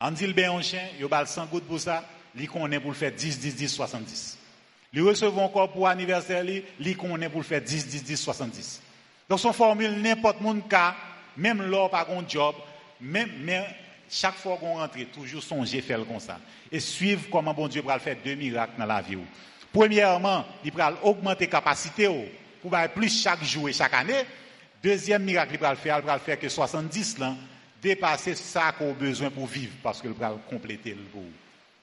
On 0.00 0.10
dit 0.10 0.26
le 0.26 0.32
bien 0.32 0.60
chien, 0.60 0.82
il 0.98 1.06
a 1.10 1.26
100 1.26 1.46
gouttes 1.46 1.66
pour 1.66 1.80
ça, 1.80 2.04
il 2.36 2.48
connaît 2.48 2.80
pour 2.80 2.90
le 2.90 2.96
faire 2.96 3.12
10, 3.12 3.38
10, 3.38 3.56
10, 3.56 3.68
70. 3.68 4.38
Il 4.92 5.02
recevons 5.02 5.44
encore 5.44 5.72
pour 5.72 5.88
anniversaire, 5.88 6.44
il 6.44 6.96
connaît 6.96 7.28
pour 7.28 7.40
le 7.40 7.46
faire 7.46 7.62
10, 7.62 7.86
10, 7.86 8.04
10, 8.04 8.16
70. 8.16 8.82
Donc 9.28 9.40
son 9.40 9.52
formule, 9.52 9.90
n'importe 10.02 10.40
monde 10.40 10.68
cas, 10.68 10.94
même 11.36 11.62
l'or 11.62 11.90
par 11.90 12.10
un 12.10 12.28
job, 12.28 12.54
même, 13.00 13.30
mais 13.40 13.64
chaque 14.10 14.34
fois 14.34 14.56
qu'on 14.56 14.74
rentre, 14.74 14.98
toujours 15.12 15.42
songer 15.42 15.80
faire 15.80 16.06
comme 16.06 16.20
ça. 16.20 16.38
Et 16.70 16.80
suivre 16.80 17.22
comment 17.30 17.54
bon 17.54 17.68
Dieu 17.68 17.82
va 17.82 17.98
faire 17.98 18.16
deux 18.24 18.34
miracles 18.34 18.74
dans 18.78 18.86
la 18.86 19.00
vie. 19.00 19.18
Premièrement, 19.74 20.46
il 20.64 20.70
va 20.70 20.94
augmenter 21.02 21.46
la 21.46 21.50
capacité 21.50 22.08
pour 22.62 22.70
plus 22.94 23.22
chaque 23.22 23.42
jour 23.42 23.68
et 23.68 23.72
chaque 23.72 23.92
année. 23.92 24.22
Deuxième 24.80 25.24
miracle, 25.24 25.54
il 25.54 25.58
va 25.58 25.74
faire, 25.74 26.00
il 26.00 26.20
faire 26.20 26.38
que 26.38 26.48
70 26.48 27.18
là, 27.18 27.34
dépasser 27.82 28.36
ça 28.36 28.72
qu'on 28.78 28.92
a 28.92 28.94
besoin 28.94 29.30
pour 29.30 29.48
vivre, 29.48 29.72
parce 29.82 30.00
qu'il 30.00 30.12
va 30.12 30.38
compléter 30.48 30.90
le 30.90 31.02
goût. 31.12 31.28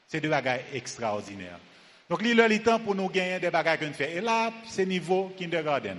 C'est 0.08 0.22
des 0.22 0.30
bagages 0.30 0.62
extraordinaires. 0.74 1.60
Donc, 2.10 2.22
il 2.24 2.40
est 2.40 2.48
le 2.48 2.64
temps 2.64 2.80
pour 2.80 2.96
nous 2.96 3.10
gagner 3.10 3.40
des 3.40 3.50
bagages 3.50 3.80
qu'on 3.80 3.92
fait. 3.92 4.16
Et 4.16 4.22
là, 4.22 4.54
c'est 4.70 4.86
niveau 4.86 5.34
kindergarten. 5.38 5.98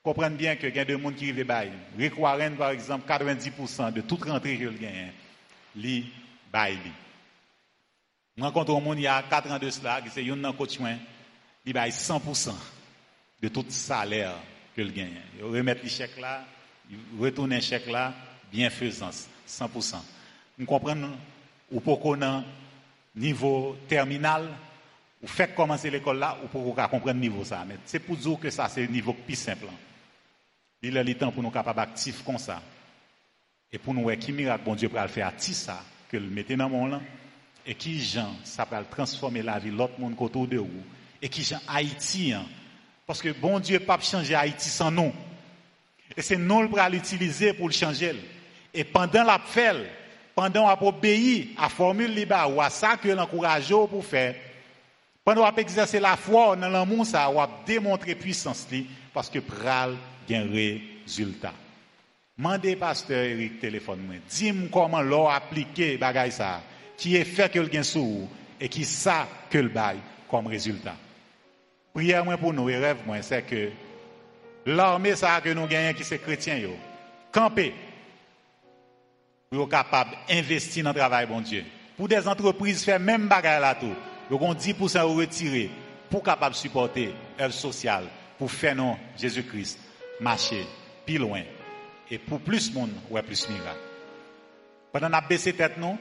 Comprenez 0.00 0.36
bien 0.36 0.54
que 0.56 0.68
y 0.68 0.78
a 0.78 0.84
des 0.84 1.00
gens 1.00 1.10
qui 1.10 1.32
vivent 1.32 1.44
bail. 1.44 1.72
Rick 1.98 2.16
Warren, 2.16 2.54
par 2.54 2.70
exemple, 2.70 3.10
90% 3.10 3.92
de 3.92 4.00
toute 4.02 4.24
rentrée 4.24 4.56
qu'il 4.56 4.78
gagne, 4.78 5.10
li 5.74 6.12
bail. 6.52 6.78
Je 8.36 8.42
rencontre 8.42 8.74
un 8.74 8.80
monde 8.80 8.98
il 8.98 9.02
y 9.02 9.06
a 9.06 9.22
4 9.22 9.50
ans 9.50 9.58
de 9.58 9.70
cela, 9.70 10.02
qui 10.02 10.10
c'est 10.10 10.28
un 10.28 10.52
coach, 10.52 10.78
il 11.64 11.72
bail 11.72 11.90
100% 11.90 12.52
de 13.40 13.48
tout 13.48 13.64
salaire 13.68 14.34
qu'il 14.74 14.92
gagne. 14.92 15.20
Il 15.38 15.44
remet 15.44 15.74
les 15.82 15.88
chèques 15.88 16.18
là, 16.20 16.44
il 16.90 16.98
retourne 17.20 17.50
les 17.50 17.60
chèque 17.60 17.86
là, 17.86 18.12
bienfaisance, 18.52 19.28
100%. 19.48 19.96
Nous 20.58 20.66
comprenons, 20.66 21.16
ou 21.70 21.80
pour 21.80 22.16
niveau 23.14 23.76
terminal, 23.88 24.48
ou 25.22 25.28
fait 25.28 25.54
commencer 25.54 25.88
l'école 25.88 26.18
là, 26.18 26.36
ou 26.42 26.48
pour 26.48 26.74
comprendre 26.74 27.06
le 27.06 27.12
niveau 27.12 27.44
ça. 27.44 27.64
Mais 27.66 27.78
c'est 27.86 28.00
pour 28.00 28.16
dire 28.16 28.38
que 28.40 28.50
ça, 28.50 28.68
c'est 28.68 28.82
le 28.82 28.88
niveau 28.88 29.12
plus 29.12 29.36
simple. 29.36 29.66
Il 30.82 30.96
est 30.96 31.04
le 31.04 31.14
temps 31.14 31.30
pour 31.30 31.42
nous 31.42 31.50
capables 31.50 31.80
actifs 31.80 32.22
comme 32.24 32.38
ça. 32.38 32.60
Et 33.72 33.78
pour 33.78 33.94
nous 33.94 34.10
qui 34.16 34.32
miracle 34.32 34.64
bon 34.64 34.74
Dieu 34.74 34.88
peut 34.88 35.00
le 35.00 35.08
faire 35.08 35.28
à 35.28 35.32
ça, 35.38 35.82
que 36.08 36.16
le 36.16 36.28
mettre 36.28 36.54
dans 36.54 36.68
mon 36.68 36.86
là, 36.86 37.00
et 37.66 37.74
qui 37.74 38.02
gens 38.02 38.34
ça 38.44 38.66
peut 38.66 38.76
transformer 38.90 39.42
la 39.42 39.58
vie 39.58 39.70
l'autre 39.70 39.98
monde 39.98 40.14
autour 40.18 40.46
de 40.46 40.58
vous. 40.58 40.84
Et 41.20 41.28
qui 41.28 41.42
gens 41.42 41.60
Haïti, 41.66 42.32
hein. 42.32 42.44
parce 43.06 43.22
que 43.22 43.30
bon 43.30 43.58
Dieu 43.58 43.80
pas 43.80 43.98
changer 44.00 44.34
Haïti 44.34 44.68
sans 44.68 44.90
nous. 44.90 45.12
Et 46.16 46.22
c'est 46.22 46.36
nous 46.36 46.68
qui 46.68 46.90
l'utiliser 46.90 47.54
pour 47.54 47.68
le 47.68 47.72
changer. 47.72 48.14
Et 48.72 48.84
pendant 48.84 49.24
la 49.24 49.38
fait, 49.38 49.74
pendant 50.34 50.74
qu'on 50.76 50.88
obéir 50.88 51.46
à 51.56 51.68
formule 51.68 52.12
libre 52.12 52.52
ou 52.54 52.60
à 52.60 52.68
ça 52.68 52.96
que 52.96 53.08
l'encourage 53.08 53.68
pour 53.68 54.04
faire, 54.04 54.34
pendant 55.24 55.50
qu'on 55.50 55.56
exercer 55.56 56.00
la 56.00 56.16
foi 56.16 56.56
dans 56.56 56.68
l'amour, 56.68 57.06
ça 57.06 57.30
va 57.30 57.48
démontrer 57.66 58.14
puissance 58.14 58.66
parce 59.12 59.30
que 59.30 59.38
pral 59.38 59.96
un 60.30 60.50
résultat. 60.50 61.54
Mandez 62.36 62.76
pasteur 62.76 63.24
Eric 63.24 63.60
téléphone 63.60 64.00
moi. 64.00 64.16
Dis-moi 64.28 64.68
comment 64.72 65.00
l'on 65.00 65.28
appliqué 65.28 65.96
bagay 65.96 66.32
ça 66.32 66.62
qui 66.96 67.16
est 67.16 67.24
fait 67.24 67.50
que 67.50 67.58
le 67.58 67.68
gain 67.68 67.82
sous 67.82 68.28
et 68.60 68.68
qui 68.68 68.84
ça 68.84 69.26
que 69.50 69.58
le 69.58 69.68
bail 69.68 69.98
comme 70.30 70.46
résultat. 70.46 70.96
Prière 71.92 72.24
pour 72.38 72.52
nous 72.52 72.68
et 72.68 72.76
rêve 72.76 72.98
moi 73.06 73.22
c'est 73.22 73.42
que 73.42 73.70
l'armée 74.66 75.16
ça 75.16 75.40
que 75.40 75.50
nous 75.50 75.66
gagnons 75.66 75.96
qui 75.96 76.04
c'est 76.04 76.18
chrétien 76.18 76.56
yo 76.56 76.70
camper 77.32 77.74
pour 79.50 79.68
capable 79.68 80.16
d'investir 80.28 80.84
dans 80.84 80.90
le 80.90 80.98
travail 80.98 81.26
bon 81.26 81.40
Dieu. 81.40 81.64
Pour 81.96 82.08
des 82.08 82.26
entreprises 82.26 82.84
faire 82.84 82.98
même 82.98 83.28
bagay 83.28 83.60
là 83.60 83.74
tout. 83.74 83.94
Donc 84.30 84.42
on 84.42 84.54
10% 84.54 85.00
retirer 85.16 85.70
pour 86.10 86.22
capable 86.22 86.54
supporter 86.54 87.14
l'œuvre 87.38 87.54
sociale 87.54 88.04
pour 88.38 88.50
faire 88.50 88.74
non 88.74 88.96
Jésus-Christ 89.16 89.78
marcher 90.20 90.66
plus 91.06 91.18
loin. 91.18 91.42
Et 92.10 92.18
pour 92.18 92.40
plus 92.40 92.70
de 92.70 92.78
monde, 92.78 92.92
ouais, 93.10 93.22
plus 93.22 93.48
miracle. 93.48 93.78
Pendant 94.92 95.08
qu'on 95.08 95.14
a 95.14 95.20
baissé 95.20 95.52
tête, 95.52 95.78
nous, 95.78 95.98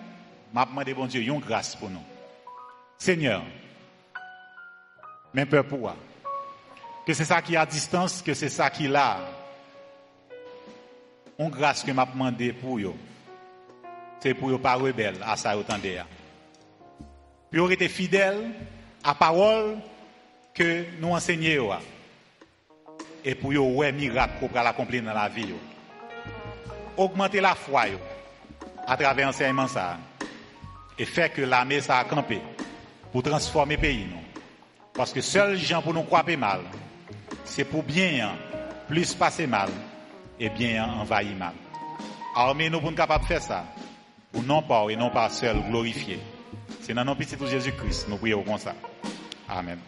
m'a 0.53 0.65
demandé, 0.65 0.93
bon 0.93 1.07
Dieu, 1.07 1.21
une 1.21 1.39
grâce 1.39 1.75
pour 1.75 1.89
nous. 1.89 2.03
Seigneur, 2.97 3.43
même 5.33 5.47
peur 5.47 5.65
pour 5.65 5.93
Que 7.05 7.13
c'est 7.13 7.25
ça 7.25 7.41
qui 7.41 7.55
est 7.55 7.57
à 7.57 7.65
distance, 7.65 8.21
que 8.21 8.33
c'est 8.33 8.49
ça 8.49 8.69
qui 8.69 8.85
est 8.85 8.89
là. 8.89 9.17
Une 11.39 11.49
grâce 11.49 11.83
que 11.83 11.91
m'a 11.91 12.05
demandé 12.05 12.53
pour 12.53 12.77
eux. 12.77 12.93
C'est 14.19 14.33
pour 14.33 14.51
eux 14.51 14.59
pas 14.59 14.75
rebelle 14.75 15.17
à 15.25 15.35
ça 15.35 15.57
autant 15.57 15.77
d'ailleurs. 15.77 16.07
Puis 17.51 17.59
vous 17.59 17.71
été 17.71 17.89
fidèle 17.89 18.51
à 19.03 19.09
la 19.09 19.15
parole 19.15 19.77
que 20.53 20.85
nous 20.99 21.09
enseignons 21.09 21.71
et 23.25 23.35
pour 23.35 23.53
yo 23.53 23.65
ouais 23.75 23.91
miracle 23.91 24.33
pour 24.39 24.49
l'accomplir 24.53 25.03
dans 25.03 25.13
la 25.13 25.29
vie 25.29 25.53
augmenter 26.97 27.41
la 27.41 27.55
foi 27.55 27.85
à 28.85 28.97
travers 28.97 29.27
l'enseignement 29.27 29.67
ça 29.67 29.97
et 30.97 31.05
faire 31.05 31.31
que 31.33 31.41
l'armée 31.41 31.81
ça 31.81 31.99
a 31.99 32.03
campé 32.05 32.41
pour 33.11 33.23
transformer 33.23 33.75
le 33.75 33.81
pays 33.81 34.07
parce 34.93 35.11
que 35.13 35.21
seuls 35.21 35.57
gens 35.57 35.81
pour 35.81 35.93
nous 35.93 36.03
croire 36.03 36.25
mal 36.37 36.61
c'est 37.45 37.65
pour 37.65 37.83
bien 37.83 38.27
hein, 38.27 38.35
plus 38.87 39.13
passer 39.13 39.47
mal 39.47 39.69
et 40.39 40.49
bien 40.49 40.83
envahir 40.85 41.35
mal. 41.35 41.53
Armée 42.35 42.69
nous 42.69 42.81
pour 42.81 42.93
capable 42.93 43.23
de 43.23 43.27
faire 43.27 43.41
ça 43.41 43.65
pour 44.31 44.43
non 44.43 44.61
pas 44.61 44.85
et 44.89 44.95
non 44.95 45.09
pas 45.09 45.29
seul 45.29 45.61
glorifier. 45.69 46.19
C'est 46.81 46.93
dans 46.93 47.05
nos 47.05 47.15
petits 47.15 47.37
Jésus-Christ 47.49 48.07
nous 48.09 48.17
prions 48.17 48.43
comme 48.43 48.57
ça. 48.57 48.73
Amen 49.47 49.79